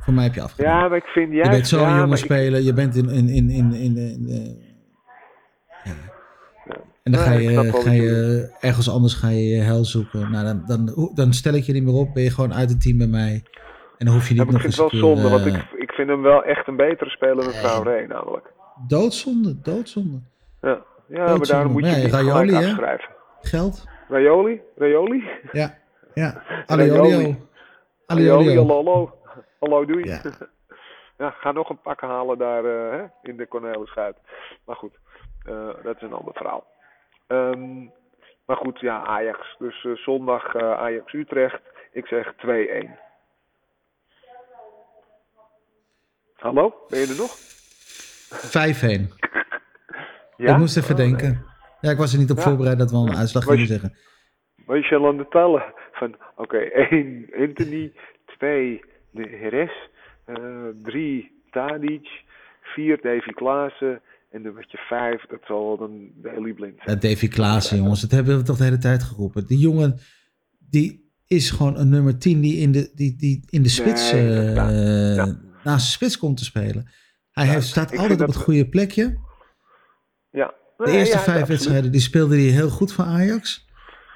Voor 0.00 0.14
mij 0.14 0.24
heb 0.24 0.34
je 0.34 0.42
afgedaan. 0.42 0.74
Ja, 0.78 0.88
maar 0.88 0.96
ik 0.96 1.04
vind 1.04 1.32
juist... 1.32 1.44
je 1.50 1.56
bent 1.56 1.66
zo'n 1.68 1.80
ja, 1.80 1.98
jonge 1.98 2.10
ik- 2.12 2.16
speler, 2.24 2.60
je 2.60 2.72
bent 2.72 2.96
in, 2.96 3.08
in, 3.08 3.28
in, 3.28 3.50
in, 3.50 3.72
in, 3.72 3.96
ja. 5.84 5.92
Ja. 6.68 6.76
En 7.02 7.12
dan 7.12 7.20
ga 7.22 7.30
ik 7.32 7.40
je, 7.50 7.54
wel 7.62 7.80
ga 7.82 7.90
je 7.90 8.56
ergens 8.60 8.90
anders 8.90 9.14
ga 9.14 9.28
je 9.28 9.44
je 9.48 9.60
hel 9.60 9.84
zoeken. 9.84 10.30
Nou, 10.30 10.44
dan, 10.44 10.62
dan, 10.66 11.10
dan 11.14 11.32
stel 11.32 11.54
ik 11.54 11.62
je 11.62 11.72
niet 11.72 11.82
meer 11.84 11.94
op, 11.94 12.14
ben 12.14 12.22
je 12.22 12.30
gewoon 12.30 12.54
uit 12.54 12.70
het 12.70 12.80
team 12.82 12.98
bij 12.98 13.06
mij. 13.06 13.42
En 13.98 14.06
dan 14.06 14.14
hoef 14.14 14.28
je 14.28 14.34
Ja, 14.34 14.40
niet 14.44 14.48
ik 14.48 14.52
nog 14.52 14.62
vind 14.62 14.78
eens 14.78 14.92
het 14.92 15.00
wel 15.00 15.10
een 15.10 15.16
keer, 15.16 15.22
zonde, 15.28 15.44
want 15.44 15.54
eh, 15.54 15.72
ik, 15.72 15.80
ik 15.82 15.92
vind 15.92 16.08
hem 16.08 16.22
wel 16.22 16.44
echt 16.44 16.66
een 16.68 16.76
betere 16.76 17.10
speler 17.10 17.44
dan. 17.44 17.52
Traoré 17.52 18.06
namelijk. 18.06 18.46
Doodzonde, 18.86 19.60
doodzonde. 19.60 20.20
Ja, 20.60 20.82
ja 21.06 21.36
maar 21.36 21.46
daarom 21.46 21.72
moet 21.72 21.84
je 21.84 21.90
Nee, 21.90 22.10
Raioli, 22.10 22.54
afschrijven. 22.54 23.08
Geld? 23.40 23.84
Raioli? 24.08 24.62
Raioli? 24.76 25.24
Ja, 25.52 25.78
ja. 26.14 26.42
Aliolio. 26.66 27.34
Aliolio. 28.06 28.66
hallo, 28.66 29.18
hallo. 29.60 29.84
Doei. 29.84 30.04
Ja. 30.04 30.20
Ja, 31.18 31.30
ga 31.30 31.52
nog 31.52 31.68
een 31.68 31.80
pak 31.80 32.00
halen 32.00 32.38
daar 32.38 32.64
eh, 32.64 32.98
hè, 32.98 33.06
in 33.22 33.36
de 33.36 33.48
Cornelischuit. 33.48 34.16
Maar 34.64 34.76
goed, 34.76 34.98
eh, 35.44 35.68
dat 35.82 35.96
is 35.96 36.02
een 36.02 36.12
ander 36.12 36.34
verhaal. 36.34 36.66
Ehm, 37.26 37.84
maar 38.44 38.56
goed, 38.56 38.80
ja, 38.80 39.04
Ajax. 39.04 39.56
Dus 39.58 39.84
eh, 39.84 39.92
zondag 39.92 40.56
Ajax-Utrecht. 40.56 41.60
Ik 41.92 42.06
zeg 42.06 42.34
2-1. 42.34 42.98
Hallo, 46.34 46.74
ben 46.88 46.98
je 46.98 47.06
er 47.06 47.16
nog? 47.16 47.57
5-1. 48.34 49.06
Ja? 50.36 50.52
Ik 50.52 50.58
moest 50.58 50.76
even 50.76 50.90
Oh, 50.94 50.98
nee. 51.00 51.08
denken. 51.08 51.44
Ja, 51.80 51.90
ik 51.90 51.96
was 51.96 52.12
er 52.12 52.18
niet 52.18 52.30
op 52.30 52.36
Ja. 52.36 52.42
voorbereid 52.42 52.78
dat 52.78 52.90
we 52.90 52.96
al 52.96 53.08
een 53.08 53.16
uitslag 53.16 53.42
gingen 53.44 53.58
je- 53.60 53.66
zeggen. 53.66 53.92
Was 54.66 54.88
je 54.88 54.96
al 54.96 55.06
aan 55.08 55.16
de 55.16 55.26
tellen? 55.28 55.62
Van, 55.92 56.16
oké, 56.36 56.56
1 56.90 57.28
Anthony, 57.38 57.92
2 58.38 58.80
de 59.12 59.28
Heres, 59.28 59.70
3 60.82 61.42
Tadic, 61.50 62.08
4 62.62 62.98
Davy 63.02 63.30
Klaassen 63.32 64.00
en 64.30 64.42
nummertje 64.42 64.78
5, 64.78 65.26
dat 65.26 65.40
zal 65.46 65.66
wel 65.66 65.76
dan 65.78 66.08
Daley 66.14 66.52
Blind 66.52 66.76
Ja, 66.76 66.82
zijn. 66.84 66.98
Davy 67.00 67.28
Klaassen, 67.28 67.76
jongens, 67.76 68.00
dat 68.00 68.10
hebben 68.10 68.36
we 68.36 68.42
toch 68.42 68.56
de 68.56 68.64
hele 68.64 68.78
tijd 68.78 69.02
geroepen. 69.02 69.46
Die 69.46 69.58
jongen, 69.58 69.98
die 70.70 71.10
is 71.26 71.50
gewoon 71.50 71.76
een 71.78 71.88
nummer 71.88 72.18
10 72.18 72.40
die 72.40 72.56
in 72.56 72.72
de, 72.72 72.90
die, 72.94 73.16
die 73.16 73.44
in 73.50 73.62
de 73.62 73.68
spits, 73.68 74.12
Nee, 74.12 74.48
eh, 74.54 75.24
naast 75.64 75.84
de 75.86 75.90
spits 75.92 76.18
komt 76.18 76.36
te 76.36 76.44
spelen. 76.44 76.90
Hij 77.38 77.46
Ja, 77.46 77.52
heeft, 77.52 77.66
staat 77.66 77.96
altijd 77.98 78.20
op 78.20 78.26
het 78.26 78.36
goede 78.36 78.68
plekje. 78.68 79.18
Ja. 80.30 80.54
De 80.76 80.90
eerste 80.90 81.16
ja, 81.16 81.22
vijf 81.22 81.46
wedstrijden 81.46 81.92
die 81.92 82.00
speelde 82.00 82.34
hij 82.36 82.44
heel 82.44 82.68
goed 82.68 82.92
voor 82.92 83.04
Ajax. 83.04 83.66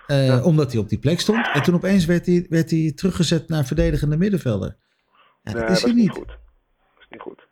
eh. 0.06 0.46
Omdat 0.46 0.72
hij 0.72 0.80
op 0.80 0.88
die 0.88 0.98
plek 0.98 1.20
stond. 1.20 1.50
En 1.52 1.62
toen 1.62 1.74
opeens 1.74 2.04
werd 2.06 2.26
hij, 2.26 2.46
werd 2.48 2.70
hij 2.70 2.92
teruggezet 2.94 3.48
naar 3.48 3.64
verdedigende 3.64 4.16
middenvelder. 4.16 4.76
Ja, 5.42 5.52
dat 5.52 5.62
Nee, 5.62 5.70
is 5.70 5.82
hij 5.82 5.92
niet. 5.92 6.10
goed. 6.10 6.26
Dat 6.28 6.36
is 6.98 7.06
niet 7.10 7.20
goed. 7.20 7.46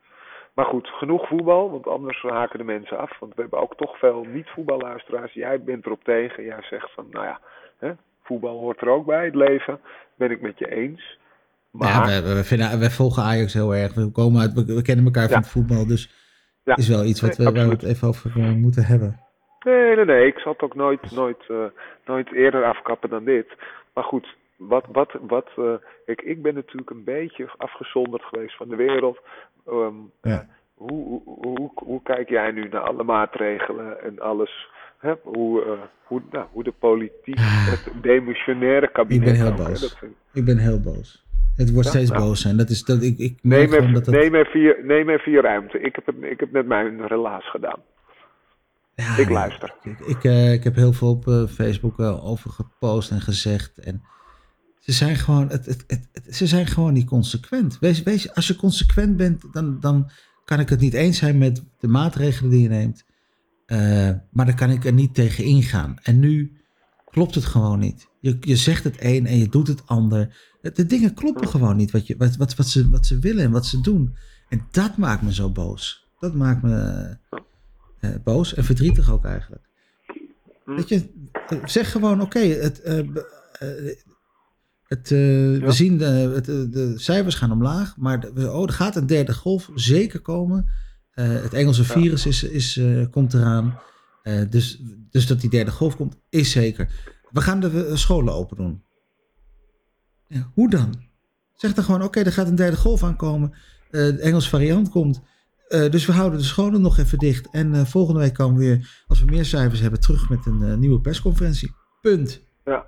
Maar 0.55 0.65
goed, 0.65 0.87
genoeg 0.89 1.29
voetbal, 1.29 1.71
want 1.71 1.87
anders 1.87 2.23
haken 2.23 2.59
de 2.59 2.65
mensen 2.65 2.99
af. 2.99 3.19
Want 3.19 3.35
we 3.35 3.41
hebben 3.41 3.61
ook 3.61 3.77
toch 3.77 3.99
veel 3.99 4.25
niet-voetballuisteraars. 4.25 5.33
Jij 5.33 5.63
bent 5.63 5.87
erop 5.87 6.05
tegen. 6.05 6.45
Jij 6.45 6.63
zegt 6.63 6.95
van, 6.95 7.07
nou 7.11 7.25
ja, 7.27 7.41
hè, 7.79 7.93
voetbal 8.23 8.59
hoort 8.59 8.81
er 8.81 8.89
ook 8.89 9.07
bij, 9.07 9.25
het 9.25 9.35
leven. 9.35 9.81
Ben 10.17 10.31
ik 10.31 10.41
met 10.41 10.59
je 10.59 10.71
eens. 10.75 11.19
Maar, 11.71 11.89
Ja, 12.11 12.23
we, 12.23 12.35
we, 12.35 12.45
vinden, 12.45 12.79
we 12.79 12.91
volgen 12.91 13.23
Ajax 13.23 13.53
heel 13.55 13.75
erg. 13.75 13.95
We, 13.95 14.11
komen 14.11 14.41
uit, 14.41 14.53
we, 14.53 14.65
we 14.75 14.83
kennen 14.83 15.05
elkaar 15.05 15.23
van 15.29 15.33
Ja. 15.33 15.39
het 15.39 15.49
voetbal. 15.51 15.87
Dus 15.87 16.11
Ja. 16.65 16.77
is 16.77 16.89
wel 16.89 17.05
iets 17.05 17.21
wat 17.21 17.39
Nee, 17.39 17.47
we, 17.47 17.53
waar 17.53 17.65
we 17.69 17.73
het 17.73 17.83
even 17.83 18.09
over 18.09 18.31
eh, 18.37 18.53
moeten 18.53 18.85
hebben. 18.85 19.21
Nee, 19.65 19.97
nee, 19.97 20.05
nee. 20.05 20.27
Ik 20.27 20.39
zal 20.39 20.53
het 20.53 20.63
ook 20.63 20.75
nooit, 20.75 21.11
nooit, 21.11 21.45
eh, 21.49 21.65
nooit 22.05 22.33
eerder 22.33 22.65
afkappen 22.65 23.11
dan 23.11 23.25
dit. 23.25 23.47
Maar 23.95 24.05
goed, 24.05 24.37
wat, 24.57 24.85
wat, 24.93 25.13
wat. 25.21 25.49
kijk, 26.07 26.21
ik 26.23 26.43
ben 26.43 26.55
natuurlijk 26.55 26.91
een 26.91 27.05
beetje 27.05 27.51
afgezonderd 27.57 28.23
geweest 28.23 28.57
van 28.57 28.69
de 28.69 28.77
wereld. 28.77 29.19
Ehm, 29.67 29.95
Ja. 30.23 30.47
hoe, 30.75 31.05
hoe, 31.05 31.23
hoe, 31.25 31.71
hoe 31.75 32.03
kijk 32.03 32.29
jij 32.29 32.51
nu 32.51 32.69
naar 32.69 32.81
alle 32.81 33.03
maatregelen 33.05 34.03
en 34.03 34.21
alles? 34.21 34.69
Hè? 34.99 35.15
Hoe, 35.23 35.79
hoe, 36.05 36.23
nou, 36.31 36.47
hoe 36.53 36.63
de 36.65 36.73
politiek, 36.79 37.37
het 37.41 37.93
demissionaire 38.03 38.91
kabinet. 38.91 39.29
Ik 39.29 39.33
ben 39.33 39.43
heel 39.43 39.53
ook, 39.53 39.59
hè, 39.59 39.65
boos. 39.65 39.97
Ik 40.33 40.45
ben 40.45 40.59
heel 40.59 40.81
boos. 40.81 41.25
Het 41.61 41.73
wordt 41.73 41.89
Ja? 41.89 41.95
steeds 41.95 42.11
Nou. 42.11 42.23
boos 42.23 42.41
zijn. 42.41 42.57
Dat 42.57 42.71
is, 42.71 42.85
dat, 42.85 43.03
ik, 43.03 43.19
ik 43.19 43.39
Neem 43.43 43.73
even, 43.73 43.93
dat 43.93 44.07
het... 44.07 44.15
neem, 44.15 44.45
vier, 44.45 44.81
neem 44.85 45.19
vier 45.19 45.43
ruimte. 45.43 45.81
Ik 45.81 45.95
heb, 45.95 46.07
het, 46.07 46.15
ik 46.21 46.41
heb 46.41 46.53
net 46.53 46.67
mijn 46.67 47.07
relaas 47.07 47.51
gedaan. 47.51 47.81
Ja, 48.95 49.17
ik 49.17 49.29
luister. 49.29 49.75
Ik, 49.83 50.01
ik, 50.01 50.25
eh, 50.25 50.53
ik 50.53 50.65
heb 50.65 50.75
heel 50.75 50.93
veel 50.93 51.11
op 51.11 51.29
eh, 51.29 51.47
Facebook 51.47 51.99
eh, 51.99 52.27
over 52.27 52.51
gepost 52.51 53.11
en 53.11 53.21
gezegd. 53.21 53.79
En 53.79 54.03
Ze 54.79 54.93
zijn 54.93 55.17
gewoon, 55.17 55.49
het, 55.49 55.67
het, 55.67 55.85
het, 55.87 56.37
ze 56.37 56.47
zijn 56.47 56.67
gewoon 56.67 56.93
niet 56.93 57.07
consequent. 57.07 57.79
Wees, 57.79 58.03
wees, 58.03 58.35
als 58.35 58.47
je 58.47 58.57
consequent 58.57 59.17
bent, 59.17 59.53
dan, 59.53 59.81
dan 59.81 60.11
kan 60.45 60.61
ik 60.61 60.69
het 60.69 60.81
niet 60.81 60.95
eens 60.95 61.19
zijn 61.19 61.39
met 61.39 61.65
de 61.79 61.89
maatregelen 61.89 62.51
die 62.51 62.63
je 62.63 62.69
neemt. 62.69 63.09
Uh, 63.67 64.11
maar 64.31 64.47
dan 64.47 64.55
kan 64.55 64.71
ik 64.71 64.85
er 64.85 64.93
niet 64.93 65.15
tegen 65.15 65.45
ingaan. 65.45 65.97
En 66.03 66.19
nu 66.19 66.61
klopt 67.05 67.35
het 67.35 67.45
gewoon 67.45 67.79
niet. 67.79 68.11
Je, 68.21 68.37
je 68.41 68.57
zegt 68.57 68.85
het 68.85 68.97
een 68.99 69.27
en 69.27 69.39
je 69.39 69.49
doet 69.49 69.69
het 69.69 69.87
ander. 69.87 70.37
De, 70.63 70.87
dingen 70.87 71.15
kloppen 71.15 71.49
gewoon 71.49 71.77
niet 71.77 71.91
wat, 71.91 72.07
je, 72.07 72.17
wat, 72.17 72.37
wat, 72.37 72.55
wat, 72.55 72.67
ze, 72.67 72.89
wat 72.89 73.07
ze 73.07 73.19
willen 73.19 73.45
en 73.45 73.51
wat 73.51 73.67
ze 73.67 73.81
doen. 73.81 74.15
En 74.49 74.67
dat 74.71 74.97
maakt 74.97 75.23
me 75.23 75.35
zo 75.35 75.51
boos. 75.51 76.09
Dat 76.19 76.35
maakt 76.35 76.63
me 76.63 77.17
uh, 78.01 78.11
boos 78.25 78.55
en 78.55 78.65
verdrietig 78.65 79.11
ook 79.11 79.25
eigenlijk. 79.25 79.63
Hm. 80.65 80.75
Weet 80.75 80.89
je, 80.89 81.09
zeg 81.65 81.91
gewoon: 81.91 82.21
oké, 82.21 82.39
het, 82.39 82.81
uh, 82.87 83.17
het, 84.85 85.11
uh, 85.11 85.19
we 85.63 85.73
zien 85.73 85.99
de, 85.99 86.05
het, 86.05 86.45
de, 86.45 86.93
cijfers 86.97 87.35
gaan 87.35 87.53
omlaag, 87.53 87.97
maar 87.97 88.21
de, 88.21 88.53
oh, 88.53 88.63
er 88.63 88.73
gaat 88.73 88.97
een 88.97 89.07
derde 89.07 89.35
golf 89.35 89.71
zeker 89.75 90.21
komen. 90.21 90.71
Uh, 91.15 91.43
het 91.43 91.55
Engelse 91.55 91.85
virus 91.85 92.27
is, 92.27 92.43
is, 92.43 92.77
uh, 92.77 93.07
komt 93.11 93.35
eraan. 93.35 93.79
dus, 94.51 94.83
dus 95.11 95.27
dat 95.27 95.41
die 95.41 95.51
derde 95.51 95.71
golf 95.71 95.97
komt, 95.97 96.17
is 96.29 96.51
zeker. 96.51 96.89
We 97.31 97.41
gaan 97.41 97.61
de 97.61 97.97
scholen 97.97 98.35
open 98.35 98.57
doen. 98.57 98.83
Ja, 100.31 100.51
hoe 100.55 100.71
dan? 100.71 100.95
Zeg 101.55 101.75
dan 101.75 101.85
gewoon, 101.85 102.03
oké, 102.03 102.21
er 102.21 102.33
gaat 102.33 102.47
een 102.47 102.55
derde 102.55 102.77
golf 102.77 103.05
aankomen. 103.05 103.55
de 103.91 104.19
Engelse 104.21 104.49
variant 104.49 104.89
komt. 104.89 105.23
dus 105.69 106.07
we 106.07 106.13
houden 106.13 106.39
de 106.39 106.45
scholen 106.45 106.81
nog 106.81 106.99
even 106.99 107.19
dicht. 107.19 107.51
En 107.51 107.87
volgende 107.87 108.21
week 108.21 108.35
komen 108.35 108.59
we 108.59 108.65
weer, 108.65 109.05
als 109.07 109.21
we 109.21 109.31
meer 109.31 109.45
cijfers 109.45 109.81
hebben, 109.81 110.01
terug 110.01 110.29
met 110.29 110.47
een 110.47 110.79
nieuwe 110.79 111.01
persconferentie. 111.01 111.75
Punt. 112.01 112.43
Ja, 112.65 112.87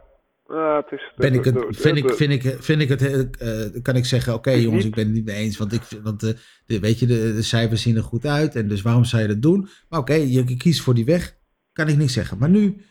ja, 0.53 0.77
het 0.77 0.93
is, 0.93 1.13
ben 1.17 1.35
ik 1.35 1.45
het, 1.45 1.65
vind, 1.69 1.97
ik, 1.97 2.11
vind, 2.11 2.33
ik, 2.33 2.57
vind 2.59 2.81
ik 2.81 2.89
het, 2.89 3.03
uh, 3.43 3.83
kan 3.83 3.97
ik 3.97 4.05
zeggen, 4.05 4.35
oké 4.35 4.49
okay, 4.49 4.63
jongens, 4.63 4.85
ik 4.85 4.95
ben 4.95 5.05
het 5.05 5.15
niet 5.15 5.25
mee 5.25 5.37
eens, 5.37 5.57
want, 5.57 5.73
ik, 5.73 5.83
want 6.03 6.21
de, 6.21 6.37
de 6.67 6.81
weet 6.81 6.99
je, 6.99 7.07
de, 7.07 7.33
de, 7.35 7.43
cijfers 7.43 7.83
zien 7.83 7.97
er 7.97 8.03
goed 8.03 8.27
uit 8.27 8.55
en 8.57 8.69
dus 8.69 8.83
waarom 8.83 9.05
zou 9.05 9.23
je 9.23 9.29
dat 9.29 9.43
doen? 9.43 9.69
Maar 9.89 10.01
oké, 10.01 10.13
okay, 10.13 10.27
je 10.27 10.57
kiest 10.57 10.81
voor 10.81 10.95
die 10.95 11.05
weg, 11.05 11.37
kan 11.73 11.89
ik 11.89 11.97
niet 11.97 12.11
zeggen. 12.11 12.39
Maar 12.39 12.49
nu 12.49 12.85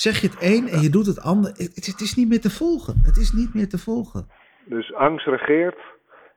zeg 0.00 0.20
je 0.20 0.28
het 0.28 0.36
een 0.40 0.68
en 0.68 0.80
je 0.80 0.90
doet 0.90 1.06
het 1.06 1.20
ander. 1.20 1.50
Het, 1.50 1.86
het 1.86 2.00
is 2.00 2.14
niet 2.14 2.28
meer 2.28 2.40
te 2.40 2.50
volgen. 2.50 3.00
Het 3.02 3.16
is 3.16 3.32
niet 3.32 3.54
meer 3.54 3.68
te 3.68 3.78
volgen. 3.78 4.28
Dus 4.64 4.94
angst 4.94 5.26
regeert, 5.26 5.78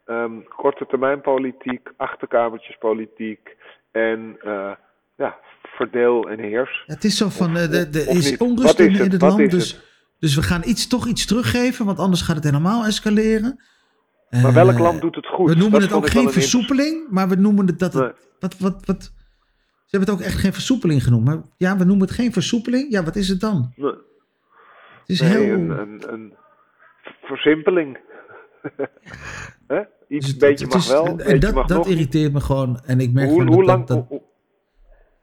um, 0.05 0.47
korte 0.47 0.85
termijn 0.85 1.21
politiek, 1.21 1.89
achterkamertjespolitiek 1.97 3.55
en 3.91 4.37
uh, 4.45 4.71
ja, 5.15 5.37
verdeel 5.63 6.29
en 6.29 6.39
heers. 6.39 6.83
het 6.85 7.03
is 7.03 7.17
zo 7.17 7.29
van, 7.29 7.55
uh, 7.55 7.73
er 7.73 8.09
is 8.09 8.37
onrust 8.37 8.79
in, 8.79 8.95
in 8.95 9.11
het 9.11 9.21
land, 9.21 9.51
dus... 9.51 9.91
Dus 10.19 10.35
we 10.35 10.41
gaan 10.41 10.61
iets, 10.65 10.87
toch 10.87 11.07
iets 11.07 11.25
teruggeven, 11.25 11.85
want 11.85 11.99
anders 11.99 12.21
gaat 12.21 12.35
het 12.35 12.43
helemaal 12.43 12.85
escaleren. 12.85 13.59
Maar 14.29 14.53
welk 14.53 14.79
land 14.79 15.01
doet 15.01 15.15
het 15.15 15.27
goed? 15.27 15.49
We 15.49 15.55
noemen 15.55 15.81
het 15.81 15.93
ook 15.93 16.09
geen 16.09 16.29
versoepeling, 16.29 17.09
maar 17.09 17.29
we 17.29 17.35
noemen 17.35 17.67
het 17.67 17.79
dat 17.79 17.93
het. 17.93 18.13
Wat, 18.39 18.57
wat, 18.59 18.85
wat, 18.85 19.13
ze 19.93 19.99
hebben 19.99 20.15
het 20.15 20.23
ook 20.23 20.31
echt 20.31 20.39
geen 20.39 20.53
versoepeling 20.53 21.03
genoemd. 21.03 21.25
Maar 21.25 21.41
ja, 21.57 21.77
we 21.77 21.83
noemen 21.83 22.07
het 22.07 22.15
geen 22.15 22.33
versoepeling. 22.33 22.91
Ja, 22.91 23.03
wat 23.03 23.15
is 23.15 23.27
het 23.27 23.39
dan? 23.39 23.73
Nee. 23.75 23.91
Het 23.91 25.09
is 25.09 25.19
heel. 25.19 25.53
Een, 25.53 25.69
een, 25.69 26.13
een 26.13 26.33
versimpeling. 27.21 27.97
Iets, 30.07 30.25
dus 30.25 30.37
beetje 30.37 30.67
mag 30.67 30.87
wel. 30.87 31.19
En 31.19 31.39
dat, 31.39 31.67
dat 31.67 31.87
irriteert 31.87 32.33
me 32.33 32.39
gewoon. 32.39 32.79
En 32.85 32.99
ik 32.99 33.13
merk 33.13 33.29
hoe, 33.29 33.43
hoe 33.43 33.55
dat, 33.55 33.65
lang, 33.65 33.85
dat, 33.85 34.05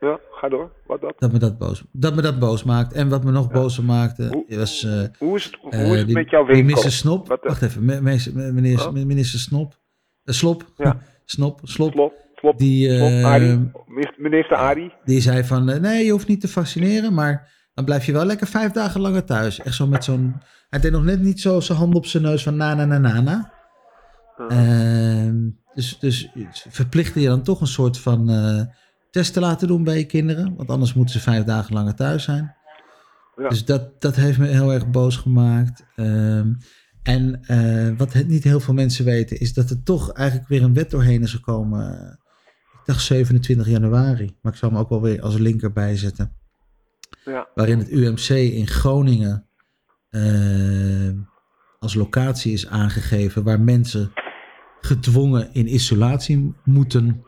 ja, 0.00 0.20
ga 0.30 0.48
door. 0.48 0.70
Wat 0.87 1.00
dat? 1.00 1.14
Dat 1.18 1.33
me 1.33 1.38
dat 1.38 1.59
boos, 1.59 1.85
dat 1.92 2.14
me 2.14 2.22
dat 2.22 2.38
boos 2.38 2.64
maakt. 2.64 2.92
En 2.92 3.09
wat 3.09 3.24
me 3.24 3.30
nog 3.30 3.46
ja. 3.46 3.52
bozer 3.52 3.85
maakte 3.85 4.28
hoe, 4.28 4.59
was... 4.59 4.83
Uh, 4.83 4.92
hoe 5.18 5.37
is 5.37 5.44
het, 5.44 5.59
hoe 5.61 5.94
is 5.94 6.00
het 6.00 6.12
met 6.12 6.30
jouw 6.30 6.44
winkel? 6.44 6.64
Minister 6.64 6.92
Snop. 6.92 7.28
Wat, 7.28 7.40
Wacht 7.42 7.62
even, 7.62 7.85
minister, 7.85 8.88
oh. 8.88 8.92
minister 8.92 9.38
Snop. 9.38 9.78
Uh, 10.24 10.35
Slop. 10.35 10.64
Ja. 10.76 10.98
Snop. 11.24 11.61
Slop. 11.62 11.92
Slop. 11.92 12.28
Die, 12.57 12.96
Slop. 12.96 13.24
Arie. 13.24 13.70
Minister 14.16 14.57
Ari. 14.57 14.92
Die 15.05 15.20
zei 15.20 15.44
van, 15.44 15.64
nee, 15.81 16.05
je 16.05 16.11
hoeft 16.11 16.29
niet 16.29 16.40
te 16.40 16.48
vaccineren, 16.48 17.14
maar 17.14 17.48
dan 17.74 17.85
blijf 17.85 18.07
je 18.07 18.12
wel 18.12 18.24
lekker 18.24 18.46
vijf 18.46 18.72
dagen 18.72 19.00
langer 19.00 19.24
thuis. 19.24 19.61
Echt 19.61 19.74
zo 19.74 19.87
met 19.87 20.05
zo'n... 20.05 20.35
Hij 20.68 20.81
deed 20.81 20.92
nog 20.92 21.05
net 21.05 21.20
niet 21.20 21.40
zo 21.40 21.61
zijn 21.61 21.79
hand 21.79 21.94
op 21.94 22.07
zijn 22.07 22.22
neus 22.22 22.42
van 22.42 22.57
na, 22.57 22.74
na, 22.74 22.85
na, 22.85 22.98
na, 22.98 23.20
na. 23.20 23.53
-huh. 24.37 25.53
dus, 25.74 25.98
dus 25.98 26.31
verplichtte 26.68 27.20
je 27.20 27.26
dan 27.26 27.42
toch 27.42 27.61
een 27.61 27.66
soort 27.66 27.98
van 27.98 28.31
testen 29.11 29.42
laten 29.42 29.68
doen 29.68 29.85
bij 29.85 29.98
je 29.98 30.07
kinderen. 30.07 30.57
Want 30.57 30.70
anders 30.70 30.94
moeten 30.94 31.14
ze 31.14 31.20
vijf 31.20 31.44
dagen 31.44 31.74
langer 31.74 31.94
thuis 31.94 32.24
zijn. 32.24 32.55
Ja. 33.37 33.48
Dus 33.48 33.64
dat, 33.64 34.00
dat 34.00 34.16
heeft 34.16 34.38
me 34.38 34.46
heel 34.46 34.72
erg 34.72 34.90
boos 34.90 35.16
gemaakt. 35.16 35.85
Um, 35.96 36.59
en 37.03 37.40
wat 37.96 38.14
niet 38.26 38.44
heel 38.44 38.61
veel 38.61 38.74
mensen 38.74 39.05
weten, 39.05 39.40
is 39.40 39.55
dat 39.55 39.70
er 39.70 39.83
toch 39.83 40.12
eigenlijk 40.12 40.48
weer 40.48 40.62
een 40.62 40.74
wet 40.74 40.90
doorheen 40.90 41.22
is 41.22 41.33
gekomen. 41.33 42.18
Ik 42.81 42.87
dacht 42.87 43.01
27 43.01 43.66
januari, 43.66 44.37
maar 44.43 44.53
ik 44.53 44.59
zal 44.59 44.69
hem 44.71 44.79
ook 44.79 44.88
wel 44.88 45.03
weer 45.03 45.23
als 45.23 45.38
linker 45.38 45.73
bijzetten. 45.73 46.37
Ja. 47.25 47.49
Waarin 47.55 47.79
het 47.79 47.90
UMC 47.90 48.29
in 48.29 48.66
Groningen 48.66 49.49
uh, 50.11 51.11
als 51.79 51.95
locatie 51.95 52.53
is 52.53 52.69
aangegeven 52.69 53.45
waar 53.45 53.61
mensen 53.61 54.12
gedwongen 54.81 55.49
in 55.53 55.75
isolatie 55.75 56.55
moeten 56.64 57.25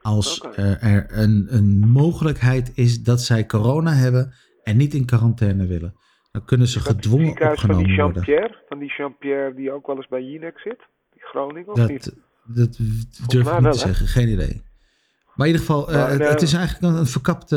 als 0.00 0.44
er 0.80 1.06
een, 1.08 1.46
een 1.48 1.78
mogelijkheid 1.78 2.72
is 2.74 3.02
dat 3.02 3.20
zij 3.20 3.46
corona 3.46 3.92
hebben 3.92 4.32
en 4.62 4.76
niet 4.76 4.94
in 4.94 5.04
quarantaine 5.04 5.66
willen. 5.66 5.94
Dan 6.32 6.44
kunnen 6.44 6.66
ze 6.66 6.80
gedwongen 6.80 7.30
opgenomen 7.30 7.58
van 7.58 7.84
die 7.84 8.02
worden. 8.02 8.22
Jean-Pierre, 8.22 8.64
van 8.68 8.78
die 8.78 8.92
Jean-Pierre 8.96 9.54
die 9.54 9.72
ook 9.72 9.86
wel 9.86 9.96
eens 9.96 10.08
bij 10.08 10.22
Jinek 10.22 10.58
zit? 10.58 10.78
Die 11.12 11.22
Groningen 11.22 11.68
of 11.68 11.76
dat, 11.76 11.88
niet? 11.88 12.16
Dat 12.44 12.76
durf 13.28 13.46
ik 13.46 13.52
niet 13.52 13.62
wel, 13.62 13.72
te 13.72 13.78
zeggen, 13.78 14.06
geen 14.06 14.28
idee. 14.28 14.62
Maar 15.38 15.46
in 15.46 15.52
ieder 15.52 15.66
geval, 15.66 15.86
maar, 15.86 16.20
uh, 16.20 16.28
het 16.28 16.42
is 16.42 16.52
eigenlijk 16.52 16.84
een, 16.84 17.00
een 17.00 17.06
verkapte 17.06 17.56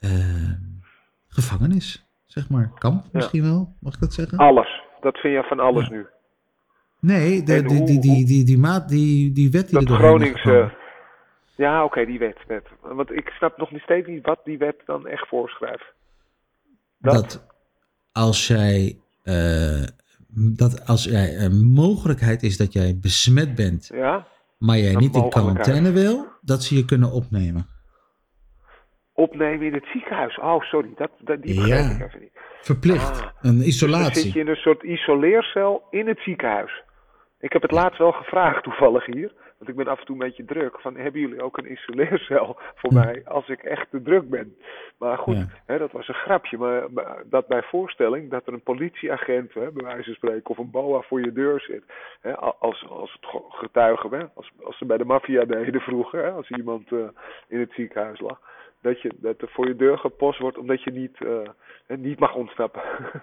uh, 0.00 0.10
gevangenis, 1.28 2.06
zeg 2.26 2.48
maar. 2.48 2.70
Kamp 2.78 3.04
misschien 3.12 3.42
wel, 3.42 3.76
mag 3.80 3.94
ik 3.94 4.00
dat 4.00 4.14
zeggen? 4.14 4.38
Alles, 4.38 4.82
dat 5.00 5.18
vind 5.18 5.34
je 5.34 5.42
van 5.48 5.60
alles 5.60 5.88
nu. 5.88 6.06
Nee, 7.00 7.42
de, 7.42 7.62
die, 7.62 7.84
die, 7.84 8.00
die, 8.00 8.26
die, 8.26 8.44
die, 8.44 8.58
maat, 8.58 8.88
die, 8.88 9.32
die 9.32 9.50
wet 9.50 9.68
die 9.68 9.78
dat 9.78 9.88
er 9.88 9.94
Groningse. 9.94 10.72
Ja, 11.56 11.76
oké, 11.76 11.84
okay, 11.84 12.04
die 12.04 12.18
wet, 12.18 12.38
wet. 12.46 12.66
Want 12.80 13.10
ik 13.12 13.28
snap 13.28 13.58
nog 13.58 13.70
niet 13.70 13.82
steeds 13.82 14.08
niet 14.08 14.26
wat 14.26 14.40
die 14.44 14.58
wet 14.58 14.76
dan 14.86 15.06
echt 15.06 15.28
voorschrijft. 15.28 15.92
Dat, 16.98 17.14
dat 17.14 17.46
als 18.12 18.46
jij. 18.46 18.98
Uh, 19.24 19.82
dat 20.56 20.86
als 20.86 21.04
jij 21.04 21.38
een 21.38 21.64
mogelijkheid 21.64 22.42
is 22.42 22.56
dat 22.56 22.72
jij 22.72 22.98
besmet 23.00 23.54
bent, 23.54 23.90
ja? 23.94 24.26
Maar 24.60 24.78
jij 24.78 24.94
niet 24.94 25.14
in 25.14 25.28
quarantaine 25.28 25.92
wil, 25.92 26.26
dat 26.40 26.62
ze 26.62 26.76
je 26.76 26.84
kunnen 26.84 27.12
opnemen. 27.12 27.66
Opnemen 29.12 29.66
in 29.66 29.74
het 29.74 29.86
ziekenhuis? 29.92 30.38
Oh, 30.38 30.62
sorry, 30.62 30.92
dat, 30.96 31.10
dat, 31.18 31.42
die 31.42 31.54
begrijp 31.54 31.84
ja, 31.84 31.90
ik 31.90 32.06
even 32.06 32.20
niet. 32.20 32.32
Verplicht, 32.60 33.20
ah, 33.20 33.26
een 33.40 33.66
isolatie. 33.66 34.04
Dus 34.04 34.14
dan 34.14 34.22
zit 34.22 34.32
je 34.32 34.40
in 34.40 34.48
een 34.48 34.56
soort 34.56 34.82
isoleercel 34.82 35.82
in 35.90 36.08
het 36.08 36.18
ziekenhuis. 36.18 36.82
Ik 37.38 37.52
heb 37.52 37.62
het 37.62 37.70
laatst 37.70 37.98
wel 37.98 38.12
gevraagd 38.12 38.62
toevallig 38.62 39.06
hier. 39.06 39.32
Want 39.60 39.72
ik 39.72 39.78
ben 39.78 39.92
af 39.92 40.00
en 40.00 40.06
toe 40.06 40.14
een 40.14 40.26
beetje 40.26 40.44
druk. 40.44 40.80
Van, 40.80 40.96
hebben 40.96 41.20
jullie 41.20 41.42
ook 41.42 41.58
een 41.58 41.72
isoleercel 41.72 42.56
voor 42.74 42.94
mij 42.94 43.22
als 43.24 43.48
ik 43.48 43.62
echt 43.62 43.90
te 43.90 44.02
druk 44.02 44.30
ben? 44.30 44.56
Maar 44.98 45.18
goed, 45.18 45.36
ja. 45.36 45.46
hè, 45.66 45.78
dat 45.78 45.92
was 45.92 46.08
een 46.08 46.14
grapje. 46.14 46.58
Maar, 46.58 46.92
maar, 46.92 47.22
dat 47.26 47.46
bij 47.46 47.62
voorstelling 47.62 48.30
dat 48.30 48.46
er 48.46 48.52
een 48.52 48.62
politieagent, 48.62 49.54
hè, 49.54 49.70
bij 49.72 49.84
wijze 49.84 50.04
van 50.04 50.14
spreken, 50.14 50.50
of 50.50 50.58
een 50.58 50.70
boa 50.70 51.00
voor 51.00 51.20
je 51.20 51.32
deur 51.32 51.60
zit. 51.60 51.82
Hè, 52.20 52.36
als, 52.36 52.86
als 52.88 53.18
het 53.20 53.42
getuigen, 53.48 54.10
hè, 54.10 54.24
als, 54.34 54.50
als 54.62 54.78
ze 54.78 54.84
bij 54.84 54.98
de 54.98 55.04
maffia 55.04 55.44
deden 55.44 55.80
vroeger, 55.80 56.22
hè, 56.22 56.30
als 56.30 56.50
iemand 56.50 56.90
uh, 56.90 57.08
in 57.48 57.60
het 57.60 57.72
ziekenhuis 57.72 58.20
lag. 58.20 58.40
Dat, 58.82 59.00
je, 59.00 59.10
dat 59.16 59.40
er 59.40 59.48
voor 59.48 59.66
je 59.66 59.76
deur 59.76 59.98
gepost 59.98 60.38
wordt 60.38 60.58
omdat 60.58 60.82
je 60.82 60.90
niet, 60.90 61.20
uh, 61.20 61.48
niet 61.86 62.18
mag 62.18 62.34
ontsnappen. 62.34 62.82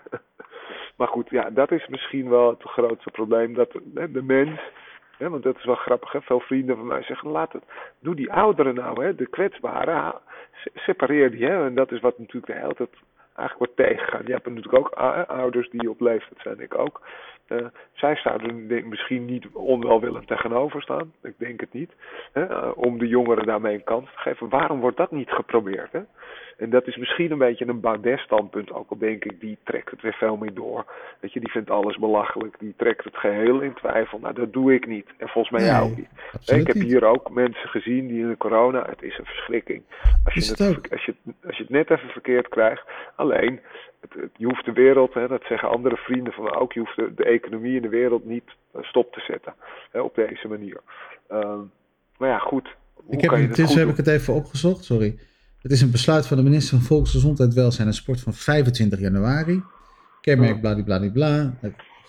Maar 0.97 1.07
goed, 1.07 1.29
ja, 1.29 1.49
dat 1.49 1.71
is 1.71 1.87
misschien 1.87 2.29
wel 2.29 2.49
het 2.49 2.63
grootste 2.63 3.11
probleem. 3.11 3.53
Dat 3.53 3.73
hè, 3.93 4.11
de 4.11 4.23
mens, 4.23 4.59
hè, 5.17 5.29
want 5.29 5.43
dat 5.43 5.57
is 5.57 5.65
wel 5.65 5.75
grappig, 5.75 6.11
hè, 6.11 6.21
veel 6.21 6.39
vrienden 6.39 6.75
van 6.75 6.87
mij 6.87 7.03
zeggen, 7.03 7.29
laat 7.29 7.53
het, 7.53 7.63
doe 7.99 8.15
die 8.15 8.33
ouderen 8.33 8.75
nou, 8.75 9.03
hè, 9.03 9.15
de 9.15 9.27
kwetsbaren, 9.27 10.13
separeer 10.75 11.31
die. 11.31 11.45
Hè, 11.45 11.65
en 11.65 11.75
dat 11.75 11.91
is 11.91 11.99
wat 11.99 12.17
natuurlijk 12.17 12.45
de 12.45 12.59
hele 12.59 12.73
tijd 12.73 12.89
eigenlijk 13.35 13.57
wordt 13.57 13.75
tegengaan. 13.75 14.25
Je 14.25 14.31
hebt 14.31 14.47
natuurlijk 14.47 14.77
ook 14.77 14.89
ouders 15.27 15.69
die 15.69 15.89
op 15.89 15.99
leeftijd 15.99 16.39
zijn, 16.41 16.59
ik 16.59 16.77
ook. 16.77 17.01
Uh, 17.47 17.65
zij 17.93 18.15
zouden 18.15 18.65
er 18.69 18.87
misschien 18.87 19.25
niet 19.25 19.47
onwelwillend 19.53 20.27
tegenover 20.27 20.81
staan, 20.81 21.13
ik 21.23 21.33
denk 21.37 21.59
het 21.59 21.73
niet, 21.73 21.91
hè, 22.31 22.49
uh, 22.49 22.71
om 22.75 22.97
de 22.97 23.07
jongeren 23.07 23.45
daarmee 23.45 23.73
een 23.73 23.83
kans 23.83 24.05
te 24.11 24.17
geven. 24.17 24.49
Waarom 24.49 24.79
wordt 24.79 24.97
dat 24.97 25.11
niet 25.11 25.29
geprobeerd? 25.29 25.91
Hè? 25.91 26.01
En 26.57 26.69
dat 26.69 26.87
is 26.87 26.95
misschien 26.97 27.31
een 27.31 27.37
beetje 27.37 27.67
een 27.67 27.79
Baudet-standpunt, 27.79 28.71
ook 28.71 28.89
al 28.89 28.97
denk 28.97 29.25
ik, 29.25 29.39
die 29.39 29.57
trekt 29.63 29.91
het 29.91 30.01
weer 30.01 30.13
veel 30.13 30.37
meer 30.37 30.53
door. 30.53 30.85
Weet 31.19 31.33
je, 31.33 31.39
die 31.39 31.51
vindt 31.51 31.69
alles 31.69 31.97
belachelijk, 31.97 32.55
die 32.59 32.73
trekt 32.77 33.03
het 33.03 33.17
geheel 33.17 33.59
in 33.59 33.73
twijfel. 33.73 34.19
Nou, 34.19 34.33
dat 34.33 34.53
doe 34.53 34.73
ik 34.73 34.87
niet. 34.87 35.09
En 35.17 35.27
volgens 35.27 35.53
mij 35.53 35.61
nee, 35.61 35.71
jou 35.71 35.89
niet. 35.95 36.59
Ik 36.59 36.67
heb 36.67 36.75
hier 36.75 37.05
ook 37.05 37.29
mensen 37.29 37.69
gezien 37.69 38.07
die 38.07 38.21
in 38.21 38.29
de 38.29 38.37
corona, 38.37 38.85
het 38.89 39.01
is 39.01 39.17
een 39.17 39.25
verschrikking. 39.25 39.83
Als 40.25 40.33
je, 40.33 40.63
het, 40.63 40.91
als 40.91 41.05
je, 41.05 41.15
als 41.45 41.57
je 41.57 41.63
het 41.63 41.71
net 41.71 41.89
even 41.89 42.09
verkeerd 42.09 42.47
krijgt, 42.47 42.83
alleen 43.15 43.59
het, 44.01 44.13
het, 44.13 44.31
je 44.37 44.45
hoeft 44.45 44.65
de 44.65 44.73
wereld, 44.73 45.13
hè, 45.13 45.27
dat 45.27 45.43
zeggen 45.43 45.69
andere 45.69 45.95
vrienden 45.95 46.33
van 46.33 46.43
me 46.43 46.51
ook, 46.51 46.73
je 46.73 46.79
hoeft 46.79 46.95
de, 46.95 47.13
de 47.15 47.25
economie 47.25 47.75
in 47.75 47.81
de 47.81 47.89
wereld 47.89 48.25
niet 48.25 48.49
stop 48.81 49.13
te 49.13 49.19
zetten 49.19 49.53
hè, 49.91 49.99
op 49.99 50.15
deze 50.15 50.47
manier. 50.47 50.81
Ehm, 51.27 51.59
maar 52.17 52.29
ja, 52.29 52.37
goed. 52.37 52.75
Ik 53.09 53.21
heb, 53.21 53.31
intussen 53.31 53.79
heb 53.79 53.89
ik 53.89 53.97
het 53.97 54.07
even 54.07 54.33
opgezocht, 54.33 54.83
sorry. 54.83 55.19
Het 55.61 55.71
is 55.71 55.81
een 55.81 55.91
besluit 55.91 56.27
van 56.27 56.37
de 56.37 56.43
minister 56.43 56.77
van 56.77 56.87
Volksgezondheid, 56.87 57.53
Welzijn 57.53 57.87
en 57.87 57.93
Sport 57.93 58.21
van 58.21 58.33
25 58.33 58.99
januari. 58.99 59.63
Kenmerk 60.21 60.61
bladibladibla. 60.61 61.53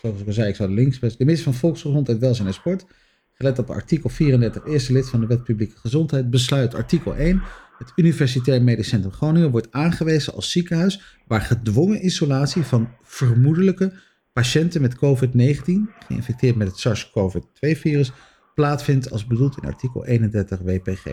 Zoals 0.01 0.21
ik 0.21 0.27
al 0.27 0.33
zei, 0.33 0.49
ik 0.49 0.57
zou 0.57 0.69
de 0.69 0.75
links 0.75 0.99
best. 0.99 1.19
De 1.19 1.25
minister 1.25 1.53
van 1.53 1.61
Volksgezondheid, 1.61 2.19
Welzijn 2.19 2.47
en 2.47 2.55
Sport, 2.55 2.87
gelet 3.35 3.59
op 3.59 3.71
artikel 3.71 4.11
34, 4.11 4.67
eerste 4.67 4.93
lid 4.93 5.09
van 5.11 5.21
de 5.21 5.27
Wet 5.27 5.45
Publieke 5.45 5.77
Gezondheid, 5.77 6.31
besluit 6.31 6.75
artikel 6.75 7.15
1. 7.15 7.43
Het 7.79 7.93
Universitair 7.97 8.63
Medisch 8.63 8.89
Centrum 8.89 9.13
Groningen 9.13 9.51
wordt 9.51 9.73
aangewezen 9.73 10.35
als 10.35 10.53
ziekenhuis 10.53 11.21
waar 11.27 11.41
gedwongen 11.41 12.05
isolatie 12.05 12.63
van 12.63 12.89
vermoedelijke 13.03 13.93
patiënten 14.33 14.81
met 14.81 14.97
COVID-19, 14.97 16.07
geïnfecteerd 16.07 16.57
met 16.57 16.67
het 16.67 16.79
SARS-CoV-2-virus, 16.79 18.13
plaatsvindt 18.55 19.11
als 19.11 19.27
bedoeld 19.27 19.59
in 19.63 19.69
artikel 19.69 20.05
31 20.07 20.61
WPG. 20.61 21.05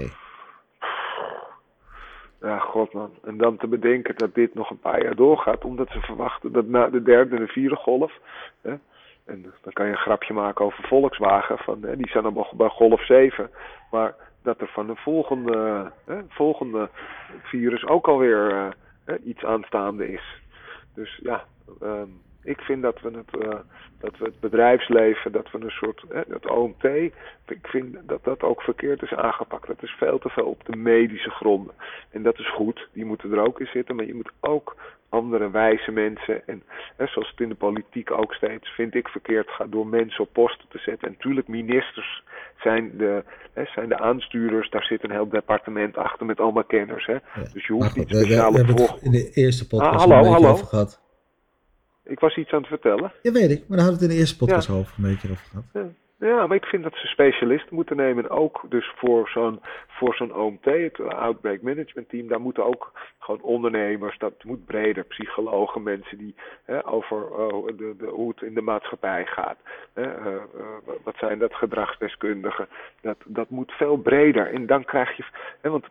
Ja, 2.41 2.59
god 2.59 2.93
man. 2.93 3.11
En 3.23 3.37
dan 3.37 3.57
te 3.57 3.67
bedenken 3.67 4.15
dat 4.17 4.33
dit 4.33 4.53
nog 4.53 4.69
een 4.69 4.79
paar 4.79 5.03
jaar 5.03 5.15
doorgaat, 5.15 5.63
omdat 5.63 5.89
ze 5.89 5.99
verwachten 5.99 6.51
dat 6.51 6.67
na 6.67 6.89
de 6.89 7.01
derde 7.01 7.35
en 7.35 7.41
de 7.41 7.51
vierde 7.51 7.75
golf. 7.75 8.13
Hè, 8.61 8.73
en 9.25 9.41
dan 9.61 9.73
kan 9.73 9.85
je 9.85 9.91
een 9.91 9.97
grapje 9.97 10.33
maken 10.33 10.65
over 10.65 10.83
Volkswagen, 10.87 11.57
van, 11.57 11.81
hè, 11.81 11.97
die 11.97 12.09
zijn 12.09 12.23
dan 12.23 12.47
bij 12.57 12.69
golf 12.69 13.05
7. 13.05 13.49
Maar 13.91 14.15
dat 14.45 14.61
er 14.61 14.67
van 14.67 14.89
een 14.89 14.97
volgende, 14.97 15.91
hè, 16.05 16.19
volgende 16.29 16.89
virus 17.43 17.85
ook 17.85 18.07
alweer 18.07 18.51
uh, 19.05 19.15
iets 19.23 19.43
aanstaande 19.43 20.11
is. 20.11 20.41
Dus 20.93 21.19
ja, 21.23 21.43
um, 21.81 22.21
ik 22.43 22.61
vind 22.61 22.81
dat 22.81 23.01
we 23.01 23.11
het, 23.11 23.45
uh, 23.45 23.59
dat 23.99 24.17
we 24.17 24.25
het 24.25 24.39
bedrijfsleven, 24.39 25.31
dat 25.31 25.51
we 25.51 25.61
een 25.61 25.69
soort, 25.69 26.03
hè, 26.09 26.21
het 26.27 26.49
OMT, 26.49 26.83
ik 27.47 27.67
vind 27.67 27.97
dat 28.07 28.23
dat 28.23 28.41
ook 28.41 28.61
verkeerd 28.61 29.01
is 29.01 29.13
aangepakt. 29.13 29.67
Dat 29.67 29.83
is 29.83 29.91
veel 29.91 30.19
te 30.19 30.29
veel 30.29 30.45
op 30.45 30.65
de 30.65 30.75
medische 30.75 31.29
gronden. 31.29 31.73
En 32.09 32.23
dat 32.23 32.39
is 32.39 32.51
goed, 32.51 32.87
die 32.93 33.05
moeten 33.05 33.31
er 33.31 33.45
ook 33.45 33.59
in 33.59 33.67
zitten, 33.67 33.95
maar 33.95 34.05
je 34.05 34.13
moet 34.13 34.31
ook 34.39 34.75
andere 35.09 35.49
wijze 35.51 35.91
mensen, 35.91 36.47
en 36.47 36.63
hè, 36.97 37.07
zoals 37.07 37.29
het 37.29 37.39
in 37.39 37.49
de 37.49 37.55
politiek 37.55 38.11
ook 38.11 38.33
steeds, 38.33 38.69
vind 38.69 38.95
ik 38.95 39.07
verkeerd 39.07 39.49
gaat 39.49 39.71
door 39.71 39.87
mensen 39.87 40.23
op 40.23 40.33
posten 40.33 40.67
te 40.69 40.77
zetten. 40.77 41.07
En 41.07 41.13
natuurlijk, 41.13 41.47
ministers 41.47 42.23
zijn 42.57 42.97
de, 42.97 43.23
hè, 43.53 43.65
zijn 43.65 43.89
de 43.89 43.99
aanstuurders, 43.99 44.69
daar 44.69 44.83
zit 44.83 45.03
een 45.03 45.11
heel 45.11 45.29
departement 45.29 45.97
achter 45.97 46.25
met 46.25 46.39
allemaal 46.39 46.63
kenners. 46.63 47.05
Hè. 47.05 47.17
Dus 47.53 47.67
je 47.67 47.73
hoeft 47.73 47.95
niet 47.95 48.09
speciaal 48.09 48.51
we, 48.51 48.57
we, 48.57 48.63
we 48.63 48.73
hebben 48.73 48.93
het 48.93 49.01
in 49.01 49.11
de 49.11 49.31
eerste 49.33 49.67
podcast 49.67 49.93
ah, 49.93 49.99
hallo, 49.99 50.15
beetje 50.15 50.31
hallo. 50.31 50.49
over 50.49 50.65
gehad. 50.65 51.03
Ik 52.03 52.19
was 52.19 52.37
iets 52.37 52.51
aan 52.51 52.59
het 52.59 52.67
vertellen. 52.67 53.11
Ja, 53.21 53.31
weet 53.31 53.51
ik. 53.51 53.63
Maar 53.67 53.77
daar 53.77 53.85
hadden 53.85 53.99
we 53.99 54.01
het 54.01 54.01
in 54.01 54.09
de 54.09 54.15
eerste 54.15 54.37
podcast 54.37 54.69
over 54.69 54.93
een 54.97 55.03
beetje 55.03 55.31
over 55.31 55.45
gehad. 55.45 55.65
Ja. 55.73 55.87
Ja, 56.19 56.47
maar 56.47 56.57
ik 56.57 56.65
vind 56.65 56.83
dat 56.83 56.95
ze 56.95 57.07
specialisten 57.07 57.75
moeten 57.75 57.95
nemen. 57.95 58.29
Ook 58.29 58.65
dus 58.69 58.91
voor 58.95 59.29
zo'n 59.29 59.59
voor 59.87 60.15
zo'n 60.15 60.35
OMT, 60.35 60.65
het 60.65 60.99
Outbreak 60.99 61.61
Management 61.61 62.09
Team, 62.09 62.27
daar 62.27 62.41
moeten 62.41 62.65
ook 62.65 62.91
gewoon 63.19 63.41
ondernemers, 63.41 64.17
dat 64.17 64.43
moet 64.43 64.65
breder, 64.65 65.03
psychologen, 65.03 65.83
mensen 65.83 66.17
die 66.17 66.35
hè, 66.65 66.87
over 66.87 67.17
uh, 67.17 67.77
de, 67.77 68.07
hoe 68.09 68.29
het 68.29 68.41
in 68.41 68.53
de 68.53 68.61
maatschappij 68.61 69.25
gaat. 69.25 69.57
Hè, 69.93 70.19
uh, 70.19 70.25
uh, 70.25 70.41
wat 71.03 71.15
zijn 71.17 71.39
dat 71.39 71.53
gedragsdeskundigen? 71.53 72.67
Dat, 73.01 73.17
dat 73.25 73.49
moet 73.49 73.71
veel 73.71 73.97
breder. 73.97 74.53
En 74.53 74.65
dan 74.65 74.85
krijg 74.85 75.17
je, 75.17 75.23
hè, 75.61 75.69
want 75.69 75.85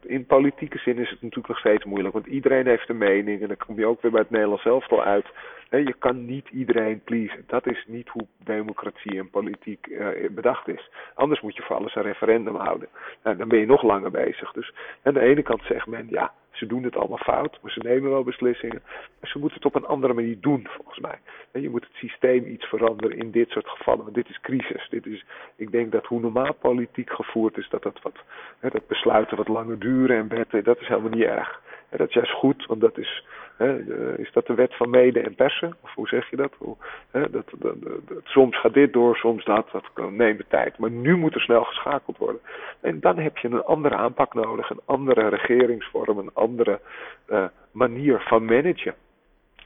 in 0.00 0.26
politieke 0.26 0.78
zin 0.78 0.98
is 0.98 1.10
het 1.10 1.22
natuurlijk 1.22 1.48
nog 1.48 1.58
steeds 1.58 1.84
moeilijk, 1.84 2.14
want 2.14 2.26
iedereen 2.26 2.66
heeft 2.66 2.88
een 2.88 2.98
mening 2.98 3.42
en 3.42 3.48
dan 3.48 3.56
kom 3.66 3.78
je 3.78 3.86
ook 3.86 4.02
weer 4.02 4.10
bij 4.10 4.20
het 4.20 4.30
Nederlands 4.30 4.64
elftal 4.64 5.02
uit. 5.02 5.26
Je 5.70 5.94
kan 5.98 6.24
niet 6.24 6.48
iedereen 6.48 7.00
pleasen. 7.04 7.44
Dat 7.46 7.66
is 7.66 7.84
niet 7.86 8.08
hoe 8.08 8.26
democratie 8.44 9.18
en 9.18 9.30
politiek 9.30 9.86
uh, 9.86 10.08
bedacht 10.30 10.68
is. 10.68 10.90
Anders 11.14 11.40
moet 11.40 11.56
je 11.56 11.62
voor 11.62 11.76
alles 11.76 11.94
een 11.94 12.02
referendum 12.02 12.54
houden. 12.54 12.88
Nou, 13.22 13.36
dan 13.36 13.48
ben 13.48 13.58
je 13.58 13.66
nog 13.66 13.82
langer 13.82 14.10
bezig. 14.10 14.52
Dus 14.52 14.72
aan 15.02 15.14
de 15.14 15.20
ene 15.20 15.42
kant 15.42 15.62
zegt 15.62 15.86
men, 15.86 16.06
ja, 16.10 16.32
ze 16.50 16.66
doen 16.66 16.82
het 16.82 16.96
allemaal 16.96 17.18
fout, 17.18 17.58
maar 17.62 17.70
ze 17.72 17.80
nemen 17.82 18.10
wel 18.10 18.22
beslissingen. 18.22 18.82
Maar 19.20 19.30
ze 19.30 19.38
moeten 19.38 19.56
het 19.56 19.66
op 19.66 19.74
een 19.74 19.88
andere 19.88 20.12
manier 20.12 20.40
doen, 20.40 20.66
volgens 20.70 20.98
mij. 20.98 21.18
Je 21.52 21.70
moet 21.70 21.84
het 21.84 21.94
systeem 21.94 22.44
iets 22.46 22.66
veranderen 22.66 23.18
in 23.18 23.30
dit 23.30 23.50
soort 23.50 23.68
gevallen. 23.68 24.02
Want 24.02 24.14
dit 24.14 24.28
is 24.28 24.40
crisis. 24.40 24.88
Dit 24.90 25.06
is, 25.06 25.24
ik 25.56 25.70
denk 25.70 25.92
dat 25.92 26.06
hoe 26.06 26.20
normaal 26.20 26.54
politiek 26.54 27.10
gevoerd 27.10 27.56
is, 27.56 27.68
dat 27.68 27.82
dat, 27.82 28.02
wat, 28.02 28.16
dat 28.60 28.86
besluiten 28.86 29.36
wat 29.36 29.48
langer 29.48 29.78
duren 29.78 30.16
en 30.16 30.28
wetten, 30.28 30.64
dat 30.64 30.80
is 30.80 30.88
helemaal 30.88 31.10
niet 31.10 31.22
erg. 31.22 31.62
Dat 31.90 32.08
is 32.08 32.14
juist 32.14 32.32
goed, 32.32 32.66
want 32.66 32.80
dat 32.80 32.98
is, 32.98 33.24
hè, 33.56 33.78
is 34.18 34.32
dat 34.32 34.46
de 34.46 34.54
wet 34.54 34.76
van 34.76 34.90
mede 34.90 35.20
en 35.20 35.34
persen? 35.34 35.76
Of 35.80 35.94
hoe 35.94 36.08
zeg 36.08 36.30
je 36.30 36.36
dat? 36.36 36.52
Hoe, 36.58 36.76
hè, 37.10 37.30
dat, 37.30 37.44
dat, 37.58 37.74
dat? 37.82 38.20
Soms 38.24 38.60
gaat 38.60 38.74
dit 38.74 38.92
door, 38.92 39.16
soms 39.16 39.44
dat. 39.44 39.66
Dat 39.94 40.10
neemt 40.10 40.44
tijd. 40.48 40.78
Maar 40.78 40.90
nu 40.90 41.16
moet 41.16 41.34
er 41.34 41.40
snel 41.40 41.64
geschakeld 41.64 42.18
worden. 42.18 42.40
En 42.80 43.00
dan 43.00 43.18
heb 43.18 43.38
je 43.38 43.48
een 43.48 43.64
andere 43.64 43.94
aanpak 43.94 44.34
nodig, 44.34 44.70
een 44.70 44.80
andere 44.84 45.28
regeringsvorm, 45.28 46.18
een 46.18 46.34
andere 46.34 46.80
uh, 47.28 47.44
manier 47.70 48.20
van 48.20 48.44
managen. 48.44 48.94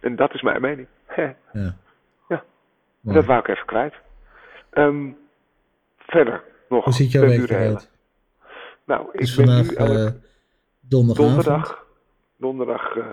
En 0.00 0.16
dat 0.16 0.34
is 0.34 0.42
mijn 0.42 0.60
mening. 0.60 0.86
ja. 1.16 1.76
ja. 2.28 2.44
Dat 3.02 3.24
wou 3.24 3.40
ik 3.40 3.48
even 3.48 3.66
kwijt. 3.66 3.94
Um, 4.72 5.16
verder 5.98 6.42
nog. 6.68 6.84
Hoe 6.84 6.92
ziet 6.92 7.12
jouw 7.12 7.26
week 7.26 7.50
eruit? 7.50 7.90
Nou, 8.84 9.08
ik 9.12 9.20
dus 9.20 9.34
ben 9.34 9.46
vandaag 9.46 9.68
nu 9.68 9.76
elk... 9.76 9.88
uh, 9.88 10.20
donderdagavond. 10.80 11.44
donderdag. 11.44 11.86
Donderdag, 12.36 12.96
uh, 12.96 13.04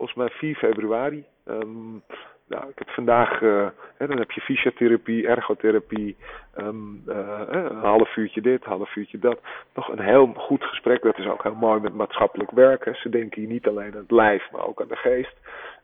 volgens 0.00 0.18
mij 0.18 0.28
4 0.38 0.54
februari. 0.54 1.24
Um, 1.48 2.02
nou, 2.48 2.68
ik 2.68 2.78
heb 2.78 2.88
vandaag, 2.88 3.40
uh, 3.40 3.66
hè, 3.96 4.06
dan 4.06 4.18
heb 4.18 4.30
je 4.30 4.40
fysiotherapie, 4.40 5.26
ergotherapie, 5.26 6.16
um, 6.58 7.02
uh, 7.08 7.40
een 7.48 7.76
half 7.76 8.16
uurtje 8.16 8.40
dit, 8.40 8.64
een 8.64 8.70
half 8.70 8.96
uurtje 8.96 9.18
dat. 9.18 9.38
Nog 9.74 9.88
een 9.88 10.00
heel 10.00 10.32
goed 10.36 10.64
gesprek, 10.64 11.02
dat 11.02 11.18
is 11.18 11.26
ook 11.26 11.42
heel 11.42 11.54
mooi 11.54 11.80
met 11.80 11.94
maatschappelijk 11.94 12.50
werken. 12.50 12.94
Ze 12.94 13.08
denken 13.08 13.40
hier 13.40 13.50
niet 13.50 13.66
alleen 13.66 13.92
aan 13.92 14.00
het 14.00 14.10
lijf, 14.10 14.50
maar 14.52 14.66
ook 14.66 14.80
aan 14.80 14.88
de 14.88 14.96
geest. 14.96 15.36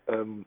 Um, 0.07 0.45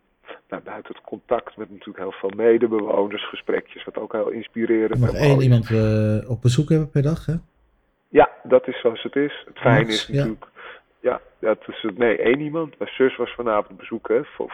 nou, 0.49 0.63
buiten 0.63 0.95
het 0.95 1.03
contact 1.03 1.57
met 1.57 1.69
natuurlijk 1.69 1.97
heel 1.97 2.11
veel 2.11 2.31
medebewoners, 2.35 3.29
gesprekjes, 3.29 3.83
wat 3.83 3.97
ook 3.97 4.13
heel 4.13 4.29
inspirerend 4.29 5.03
is. 5.03 5.13
is. 5.13 5.19
één 5.19 5.41
iemand 5.41 5.69
uh, 5.69 6.29
op 6.29 6.41
bezoek 6.41 6.69
hebben 6.69 6.89
per 6.89 7.01
dag, 7.01 7.25
hè? 7.25 7.33
Ja, 8.07 8.29
dat 8.43 8.67
is 8.67 8.79
zoals 8.79 9.03
het 9.03 9.15
is. 9.15 9.43
Het 9.45 9.57
fijne 9.57 9.79
Max, 9.79 9.93
is 9.93 10.07
natuurlijk... 10.07 10.47
Ja. 10.53 10.58
Ja, 11.01 11.21
dat 11.39 11.57
is. 11.67 11.85
Nee, 11.95 12.17
één 12.17 12.39
iemand. 12.39 12.79
Mijn 12.79 12.91
zus 12.91 13.15
was 13.15 13.33
vanavond 13.33 13.69
op 13.69 13.77
bezoek. 13.77 14.09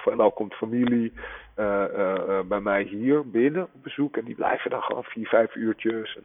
En 0.05 0.19
al 0.19 0.31
komt 0.31 0.53
familie 0.53 1.13
uh, 1.59 1.83
uh, 1.97 2.39
bij 2.39 2.59
mij 2.59 2.83
hier 2.83 3.29
binnen 3.29 3.63
op 3.63 3.83
bezoek. 3.83 4.17
En 4.17 4.25
die 4.25 4.35
blijven 4.35 4.69
dan 4.69 4.81
gewoon 4.81 5.03
vier, 5.03 5.27
vijf 5.27 5.55
uurtjes. 5.55 6.15
En 6.15 6.23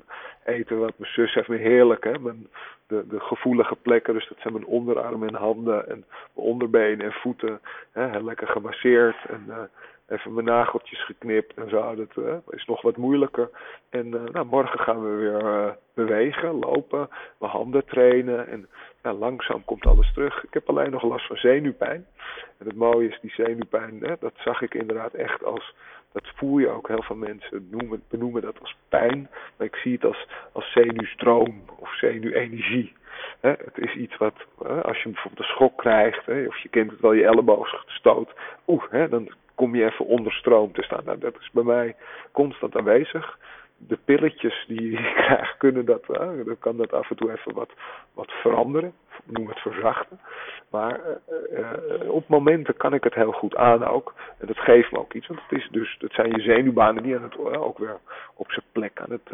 eten 0.54 0.78
wat. 0.78 0.92
Mijn 0.96 1.12
zus 1.12 1.34
heeft 1.34 1.48
me 1.48 1.56
heerlijk. 1.56 2.04
Hè. 2.04 2.18
Mijn, 2.18 2.48
de, 2.86 3.06
de 3.08 3.20
gevoelige 3.20 3.76
plekken. 3.76 4.14
Dus 4.14 4.28
dat 4.28 4.38
zijn 4.40 4.52
mijn 4.52 4.66
onderarmen 4.66 5.28
en 5.28 5.34
handen. 5.34 5.88
En 5.88 6.04
mijn 6.34 6.46
onderbenen 6.46 7.06
en 7.06 7.12
voeten. 7.12 7.60
Hè. 7.92 8.20
Lekker 8.20 8.48
gemasseerd. 8.48 9.16
En 9.28 9.44
uh, 9.48 9.56
even 10.10 10.34
mijn 10.34 10.46
nageltjes 10.46 11.04
geknipt 11.04 11.54
en 11.54 11.68
zo. 11.68 11.94
Dat 11.94 12.16
uh, 12.16 12.34
is 12.48 12.64
nog 12.64 12.82
wat 12.82 12.96
moeilijker. 12.96 13.50
En 13.90 14.06
uh, 14.06 14.24
nou, 14.32 14.46
morgen 14.46 14.78
gaan 14.78 15.02
we 15.02 15.16
weer 15.16 15.42
uh, 15.42 15.70
bewegen, 15.94 16.58
lopen, 16.58 17.08
mijn 17.38 17.52
handen 17.52 17.84
trainen. 17.84 18.48
En 18.48 18.68
nou, 19.02 19.18
langzaam 19.18 19.64
komt 19.64 19.86
alles 19.86 20.12
terug. 20.12 20.44
Ik 20.44 20.54
heb 20.54 20.68
alleen 20.68 20.90
nog 20.90 21.02
last 21.02 21.26
van 21.26 21.36
zenuwpijn. 21.36 22.06
En 22.58 22.66
het 22.66 22.76
mooie 22.76 23.08
is, 23.08 23.18
die 23.20 23.32
zenuwpijn, 23.32 23.98
hè, 24.00 24.14
dat 24.20 24.34
zag 24.36 24.62
ik 24.62 24.74
inderdaad 24.74 25.14
echt 25.14 25.44
als... 25.44 25.74
Dat 26.12 26.32
voel 26.34 26.58
je 26.58 26.68
ook, 26.68 26.88
heel 26.88 27.02
veel 27.02 27.16
mensen 27.16 27.68
noemen, 27.70 28.02
benoemen 28.08 28.42
dat 28.42 28.60
als 28.60 28.76
pijn. 28.88 29.30
Maar 29.56 29.66
ik 29.66 29.76
zie 29.76 29.92
het 29.92 30.04
als, 30.04 30.26
als 30.52 30.72
zenuwstroom 30.72 31.62
of 31.78 31.94
zenuwenergie. 31.94 32.92
Het 33.40 33.78
is 33.78 33.94
iets 33.94 34.16
wat, 34.16 34.34
als 34.82 35.02
je 35.02 35.08
bijvoorbeeld 35.08 35.38
een 35.38 35.54
schok 35.54 35.78
krijgt, 35.78 36.28
of 36.28 36.58
je 36.58 36.68
kent 36.68 36.90
het 36.90 37.00
wel, 37.00 37.12
je 37.12 37.24
elleboog 37.24 37.84
stoot. 37.86 38.32
Oeh, 38.66 39.10
dan 39.10 39.30
kom 39.60 39.74
je 39.74 39.84
even 39.84 40.06
onder 40.06 40.32
stroom 40.32 40.72
te 40.72 40.82
staan. 40.82 41.04
Nou, 41.04 41.18
dat 41.18 41.34
is 41.40 41.50
bij 41.52 41.62
mij 41.62 41.96
constant 42.32 42.76
aanwezig. 42.76 43.38
De 43.76 43.98
pilletjes 44.04 44.64
die 44.68 44.90
je 44.96 45.12
krijgt, 45.14 45.56
kunnen 45.56 45.84
dat, 45.84 46.04
uh, 46.08 46.44
dan 46.44 46.58
kan 46.58 46.76
dat 46.76 46.92
af 46.92 47.10
en 47.10 47.16
toe 47.16 47.32
even 47.32 47.54
wat, 47.54 47.70
wat 48.14 48.30
veranderen. 48.30 48.92
Noem 49.24 49.48
het 49.48 49.58
verzachten. 49.58 50.20
Maar 50.70 51.00
uh, 51.00 51.58
uh, 52.02 52.10
op 52.10 52.28
momenten 52.28 52.76
kan 52.76 52.94
ik 52.94 53.04
het 53.04 53.14
heel 53.14 53.32
goed 53.32 53.56
aan 53.56 53.84
ook. 53.84 54.14
En 54.38 54.46
dat 54.46 54.58
geeft 54.58 54.92
me 54.92 54.98
ook 54.98 55.12
iets. 55.12 55.26
Want 55.26 55.40
het, 55.48 55.58
is 55.58 55.68
dus, 55.70 55.96
het 55.98 56.12
zijn 56.12 56.30
je 56.30 56.40
zenuwbanen 56.40 57.02
die 57.02 57.16
aan 57.16 57.22
het, 57.22 57.56
ook 57.56 57.78
weer 57.78 57.98
op 58.34 58.50
zijn 58.50 58.66
plek 58.72 59.00
aan 59.00 59.10
het 59.10 59.30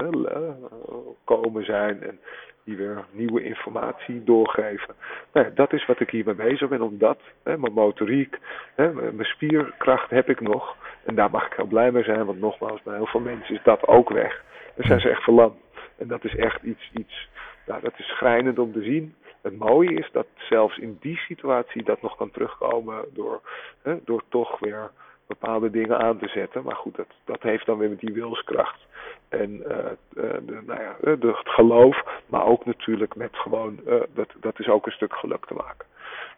komen 1.25 1.65
zijn. 1.65 2.03
En 2.03 2.21
die 2.67 2.77
weer 2.77 3.05
nieuwe 3.11 3.43
informatie 3.43 4.25
doorgeven. 4.25 4.95
Nou, 5.33 5.55
dat 5.55 5.73
is 5.73 5.87
wat 5.87 6.01
ik 6.01 6.11
hiermee 6.11 6.35
bezig 6.35 6.69
ben, 6.69 6.81
omdat 6.81 7.19
hè, 7.43 7.59
mijn 7.59 7.73
motoriek, 7.73 8.39
hè, 8.75 8.93
mijn 8.93 9.25
spierkracht 9.25 10.11
heb 10.11 10.29
ik 10.29 10.41
nog. 10.41 10.77
En 11.05 11.15
daar 11.15 11.31
mag 11.31 11.47
ik 11.47 11.53
heel 11.57 11.67
blij 11.67 11.91
mee 11.93 12.03
zijn, 12.03 12.25
want 12.25 12.41
nogmaals, 12.41 12.83
bij 12.83 12.95
heel 12.95 13.07
veel 13.07 13.21
mensen 13.21 13.55
is 13.55 13.63
dat 13.63 13.87
ook 13.87 14.11
weg. 14.11 14.45
Dan 14.75 14.87
zijn 14.87 15.01
ze 15.01 15.09
echt 15.09 15.23
verlamd. 15.23 15.57
En 15.99 16.09
dat 16.09 16.25
is 16.25 16.37
echt 16.37 16.63
iets, 16.63 16.91
iets 16.93 17.29
nou, 17.67 17.81
dat 17.81 17.99
is 17.99 18.07
schrijnend 18.07 18.59
om 18.59 18.73
te 18.73 18.83
zien. 18.83 19.15
het 19.43 19.59
mooie 19.59 19.95
is 19.95 20.09
dat 20.13 20.27
zelfs 20.37 20.79
in 20.79 20.97
die 21.01 21.17
situatie 21.17 21.83
dat 21.83 22.03
nog 22.03 22.17
kan 22.17 22.31
terugkomen 22.31 23.05
door, 23.13 23.41
hè, 23.83 23.97
door 24.05 24.23
toch 24.29 24.59
weer 24.59 24.91
bepaalde 25.27 25.71
dingen 25.71 25.99
aan 25.99 26.19
te 26.19 26.29
zetten. 26.29 26.63
Maar 26.63 26.77
goed, 26.77 26.97
dat, 26.97 27.07
dat 27.25 27.43
heeft 27.43 27.67
dan 27.67 27.79
weer 27.79 27.89
met 27.89 28.01
die 28.01 28.15
wilskracht 28.15 28.87
en 29.29 29.51
uh, 29.51 29.77
de, 30.11 30.63
nou 30.67 30.81
ja, 30.81 30.97
de, 31.01 31.27
het 31.27 31.49
geloof, 31.49 32.05
maar 32.27 32.45
ook 32.45 32.65
natuurlijk 32.65 33.17
met 33.17 33.31
gewoon, 33.33 33.81
uh, 33.87 34.03
dat, 34.15 34.29
dat 34.41 34.59
is 34.59 34.69
ook 34.69 34.87
een 34.87 34.93
stuk 34.93 35.15
geluk 35.15 35.45
te 35.47 35.55
maken. 35.55 35.87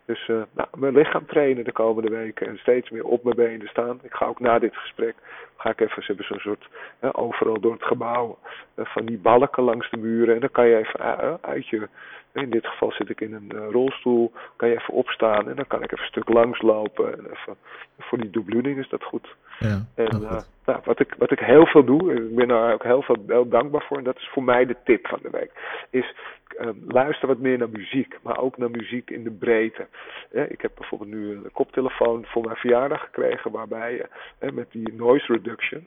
Dus 0.04 0.26
nou, 0.26 0.68
mijn 0.76 0.94
lichaam 0.94 1.26
trainen 1.26 1.64
de 1.64 1.72
komende 1.72 2.10
weken 2.10 2.46
en 2.46 2.58
steeds 2.58 2.90
meer 2.90 3.04
op 3.04 3.24
mijn 3.24 3.36
benen 3.36 3.68
staan. 3.68 3.98
Ik 4.02 4.12
ga 4.12 4.26
ook 4.26 4.40
na 4.40 4.58
dit 4.58 4.76
gesprek, 4.76 5.14
ga 5.56 5.70
ik 5.70 5.80
even, 5.80 6.02
zo'n 6.02 6.38
soort, 6.38 6.68
overal 7.12 7.60
door 7.60 7.72
het 7.72 7.82
gebouw, 7.82 8.38
van 8.76 9.06
die 9.06 9.18
balken 9.18 9.62
langs 9.62 9.90
de 9.90 9.96
muren. 9.96 10.34
En 10.34 10.40
dan 10.40 10.50
kan 10.50 10.66
je 10.66 10.76
even 10.76 11.00
uit 11.42 11.68
je 11.68 11.88
in 12.32 12.50
dit 12.50 12.66
geval 12.66 12.92
zit 12.92 13.10
ik 13.10 13.20
in 13.20 13.34
een 13.34 13.52
uh, 13.54 13.70
rolstoel. 13.70 14.32
Kan 14.56 14.68
je 14.68 14.74
even 14.74 14.94
opstaan 14.94 15.48
en 15.48 15.56
dan 15.56 15.66
kan 15.66 15.82
ik 15.82 15.92
even 15.92 16.04
een 16.04 16.10
stuk 16.10 16.28
langs 16.28 16.62
lopen. 16.62 17.18
En 17.18 17.30
even, 17.30 17.56
voor 17.98 18.18
die 18.18 18.30
dubloeding 18.30 18.78
is 18.78 18.88
dat 18.88 19.02
goed. 19.02 19.36
Ja, 19.58 19.84
en 19.94 20.22
uh, 20.22 20.40
nou, 20.66 20.80
wat, 20.84 21.00
ik, 21.00 21.14
wat 21.18 21.30
ik 21.30 21.38
heel 21.38 21.66
veel 21.66 21.84
doe, 21.84 22.14
ik 22.14 22.34
ben 22.34 22.48
daar 22.48 22.72
ook 22.72 22.82
heel 22.82 23.02
veel 23.02 23.16
heel 23.26 23.48
dankbaar 23.48 23.84
voor. 23.88 23.96
En 23.96 24.04
dat 24.04 24.16
is 24.16 24.28
voor 24.32 24.42
mij 24.42 24.66
de 24.66 24.76
tip 24.84 25.06
van 25.06 25.18
de 25.22 25.30
week. 25.30 25.50
Is 25.90 26.14
uh, 26.60 26.68
luister 26.88 27.28
wat 27.28 27.38
meer 27.38 27.58
naar 27.58 27.70
muziek. 27.70 28.18
Maar 28.22 28.38
ook 28.38 28.56
naar 28.56 28.70
muziek 28.70 29.10
in 29.10 29.24
de 29.24 29.30
breedte. 29.30 29.86
ik 30.30 30.60
heb 30.60 30.72
bijvoorbeeld 30.74 31.10
nu 31.10 31.32
een 31.32 31.52
koptelefoon 31.52 32.24
voor 32.24 32.44
mijn 32.44 32.56
verjaardag 32.56 33.00
gekregen. 33.00 33.50
Waarbij 33.50 33.92
je 34.40 34.52
met 34.52 34.66
die 34.70 34.92
noise 34.92 35.32
reduction 35.32 35.86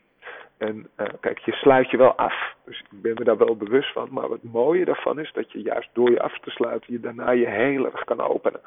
en 0.62 0.88
uh, 0.98 1.08
kijk, 1.20 1.40
je 1.40 1.52
sluit 1.52 1.90
je 1.92 1.98
wel 1.98 2.16
af. 2.16 2.56
Dus 2.66 2.80
ik 2.80 3.02
ben 3.02 3.14
me 3.18 3.24
daar 3.24 3.38
wel 3.38 3.56
bewust 3.56 3.92
van. 3.94 4.08
Maar 4.12 4.30
het 4.30 4.44
mooie 4.44 4.86
daarvan 4.86 5.20
is 5.20 5.32
dat 5.34 5.52
je 5.52 5.62
juist 5.62 5.90
door 5.94 6.12
je 6.12 6.22
af 6.22 6.40
te 6.40 6.50
sluiten, 6.50 6.94
je 6.94 7.00
daarna 7.00 7.32
je 7.32 7.48
heel 7.48 7.86
erg 7.86 8.04
kan 8.04 8.22
openen. 8.22 8.62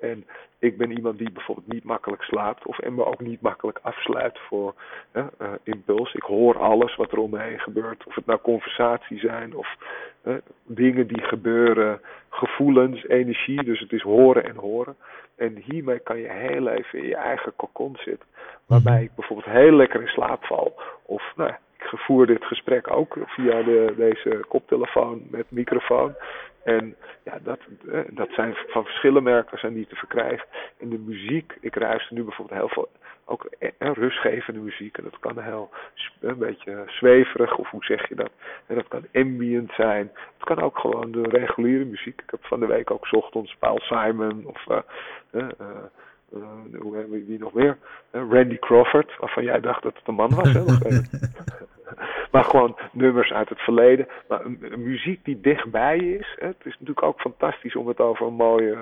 En 0.00 0.26
ik 0.58 0.76
ben 0.76 0.90
iemand 0.90 1.18
die 1.18 1.32
bijvoorbeeld 1.32 1.72
niet 1.72 1.84
makkelijk 1.84 2.22
slaapt. 2.22 2.66
Of 2.66 2.78
en 2.78 2.94
me 2.94 3.04
ook 3.04 3.20
niet 3.20 3.40
makkelijk 3.40 3.78
afsluit 3.82 4.38
voor 4.38 4.74
uh, 5.12 5.24
impuls. 5.62 6.14
Ik 6.14 6.22
hoor 6.22 6.58
alles 6.58 6.96
wat 6.96 7.12
er 7.12 7.18
om 7.18 7.30
me 7.30 7.38
heen 7.38 7.60
gebeurt. 7.60 8.04
Of 8.06 8.14
het 8.14 8.26
nou 8.26 8.40
conversatie 8.40 9.18
zijn 9.18 9.56
of 9.56 9.76
dingen 10.66 11.06
die 11.06 11.22
gebeuren. 11.22 12.00
Gevoelens, 12.28 13.06
energie. 13.06 13.64
Dus 13.64 13.80
het 13.80 13.92
is 13.92 14.02
horen 14.02 14.44
en 14.44 14.56
horen. 14.56 14.96
En 15.42 15.56
hiermee 15.56 15.98
kan 15.98 16.18
je 16.18 16.28
heel 16.28 16.68
even 16.68 16.98
in 16.98 17.08
je 17.08 17.16
eigen 17.16 17.52
kokon 17.56 17.96
zitten. 17.96 18.28
Waarbij 18.66 19.02
ik 19.02 19.14
bijvoorbeeld 19.14 19.56
heel 19.56 19.72
lekker 19.72 20.00
in 20.00 20.08
slaap 20.08 20.44
val. 20.44 20.74
Of 21.06 21.32
nou, 21.36 21.50
ik 21.76 21.98
voer 21.98 22.26
dit 22.26 22.44
gesprek 22.44 22.90
ook 22.96 23.16
via 23.26 23.62
de, 23.62 23.94
deze 23.96 24.44
koptelefoon 24.48 25.22
met 25.30 25.46
microfoon. 25.48 26.14
En 26.64 26.96
ja, 27.24 27.38
dat, 27.42 27.58
eh, 27.92 28.00
dat 28.10 28.28
zijn 28.30 28.54
van 28.66 28.84
verschillende 28.84 29.30
merken 29.30 29.58
zijn 29.58 29.74
die 29.74 29.86
te 29.86 29.96
verkrijgen. 29.96 30.46
In 30.76 30.90
de 30.90 30.98
muziek, 30.98 31.56
ik 31.60 31.78
luister 31.80 32.16
nu 32.16 32.22
bijvoorbeeld 32.22 32.58
heel 32.58 32.68
veel 32.68 32.88
ook 33.32 33.44
eh, 33.58 33.70
rustgevende 33.78 34.60
muziek. 34.60 34.98
En 34.98 35.04
dat 35.04 35.18
kan 35.20 35.42
heel 35.42 35.70
een 36.20 36.38
beetje 36.38 36.82
zweverig, 36.86 37.56
of 37.56 37.70
hoe 37.70 37.84
zeg 37.84 38.08
je 38.08 38.14
dat? 38.14 38.30
En 38.66 38.74
dat 38.74 38.88
kan 38.88 39.04
ambient 39.14 39.72
zijn. 39.72 40.10
Het 40.14 40.44
kan 40.44 40.60
ook 40.60 40.78
gewoon 40.78 41.12
de 41.12 41.22
reguliere 41.22 41.84
muziek. 41.84 42.20
Ik 42.20 42.30
heb 42.30 42.44
van 42.44 42.60
de 42.60 42.66
week 42.66 42.90
ook 42.90 43.08
ochtends 43.10 43.56
Paul 43.58 43.78
Simon 43.80 44.46
of 44.46 44.66
uh, 44.66 44.78
hoe 46.78 46.96
hebben 46.96 47.26
we 47.26 47.36
nog 47.38 47.52
meer? 47.52 47.78
Randy 48.10 48.58
Crawford, 48.58 49.16
waarvan 49.18 49.44
jij 49.44 49.60
dacht 49.60 49.82
dat 49.82 49.96
het 49.96 50.08
een 50.08 50.14
man 50.14 50.34
was. 50.34 50.52
Hè? 50.52 50.62
maar 52.32 52.44
gewoon 52.44 52.76
nummers 52.92 53.32
uit 53.32 53.48
het 53.48 53.58
verleden. 53.58 54.08
Maar 54.28 54.44
een, 54.44 54.82
muziek 54.82 55.24
die 55.24 55.40
dichtbij 55.40 55.98
is. 55.98 56.36
Hè? 56.38 56.46
Het 56.46 56.64
is 56.64 56.72
natuurlijk 56.72 57.02
ook 57.02 57.20
fantastisch 57.20 57.76
om 57.76 57.88
het 57.88 57.98
over 57.98 58.26
een 58.26 58.34
mooie, 58.34 58.76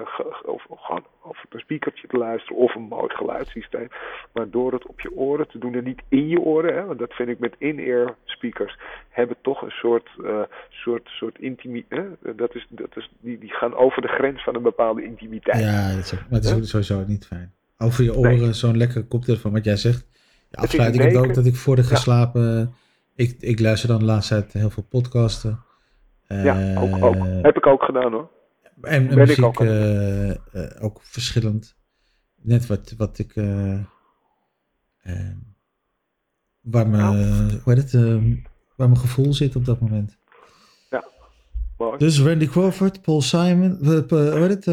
of 0.45 0.67
gewoon 0.69 1.05
over 1.23 1.45
een 1.51 1.61
speakertje 1.61 2.07
te 2.09 2.17
luisteren 2.17 2.57
of 2.57 2.75
een 2.75 2.83
mooi 2.83 3.15
geluidssysteem. 3.15 3.89
Maar 4.33 4.51
door 4.51 4.73
het 4.73 4.87
op 4.87 5.01
je 5.01 5.17
oren 5.17 5.49
te 5.49 5.59
doen 5.59 5.75
en 5.75 5.85
niet 5.85 6.03
in 6.09 6.29
je 6.29 6.41
oren, 6.41 6.75
hè? 6.75 6.85
want 6.85 6.99
dat 6.99 7.13
vind 7.13 7.29
ik 7.29 7.39
met 7.39 7.55
in-ear 7.59 8.15
speakers, 8.25 8.79
hebben 9.09 9.37
toch 9.43 9.63
een 9.63 9.71
soort, 9.71 10.09
uh, 10.21 10.43
soort, 10.69 11.09
soort 11.09 11.39
intimiteit. 11.39 12.09
Dat 12.37 12.55
is, 12.55 12.67
dat 12.69 12.97
is, 12.97 13.11
die, 13.21 13.39
die 13.39 13.53
gaan 13.53 13.75
over 13.75 14.03
de 14.03 14.09
grens 14.09 14.45
van 14.45 14.55
een 14.55 14.63
bepaalde 14.63 15.05
intimiteit. 15.05 15.61
Ja, 15.63 15.95
dat 15.95 16.05
is, 16.05 16.13
maar 16.13 16.41
dat 16.41 16.61
is 16.61 16.71
sowieso 16.71 17.05
niet 17.07 17.27
fijn. 17.27 17.53
Over 17.79 18.05
je 18.05 18.15
oren 18.15 18.39
nee. 18.39 18.53
zo'n 18.53 18.77
lekker 18.77 19.05
koptelefoon, 19.05 19.53
wat 19.53 19.65
jij 19.65 19.77
zegt. 19.77 20.07
Ja, 20.51 20.63
afsluit 20.63 20.95
ik 20.95 21.01
het 21.01 21.17
ook 21.17 21.35
dat 21.35 21.47
ik 21.47 21.57
voor 21.57 21.77
de 21.77 21.83
geslapen 21.83 22.75
ik, 23.21 23.37
ik 23.41 23.61
luister 23.61 23.89
dan 23.89 23.99
de 23.99 24.05
laatste 24.05 24.35
tijd 24.35 24.53
heel 24.53 24.71
veel 24.71 24.87
podcasten. 24.89 25.65
ja, 26.27 26.81
ook, 26.81 27.05
ook. 27.05 27.15
Eh, 27.15 27.43
Heb 27.43 27.57
ik 27.57 27.67
ook 27.67 27.83
gedaan 27.83 28.13
hoor. 28.13 28.31
En 28.83 29.07
ben 29.09 29.19
muziek 29.19 29.45
ook, 29.45 29.61
uh, 29.61 30.29
uh, 30.29 30.35
ook, 30.81 31.01
verschillend. 31.03 31.77
Net 32.43 32.67
wat, 32.67 32.95
wat 32.97 33.19
ik... 33.19 33.33
waar, 36.61 36.89
mijn, 36.89 36.91
nou. 36.91 37.17
hoe 37.65 37.75
heet 37.75 37.93
het, 37.93 37.93
waar 38.77 38.89
mijn 38.89 38.99
gevoel 38.99 39.33
zit 39.33 39.57
op 39.57 39.65
dat 39.65 39.81
moment. 39.81 40.19
Ja. 40.91 41.05
Dus 41.97 42.23
Randy 42.23 42.47
Crawford, 42.47 43.03
Paul 43.03 43.21
Simon, 43.21 43.79
hoe 43.81 43.95
heet 44.49 44.65
het? 44.65 44.67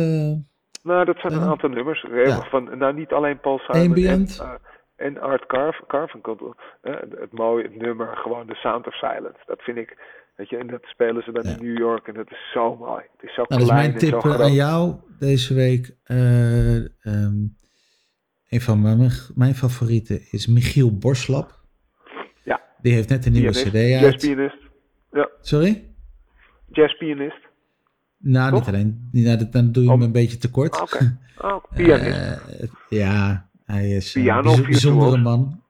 nou, 0.83 1.05
dat 1.05 1.17
zijn 1.17 1.33
een 1.33 1.49
aantal 1.49 1.69
nummers. 1.69 2.05
Van, 2.49 2.77
nou, 2.77 2.93
niet 2.93 3.11
alleen 3.11 3.39
Paul 3.39 3.57
Simon. 3.57 3.87
Ambient. 3.87 4.39
En, 4.39 4.59
en 4.97 5.19
Art 5.19 5.45
Carv 5.45 5.77
Carvinkel, 5.87 6.55
uh, 6.83 6.95
het 7.19 7.31
mooie 7.31 7.63
het 7.63 7.75
nummer, 7.81 8.17
gewoon 8.17 8.47
The 8.47 8.53
Sound 8.53 8.87
of 8.87 8.93
Silence. 8.93 9.39
Dat 9.45 9.61
vind 9.61 9.77
ik, 9.77 9.97
weet 10.35 10.49
je, 10.49 10.57
en 10.57 10.67
dat 10.67 10.83
spelen 10.83 11.23
ze 11.23 11.31
dan 11.31 11.43
in 11.43 11.65
New 11.65 11.77
York 11.77 12.07
en 12.07 12.13
dat 12.13 12.31
is 12.31 12.51
zo 12.53 12.75
mooi. 12.75 13.03
Het 13.17 13.29
is 13.29 13.33
zo 13.33 13.45
nou, 13.47 13.63
klein 13.63 13.91
dat 13.91 14.01
is 14.01 14.09
mijn 14.11 14.21
tip 14.21 14.31
eh, 14.31 14.41
aan 14.41 14.53
jou 14.53 14.95
deze 15.19 15.53
week. 15.53 15.95
Uh, 16.07 16.75
um, 16.75 17.55
een 18.49 18.61
van 18.61 18.81
mijn, 18.81 19.11
mijn 19.35 19.55
favorieten 19.55 20.21
is 20.31 20.47
Michiel 20.47 20.97
Borslap. 20.97 21.59
Ja. 22.43 22.61
Die 22.81 22.93
heeft 22.93 23.09
net 23.09 23.25
een 23.25 23.31
nieuwe 23.31 23.51
pianist, 23.51 23.69
cd 23.69 23.75
uit. 23.75 24.01
Jazzpianist. 24.01 24.57
Ja. 25.11 25.29
Sorry? 25.41 25.83
Jazzpianist. 26.71 27.47
Nou, 28.17 28.51
Toch? 28.51 28.59
niet 28.59 28.67
alleen. 28.67 29.09
Nou, 29.11 29.49
dan 29.49 29.71
doe 29.71 29.83
je 29.83 29.89
hem 29.89 30.01
een 30.01 30.11
beetje 30.11 30.37
tekort. 30.37 30.81
Oké. 30.81 31.17
Okay. 31.37 31.51
Oh, 31.51 31.63
pianist. 31.73 32.41
Uh, 32.61 32.69
ja, 33.01 33.47
hij 33.67 33.89
is 33.89 34.15
een 34.15 34.61
bijzondere 34.63 35.17
man. 35.17 35.61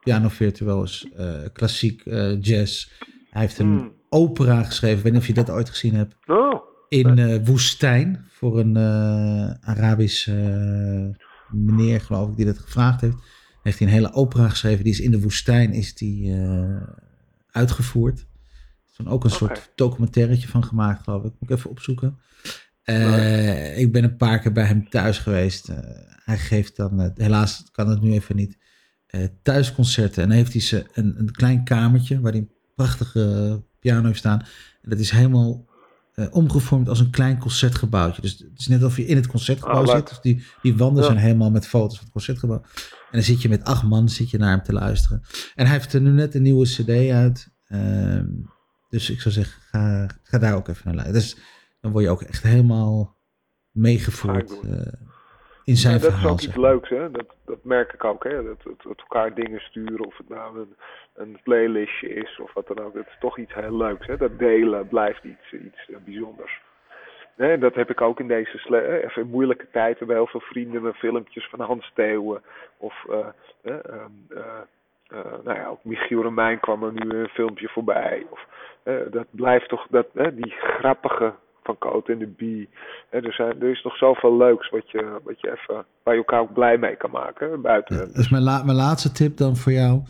Piano 0.00 0.28
virtuoos, 0.28 1.06
uh, 1.18 1.34
klassiek 1.52 2.04
uh, 2.04 2.42
jazz. 2.42 2.90
Hij 3.30 3.40
heeft 3.42 3.58
een 3.58 3.78
Hmm. 3.78 3.92
opera 4.08 4.62
geschreven. 4.62 4.96
Ik 4.96 5.02
weet 5.02 5.12
niet 5.12 5.20
of 5.20 5.26
je 5.26 5.34
dat 5.34 5.50
ooit 5.50 5.68
gezien 5.70 5.94
hebt. 5.94 6.16
Oh, 6.26 6.60
In 6.88 7.44
Woestijn. 7.44 8.24
Voor 8.28 8.58
een 8.58 8.76
Arabisch 9.60 10.26
meneer, 11.50 12.00
geloof 12.00 12.28
ik, 12.30 12.36
die 12.36 12.46
dat 12.46 12.58
gevraagd 12.58 13.00
heeft. 13.00 13.16
Heeft 13.62 13.78
hij 13.78 13.88
een 13.88 13.94
hele 13.94 14.12
opera 14.12 14.48
geschreven. 14.48 14.84
Die 14.84 14.92
is 14.92 15.00
in 15.00 15.10
de 15.10 15.20
woestijn 15.20 15.72
is 15.72 15.94
die, 15.94 16.34
uitgevoerd. 17.50 18.18
Er 18.18 18.26
is 18.90 18.96
dan 18.96 19.08
ook 19.08 19.24
een 19.24 19.30
soort 19.30 19.72
documentairetje 19.74 20.48
van 20.48 20.64
gemaakt, 20.64 21.02
geloof 21.02 21.24
ik. 21.24 21.32
Moet 21.38 21.50
ik 21.50 21.56
even 21.56 21.70
opzoeken. 21.70 22.18
Uh, 22.90 23.10
Nice. 23.10 23.74
Ik 23.74 23.92
ben 23.92 24.04
een 24.04 24.16
paar 24.16 24.38
keer 24.38 24.52
bij 24.52 24.64
hem 24.64 24.88
thuis 24.88 25.18
geweest. 25.18 25.68
Uh, 25.70 25.76
hij 26.24 26.38
geeft 26.38 26.76
dan, 26.76 27.00
uh, 27.00 27.06
helaas 27.14 27.64
kan 27.72 27.88
het 27.88 28.00
nu 28.02 28.12
even 28.12 28.36
niet, 28.36 28.58
eh, 29.06 29.24
thuisconcerten. 29.42 30.22
En 30.22 30.28
dan 30.28 30.36
heeft 30.38 30.52
hij 30.52 30.60
ze 30.62 30.84
een, 30.92 31.14
een 31.18 31.30
klein 31.30 31.64
kamertje 31.64 32.20
waar 32.20 32.32
hij 32.32 32.40
een 32.40 32.50
prachtige 32.74 33.62
piano 33.80 34.06
heeft 34.06 34.18
staan. 34.18 34.38
En 34.82 34.90
dat 34.90 34.98
is 34.98 35.10
helemaal 35.10 35.68
eh, 36.14 36.26
omgevormd 36.30 36.88
als 36.88 37.00
een 37.00 37.10
klein 37.10 37.38
concertgebouwtje. 37.38 38.22
Dus 38.22 38.30
het 38.38 38.48
is 38.58 38.66
net 38.66 38.82
alsof 38.82 38.96
je 38.96 39.06
in 39.06 39.16
het 39.16 39.26
concertgebouw 39.26 39.80
Oh, 39.80 39.86
leuk. 39.86 39.96
zit. 39.96 40.08
Dus 40.08 40.20
die, 40.20 40.44
die 40.62 40.76
wanden 40.76 41.02
Ja. 41.02 41.08
zijn 41.10 41.20
helemaal 41.22 41.50
met 41.50 41.66
foto's 41.66 41.94
van 41.94 42.04
het 42.04 42.12
concertgebouw. 42.12 42.62
En 42.84 43.10
dan 43.10 43.22
zit 43.22 43.42
je 43.42 43.48
met 43.48 43.64
acht 43.64 43.82
man 43.82 44.08
zit 44.08 44.30
je 44.30 44.38
naar 44.38 44.50
hem 44.50 44.62
te 44.62 44.72
luisteren. 44.72 45.22
En 45.54 45.66
hij 45.66 45.74
heeft 45.74 45.92
er 45.92 46.00
nu 46.00 46.10
net 46.10 46.34
een 46.34 46.42
nieuwe 46.42 46.64
cd 46.66 47.10
uit. 47.10 47.48
Ehm, 47.66 48.26
dus 48.88 49.10
ik 49.10 49.20
zou 49.20 49.34
zeggen, 49.34 49.62
ga, 49.70 50.06
ga 50.22 50.38
daar 50.38 50.54
ook 50.54 50.68
even 50.68 50.82
naar 50.84 50.94
luisteren. 50.94 51.20
Dus 51.20 51.36
dan 51.80 51.92
word 51.92 52.04
je 52.04 52.10
ook 52.10 52.22
echt 52.22 52.42
helemaal 52.42 53.16
meegevoerd 53.72 54.60
eh, 54.60 54.92
in 55.64 55.76
zijn 55.76 55.94
Ja, 55.94 56.00
dat 56.00 56.08
is 56.08 56.14
verhaal. 56.14 56.32
ook 56.32 56.40
iets 56.40 56.56
leuks, 56.56 56.88
hè? 56.88 57.10
Dat, 57.10 57.34
dat 57.44 57.64
merk 57.64 57.92
ik 57.92 58.04
ook, 58.04 58.24
hè? 58.24 58.42
Dat, 58.44 58.62
dat, 58.62 58.82
dat 58.82 58.98
elkaar 58.98 59.34
dingen 59.34 59.60
sturen, 59.60 60.06
of 60.06 60.16
het 60.16 60.28
nou 60.28 60.58
een, 60.58 60.76
een 61.14 61.40
playlistje 61.42 62.08
is 62.08 62.38
of 62.42 62.52
wat 62.52 62.66
dan 62.66 62.78
ook. 62.78 62.94
Dat 62.94 63.06
is 63.06 63.16
toch 63.20 63.38
iets 63.38 63.54
heel 63.54 63.76
leuks, 63.76 64.06
hè? 64.06 64.16
Dat 64.16 64.38
delen 64.38 64.88
blijft 64.88 65.24
iets, 65.24 65.52
iets 65.52 65.88
eh, 65.88 65.96
bijzonders. 66.04 66.60
Nee, 67.36 67.58
dat 67.58 67.74
heb 67.74 67.90
ik 67.90 68.00
ook 68.00 68.20
in 68.20 68.28
deze 68.28 68.76
eh, 68.76 69.04
even 69.04 69.22
in 69.22 69.28
moeilijke 69.28 69.66
tijd. 69.72 69.98
Hebben 69.98 70.16
heel 70.16 70.26
veel 70.26 70.40
vrienden 70.40 70.82
me 70.82 70.92
filmpjes 70.94 71.48
van 71.48 71.60
Hans 71.60 71.90
Theeuwen 71.94 72.42
of 72.76 73.04
eh, 73.10 73.26
eh, 73.62 73.74
ehm, 73.84 74.10
eh, 74.28 74.42
eh, 75.06 75.44
nou 75.44 75.58
ja, 75.58 75.66
ook 75.66 75.84
Michiel 75.84 76.22
Romein 76.22 76.60
kwam 76.60 76.82
er 76.82 76.92
nu 76.92 77.18
een 77.18 77.28
filmpje 77.28 77.68
voorbij. 77.68 78.26
Of, 78.30 78.46
dat 79.10 79.26
blijft 79.30 79.68
toch, 79.68 79.86
dat, 79.90 80.06
die 80.14 80.50
grappige 80.50 81.34
van 81.62 81.78
Coat 81.78 82.08
en 82.08 82.18
de 82.18 82.26
Bee. 82.36 82.68
Er, 83.10 83.32
zijn, 83.32 83.60
er 83.62 83.70
is 83.70 83.82
nog 83.82 83.96
zoveel 83.96 84.36
leuks 84.36 84.70
wat 84.70 84.90
je, 84.90 85.20
wat 85.24 85.40
je 85.40 85.50
even, 85.50 85.84
waar 86.02 86.14
je 86.14 86.20
elkaar 86.20 86.40
ook 86.40 86.52
blij 86.52 86.78
mee 86.78 86.96
kan 86.96 87.10
maken. 87.10 87.50
hè, 87.50 87.56
Buiten. 87.58 88.12
Is 88.14 88.28
mijn, 88.28 88.42
la- 88.42 88.62
mijn 88.64 88.76
laatste 88.76 89.12
tip 89.12 89.36
dan 89.36 89.56
voor 89.56 89.72
jou. 89.72 90.02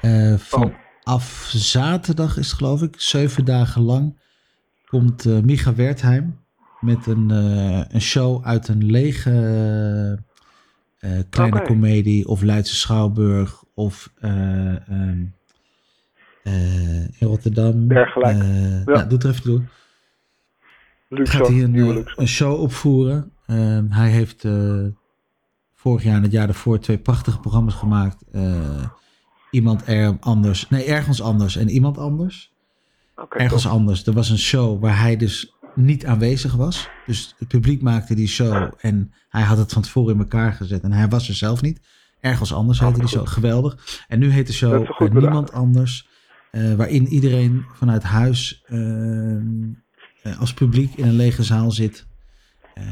Eh, 0.00 0.34
vanaf 0.34 1.48
zaterdag 1.54 2.36
is 2.36 2.46
het 2.50 2.56
geloof 2.58 2.82
ik, 2.82 2.94
zeven 3.00 3.44
dagen 3.44 3.82
lang, 3.82 4.18
komt 4.86 5.24
eh 5.26 5.38
Micha 5.40 5.74
Wertheim 5.74 6.38
met 6.80 7.06
een, 7.06 7.30
eh, 7.30 7.84
een 7.88 8.00
show 8.00 8.44
uit 8.44 8.68
een 8.68 8.84
lege 8.90 9.30
kleine 11.30 11.56
Oké. 11.56 11.66
komedie 11.66 12.26
of 12.28 12.42
Leidse 12.42 12.74
Schouwburg 12.76 13.64
of 13.74 14.12
eh, 14.20 14.88
ehm, 14.88 15.24
eh, 16.42 17.04
in 17.20 17.26
Rotterdam. 17.26 17.88
Dergelijke. 17.88 18.40
Eh, 18.42 18.84
Ja. 18.84 18.92
nou, 18.92 19.02
doe 19.08 19.12
het 19.18 19.22
er 19.24 19.30
even 19.30 19.44
door. 19.50 19.62
Luxor, 21.14 21.40
Gaat 21.40 21.48
hij 21.48 21.62
een, 21.62 21.74
eh, 21.74 22.12
een 22.16 22.28
show 22.28 22.60
opvoeren. 22.60 23.32
Ehm, 23.46 23.86
hij 23.88 24.10
heeft 24.10 24.44
eh, 24.44 24.86
vorig 25.74 26.02
jaar 26.02 26.16
en 26.16 26.22
het 26.22 26.32
jaar 26.32 26.46
daarvoor 26.46 26.78
twee 26.78 26.98
prachtige 26.98 27.40
programma's 27.40 27.74
gemaakt. 27.74 28.24
Eh, 28.32 28.84
iemand 29.50 29.82
er 29.86 30.16
anders, 30.20 30.68
nee, 30.68 30.84
ergens 30.84 31.22
anders 31.22 31.56
en 31.56 31.70
iemand 31.70 31.98
anders. 31.98 32.52
Ergens 33.28 33.62
top. 33.62 33.72
anders. 33.72 34.06
Er 34.06 34.12
was 34.12 34.30
een 34.30 34.38
show 34.38 34.80
waar 34.80 34.98
hij 34.98 35.16
dus 35.16 35.54
niet 35.74 36.06
aanwezig 36.06 36.54
was. 36.54 36.88
Dus 37.06 37.34
het 37.38 37.48
publiek 37.48 37.82
maakte 37.82 38.14
die 38.14 38.28
show 38.28 38.72
en 38.80 39.12
hij 39.28 39.42
had 39.42 39.58
het 39.58 39.72
van 39.72 39.82
tevoren 39.82 40.14
in 40.14 40.20
elkaar 40.20 40.52
gezet 40.52 40.82
en 40.82 40.92
hij 40.92 41.08
was 41.08 41.28
er 41.28 41.34
zelf 41.34 41.62
niet. 41.62 41.80
Ergens 42.20 42.52
anders 42.52 42.80
heette 42.80 42.98
die 43.00 43.08
show. 43.08 43.26
Geweldig. 43.28 44.04
En 44.08 44.18
nu 44.18 44.30
heet 44.30 44.46
de 44.46 44.52
show. 44.52 45.00
Niemand 45.12 45.52
Anders. 45.52 46.08
waarin 46.76 47.06
iedereen 47.06 47.64
vanuit 47.72 48.02
huis 48.02 48.62
ehm, 48.66 49.72
eh, 49.74 49.83
als 50.38 50.54
publiek 50.54 50.94
in 50.96 51.04
een 51.04 51.16
lege 51.16 51.42
zaal 51.42 51.70
zit. 51.70 52.06
Eh, 52.74 52.84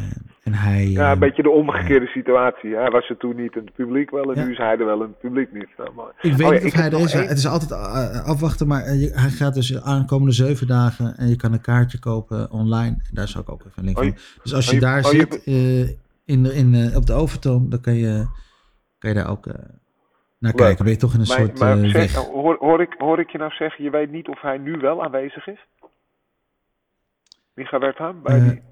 en 0.42 0.54
hij... 0.54 0.86
Ja, 0.88 1.04
eh, 1.06 1.12
een 1.12 1.18
beetje 1.18 1.42
de 1.42 1.50
omgekeerde 1.50 2.06
situatie. 2.06 2.74
Hij 2.74 2.90
was 2.90 3.08
er 3.08 3.16
toen 3.16 3.36
niet 3.36 3.56
in 3.56 3.64
het 3.64 3.74
publiek 3.74 4.10
wel 4.10 4.32
en 4.32 4.38
Ja. 4.38 4.44
nu 4.44 4.50
is 4.50 4.56
hij 4.58 4.78
er 4.78 4.84
wel 4.84 4.96
in 5.02 5.08
het 5.08 5.18
publiek 5.20 5.52
niet. 5.52 5.68
Nou. 5.76 5.90
Ik 6.20 6.32
weet 6.32 6.46
Oh 6.46 6.52
ja, 6.54 6.58
niet 6.58 6.64
of 6.64 6.72
hij 6.72 6.90
er 6.90 7.00
is. 7.00 7.14
één- 7.14 7.28
Het 7.28 7.38
is 7.38 7.46
altijd 7.46 7.70
eh, 7.70 8.24
afwachten, 8.24 8.66
maar 8.66 8.82
eh, 8.82 9.14
hij 9.16 9.30
gaat 9.30 9.54
dus 9.54 9.68
de 9.68 9.82
aankomende 9.82 10.32
zeven 10.32 10.66
dagen 10.66 11.16
en 11.16 11.28
je 11.28 11.36
kan 11.36 11.52
een 11.52 11.60
kaartje 11.60 11.98
kopen 11.98 12.50
online. 12.50 12.96
Daar 13.10 13.28
zou 13.28 13.44
ik 13.44 13.50
ook 13.50 13.60
even 13.60 13.72
een 13.74 13.84
link 13.84 13.98
Oh, 13.98 14.04
van. 14.04 14.14
Dus 14.42 14.54
als 14.54 14.66
oh, 14.68 14.74
je 14.74 14.80
daar 14.80 15.02
je- 15.02 15.08
zit 15.08 15.44
eh, 15.44 15.88
in, 16.24 16.44
in, 16.54 16.74
eh, 16.74 16.96
op 16.96 17.06
de 17.06 17.12
overtoom, 17.12 17.70
dan 17.70 17.80
kan 17.80 17.94
je, 17.94 18.26
kan 18.98 19.10
je 19.10 19.16
daar 19.16 19.30
ook 19.30 19.46
eh, 19.46 19.54
naar 20.38 20.52
kijken. 20.52 20.84
Ben 20.84 20.92
je 20.92 20.98
toch 20.98 21.14
in 21.14 21.20
een 21.20 21.26
Maar, 21.28 21.36
soort 21.38 21.58
maar 21.58 21.78
eh, 21.82 21.88
zeg, 21.90 21.92
weg. 21.92 22.14
hoor, 22.14 22.56
hoor, 22.58 22.80
ik, 22.82 22.94
hoor 22.98 23.20
ik 23.20 23.30
je 23.30 23.38
nou 23.38 23.50
zeggen, 23.52 23.84
je 23.84 23.90
weet 23.90 24.10
niet 24.10 24.28
of 24.28 24.40
hij 24.40 24.58
nu 24.58 24.72
wel 24.78 25.04
aanwezig 25.04 25.46
is? 25.46 25.58
Micha 25.58 25.80
Wertheim? 25.80 27.51
Bij 27.51 27.51
Eh, 27.51 27.51
die, 27.70 28.62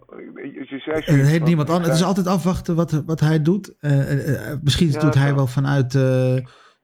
je, 0.52 0.66
je 0.68 0.78
zei 0.78 0.96
En 0.96 1.02
zoiets 1.02 1.30
het 1.30 1.44
niemand 1.44 1.70
anders. 1.70 1.88
Het 1.88 1.96
is 1.96 2.04
altijd 2.04 2.26
afwachten 2.26 2.76
wat, 2.76 3.02
wat 3.06 3.20
hij 3.20 3.42
doet. 3.42 3.76
Eh, 3.80 4.00
eh, 4.00 4.50
eh, 4.52 4.58
misschien 4.62 4.90
Ja, 4.90 4.98
doet 4.98 5.14
hij 5.14 5.34
wel 5.34 5.46
vanuit 5.46 5.94
eh, 5.94 6.34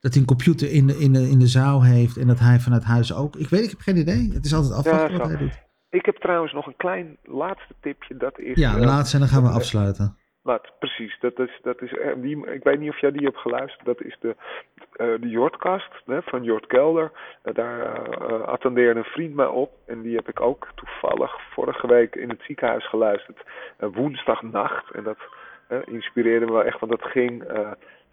dat 0.01 0.13
hij 0.13 0.21
een 0.21 0.27
computer 0.27 0.71
in 0.73 0.87
de, 0.87 0.99
in, 0.99 1.13
de, 1.13 1.29
in 1.29 1.39
de 1.39 1.47
zaal 1.47 1.85
heeft 1.85 2.17
en 2.17 2.27
dat 2.27 2.39
hij 2.39 2.59
vanuit 2.59 2.85
huis 2.85 3.15
ook. 3.15 3.37
Ik 3.37 3.49
weet, 3.49 3.65
ik 3.65 3.71
heb 3.71 3.81
geen 3.81 3.97
idee. 3.97 4.31
Het 4.33 4.45
is 4.45 4.55
altijd 4.55 4.75
afwachten 4.75 5.13
Ja, 5.13 5.19
wat 5.19 5.29
hij 5.29 5.37
doet. 5.37 5.65
Ik 5.91 6.07
heb 6.07 6.17
trouwens 6.17 6.53
nog 6.53 6.67
een 6.67 6.77
klein 6.77 7.17
laatste 7.23 7.75
tipje. 7.81 8.17
Dat 8.17 8.39
is, 8.39 8.57
Ja, 8.57 8.77
eh, 8.77 8.83
laatst 8.85 9.15
en 9.15 9.21
dan 9.21 9.29
gaan 9.29 9.43
we 9.43 9.49
afsluiten. 9.49 10.17
Laat, 10.47 10.73
precies. 10.79 11.19
Dat 11.21 11.39
is, 11.39 11.59
dat 11.63 11.83
is, 11.83 11.93
eh, 11.93 12.13
die, 12.17 12.47
ik 12.47 12.63
weet 12.63 12.79
niet 12.79 12.91
of 12.91 13.01
jij 13.01 13.11
die 13.11 13.25
hebt 13.25 13.39
geluisterd. 13.39 13.85
Dat 13.85 14.03
is 14.03 14.17
de, 14.21 14.37
eh 14.93 15.15
de 15.21 15.29
Jordkast 15.29 15.91
hè, 16.05 16.23
van 16.23 16.43
Jord 16.43 16.67
Kelder. 16.67 17.13
Eh, 17.43 17.55
daar 17.55 18.45
attendeerde 18.45 18.99
een 19.01 19.07
vriend 19.07 19.35
mij 19.35 19.47
op. 19.47 19.73
En 19.87 20.03
die 20.03 20.17
heb 20.17 20.29
ik 20.29 20.41
ook 20.41 20.69
toevallig 20.75 21.41
vorige 21.51 21.87
week 21.87 22.17
in 22.17 22.29
het 22.29 22.43
ziekenhuis 22.43 22.89
geluisterd. 22.89 23.43
Woensdagnacht. 23.79 24.91
En 24.91 25.05
dat 25.05 25.19
inspireerde 25.85 26.47
me 26.47 26.53
wel 26.53 26.65
echt. 26.65 26.81
Want 26.81 26.93
dat 26.93 27.11
ging, 27.11 27.45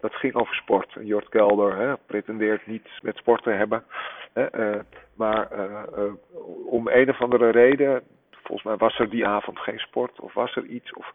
dat 0.00 0.14
ging 0.14 0.34
over 0.34 0.54
sport. 0.54 0.96
Jord 1.00 1.28
Kelder 1.28 1.76
hè, 1.76 1.96
pretendeert 2.06 2.66
niets 2.66 3.00
met 3.02 3.16
sport 3.16 3.42
te 3.42 3.50
hebben. 3.50 3.84
Hè, 4.32 4.78
maar 5.16 5.48
om 6.66 6.88
een 6.88 7.10
of 7.10 7.20
andere 7.20 7.50
reden... 7.50 8.02
Volgens 8.42 8.66
mij 8.66 8.76
was 8.76 8.98
er 8.98 9.10
die 9.10 9.26
avond 9.26 9.58
geen 9.58 9.78
sport. 9.78 10.20
Of 10.20 10.34
was 10.34 10.56
er 10.56 10.64
iets... 10.64 10.92
Of, 10.92 11.12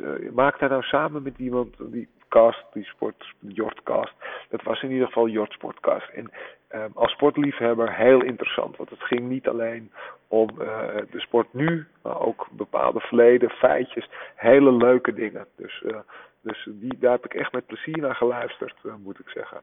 eh, 0.00 0.30
maakt 0.32 0.60
hij 0.60 0.68
nou 0.68 0.82
samen 0.82 1.22
met 1.22 1.38
iemand 1.38 1.76
die 1.78 2.08
cast, 2.28 2.64
die 2.72 2.84
sport, 2.84 3.34
Jordcast. 3.40 4.14
Dat 4.48 4.62
was 4.62 4.82
in 4.82 4.90
ieder 4.90 5.06
geval 5.06 5.28
Jord 5.28 5.52
Sportcast. 5.52 6.08
En 6.08 6.30
ehm, 6.68 6.90
als 6.94 7.12
sportliefhebber 7.12 7.94
heel 7.94 8.22
interessant, 8.22 8.76
want 8.76 8.90
het 8.90 9.02
ging 9.02 9.28
niet 9.28 9.48
alleen 9.48 9.92
om 10.28 10.48
eh, 10.48 10.96
de 11.10 11.20
sport 11.20 11.52
nu, 11.52 11.86
maar 12.02 12.20
ook 12.20 12.48
bepaalde 12.50 13.00
verleden, 13.00 13.50
feitjes, 13.50 14.08
hele 14.34 14.72
leuke 14.72 15.14
dingen. 15.14 15.46
Dus, 15.56 15.82
eh, 15.82 15.98
dus 16.42 16.68
die, 16.70 16.98
daar 16.98 17.12
heb 17.12 17.24
ik 17.24 17.34
echt 17.34 17.52
met 17.52 17.66
plezier 17.66 17.98
naar 17.98 18.14
geluisterd, 18.14 18.76
moet 19.04 19.18
ik 19.18 19.28
zeggen. 19.28 19.60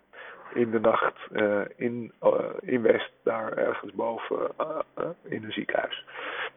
In 0.54 0.72
de 0.72 0.80
nacht 0.80 1.16
in, 1.76 2.14
in 2.60 2.82
West, 2.82 3.12
daar 3.24 3.54
ergens 3.54 3.94
boven 3.94 4.52
in 5.24 5.44
een 5.44 5.52
ziekenhuis. 5.52 6.06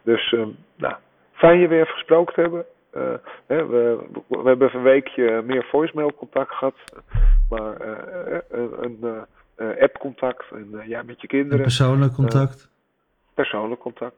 Dus 0.03 0.33
ehm, 0.33 0.49
nou, 0.77 0.95
fijn 1.33 1.59
je 1.59 1.69
weer 1.69 1.87
gesproken 1.87 2.35
te 2.35 2.41
hebben. 2.41 2.67
Eh, 2.91 3.03
hè, 3.47 3.67
we, 3.67 4.07
we 4.27 4.43
hebben 4.45 4.75
een 4.75 4.83
weekje 4.83 5.43
meer 5.43 5.65
voicemail 5.65 6.15
contact 6.15 6.51
gehad. 6.55 6.75
Maar 7.49 7.77
eh, 7.81 8.35
eh, 8.37 8.41
een, 8.51 8.85
een 8.85 8.99
eh, 9.57 9.71
eh, 9.71 9.83
app 9.83 9.99
contact. 9.99 10.45
En 10.53 10.69
eh, 10.81 10.87
ja, 10.89 11.03
met 11.03 11.17
je 11.17 11.23
Een 11.23 11.29
kinderen. 11.29 11.63
persoonlijk 11.63 12.13
contact. 12.13 12.69
persoonlijk 13.35 13.81
contact. 13.81 14.17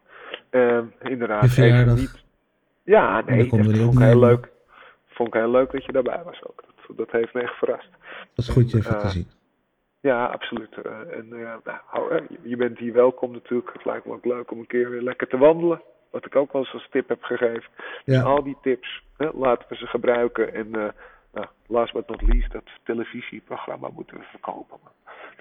Ehm, 0.51 0.85
inderdaad. 1.03 1.43
Je 1.43 1.49
verjaardag. 1.49 1.97
niet. 1.97 2.23
Ja, 2.83 3.21
nee, 3.27 3.39
dat 3.39 3.47
vond 3.49 3.67
ik 3.69 3.99
heel 3.99 4.19
leuk. 4.19 4.49
Vond 5.09 5.29
ik 5.29 5.41
heel 5.41 5.51
leuk 5.51 5.73
dat 5.73 5.85
je 5.85 5.93
daarbij 5.93 6.23
was 6.25 6.45
ook. 6.45 6.65
Dat, 6.87 6.97
dat 6.97 7.11
heeft 7.11 7.35
me 7.35 7.41
echt 7.41 7.55
verrast. 7.59 7.89
Dat 8.35 8.45
is 8.45 8.49
goed 8.49 8.71
je 8.71 8.77
even 8.79 8.95
eh, 8.95 9.01
te 9.01 9.09
zien. 9.09 9.27
Ja, 10.01 10.27
absoluut. 10.27 10.75
Eh, 10.83 10.93
en 11.19 11.27
eh, 11.33 11.55
nou, 11.65 12.11
eh, 12.15 12.23
je 12.43 12.57
bent 12.57 12.79
hier 12.79 12.93
welkom 12.93 13.33
natuurlijk. 13.33 13.73
Het 13.73 13.85
lijkt 13.85 14.07
me 14.07 14.13
ook 14.13 14.25
leuk 14.25 14.51
om 14.51 14.59
een 14.59 14.67
keer 14.67 14.91
weer 14.91 15.03
lekker 15.03 15.29
te 15.29 15.39
wandelen. 15.39 15.81
Wat 16.11 16.27
ik 16.27 16.37
ook 16.37 16.53
wel 16.53 16.63
eens 16.63 16.73
als 16.73 16.89
tip 16.91 17.09
heb 17.09 17.23
gegeven. 17.23 17.71
Ja. 18.05 18.23
Al 18.23 18.43
die 18.43 18.57
tips, 18.63 19.03
hè, 19.17 19.31
laten 19.33 19.69
we 19.69 19.77
ze 19.77 19.87
gebruiken. 19.87 20.55
En 20.55 20.75
eh, 20.75 20.89
nou, 21.33 21.47
last 21.67 21.93
but 21.93 22.09
not 22.09 22.23
least, 22.23 22.53
dat 22.53 22.65
televisieprogramma 22.85 23.89
moeten 23.93 24.17
we 24.17 24.25
verkopen. 24.25 24.79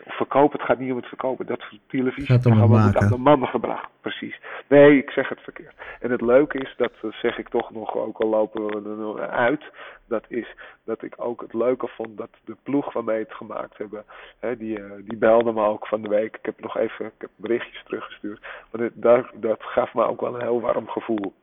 Verkopen, 0.05 0.59
het 0.59 0.67
gaat 0.67 0.79
niet 0.79 0.91
om 0.91 0.97
het 0.97 1.05
verkopen. 1.05 1.45
Dat 1.45 1.63
televisieprogramma 1.87 2.85
moet 2.85 2.97
aan 2.97 3.09
de 3.09 3.17
mannen 3.17 3.49
gebracht. 3.49 3.89
Precies. 4.01 4.39
Nee, 4.67 4.97
ik 4.97 5.09
zeg 5.09 5.29
het 5.29 5.39
verkeerd. 5.41 5.73
En 5.99 6.11
het 6.11 6.21
leuke 6.21 6.57
is, 6.57 6.73
dat 6.77 6.91
eh, 7.01 7.11
zeg 7.11 7.37
ik 7.37 7.49
toch 7.49 7.71
nog, 7.71 7.95
ook 7.95 8.19
al 8.19 8.29
lopen 8.29 8.65
we 8.65 8.89
er 8.89 8.95
nog 8.95 9.19
uit. 9.19 9.63
Dat 10.07 10.25
is 10.27 10.55
dat 10.83 11.03
ik 11.03 11.13
ook 11.17 11.41
het 11.41 11.53
leuke 11.53 11.87
vond 11.87 12.17
dat 12.17 12.29
de 12.45 12.55
ploeg 12.63 12.93
waarmee 12.93 13.19
het 13.19 13.33
gemaakt 13.33 13.77
hebben. 13.77 14.03
Hè, 14.39 14.57
die, 14.57 14.83
eh, 14.83 14.91
die 14.97 15.17
belde 15.17 15.51
me 15.51 15.65
ook 15.65 15.87
van 15.87 16.01
de 16.01 16.09
week. 16.09 16.35
Ik 16.35 16.45
heb 16.45 16.59
nog 16.59 16.77
even 16.77 17.05
ik 17.05 17.11
heb 17.17 17.29
berichtjes 17.35 17.83
teruggestuurd. 17.83 18.39
Maar 18.71 18.81
dit, 18.81 18.91
dat, 18.95 19.25
dat 19.33 19.63
gaf 19.63 19.93
me 19.93 20.05
ook 20.05 20.21
wel 20.21 20.35
een 20.35 20.41
heel 20.41 20.61
warm 20.61 20.87
gevoel. 20.87 21.33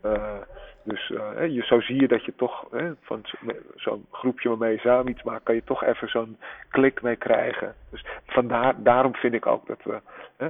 Eh, 0.00 0.36
dus 0.84 1.10
eh, 1.10 1.46
je, 1.54 1.62
zo 1.62 1.80
zie 1.80 2.00
je 2.00 2.08
dat 2.08 2.24
je 2.24 2.32
toch 2.36 2.66
van 3.02 3.20
zo- 3.24 3.52
zo'n 3.76 4.06
groepje 4.10 4.48
waarmee 4.48 4.72
je 4.72 4.78
samen 4.78 5.08
iets 5.12 5.22
maakt, 5.22 5.42
kan 5.42 5.54
je 5.54 5.64
toch 5.64 5.84
even 5.84 6.08
zo'n 6.08 6.36
klik 6.68 7.02
mee 7.02 7.16
krijgen. 7.16 7.74
Dus 7.90 8.04
vandaar, 8.26 8.74
daarom 8.82 9.14
vind 9.14 9.34
ik 9.34 9.46
ook 9.46 9.66
dat 9.66 9.80
we, 9.84 10.00
eh, 10.36 10.48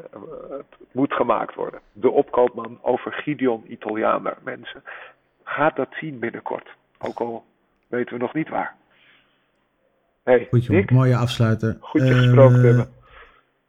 het 0.50 0.66
moet 0.92 1.12
gemaakt 1.12 1.54
worden. 1.54 1.80
De 1.92 2.10
opkoopman 2.10 2.78
over 2.82 3.12
Gideon 3.12 3.64
Italianer, 3.68 4.36
mensen. 4.44 4.82
Gaat 5.44 5.76
dat 5.76 5.88
zien 6.00 6.18
binnenkort. 6.18 6.68
Ook 6.98 7.18
al 7.20 7.44
weten 7.88 8.14
we 8.14 8.20
nog 8.20 8.34
niet 8.34 8.48
waar. 8.48 8.74
Hey, 10.24 10.46
Goed 10.50 10.64
jongen, 10.64 10.80
Dick, 10.80 10.90
mooie 10.90 11.16
afsluiter. 11.16 11.76
goed 11.80 12.00
je 12.00 12.08
Eh, 12.10 12.16
gesproken 12.18 12.60
hebben. 12.64 12.88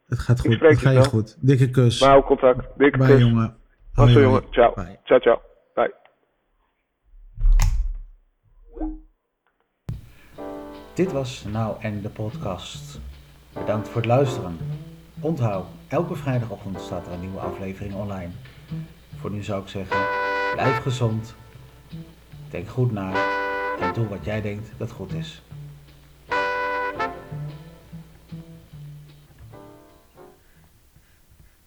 Het 0.06 0.18
gaat 0.18 0.40
goed, 0.40 0.50
het 0.50 0.60
je 0.60 0.66
gaat 0.66 0.80
je 0.80 0.88
snel. 0.88 1.02
goed. 1.02 1.36
Dikke 1.46 1.70
kus. 1.70 2.00
Hou 2.04 2.22
contact. 2.24 2.66
Dikke 2.78 2.98
Bye 2.98 3.06
kus. 3.06 3.20
jongen. 3.20 3.56
Hoi, 3.96 4.12
zo 4.12 4.18
hoi. 4.18 4.24
jongen. 4.24 4.42
Ciao. 4.50 4.74
Bye. 4.74 4.98
Ciao, 5.04 5.20
ciao. 5.20 5.40
Bye. 5.74 5.94
Dit 10.94 11.12
was 11.12 11.44
Nou 11.44 11.76
en 11.80 12.02
de 12.02 12.08
podcast. 12.08 13.00
Bedankt 13.52 13.88
voor 13.88 13.96
het 13.96 14.10
luisteren. 14.10 14.58
Onthoud, 15.20 15.66
elke 15.88 16.14
vrijdagochtend 16.14 16.80
staat 16.80 17.06
er 17.06 17.12
een 17.12 17.20
nieuwe 17.20 17.38
aflevering 17.38 17.94
online. 17.94 18.30
Voor 19.16 19.30
nu 19.30 19.42
zou 19.42 19.62
ik 19.62 19.68
zeggen, 19.68 20.06
blijf 20.52 20.82
gezond, 20.82 21.36
denk 22.50 22.68
goed 22.68 22.92
na 22.92 23.12
en 23.80 23.92
doe 23.94 24.08
wat 24.08 24.24
jij 24.24 24.40
denkt 24.40 24.72
dat 24.78 24.90
goed 24.90 25.12
is. 25.12 25.42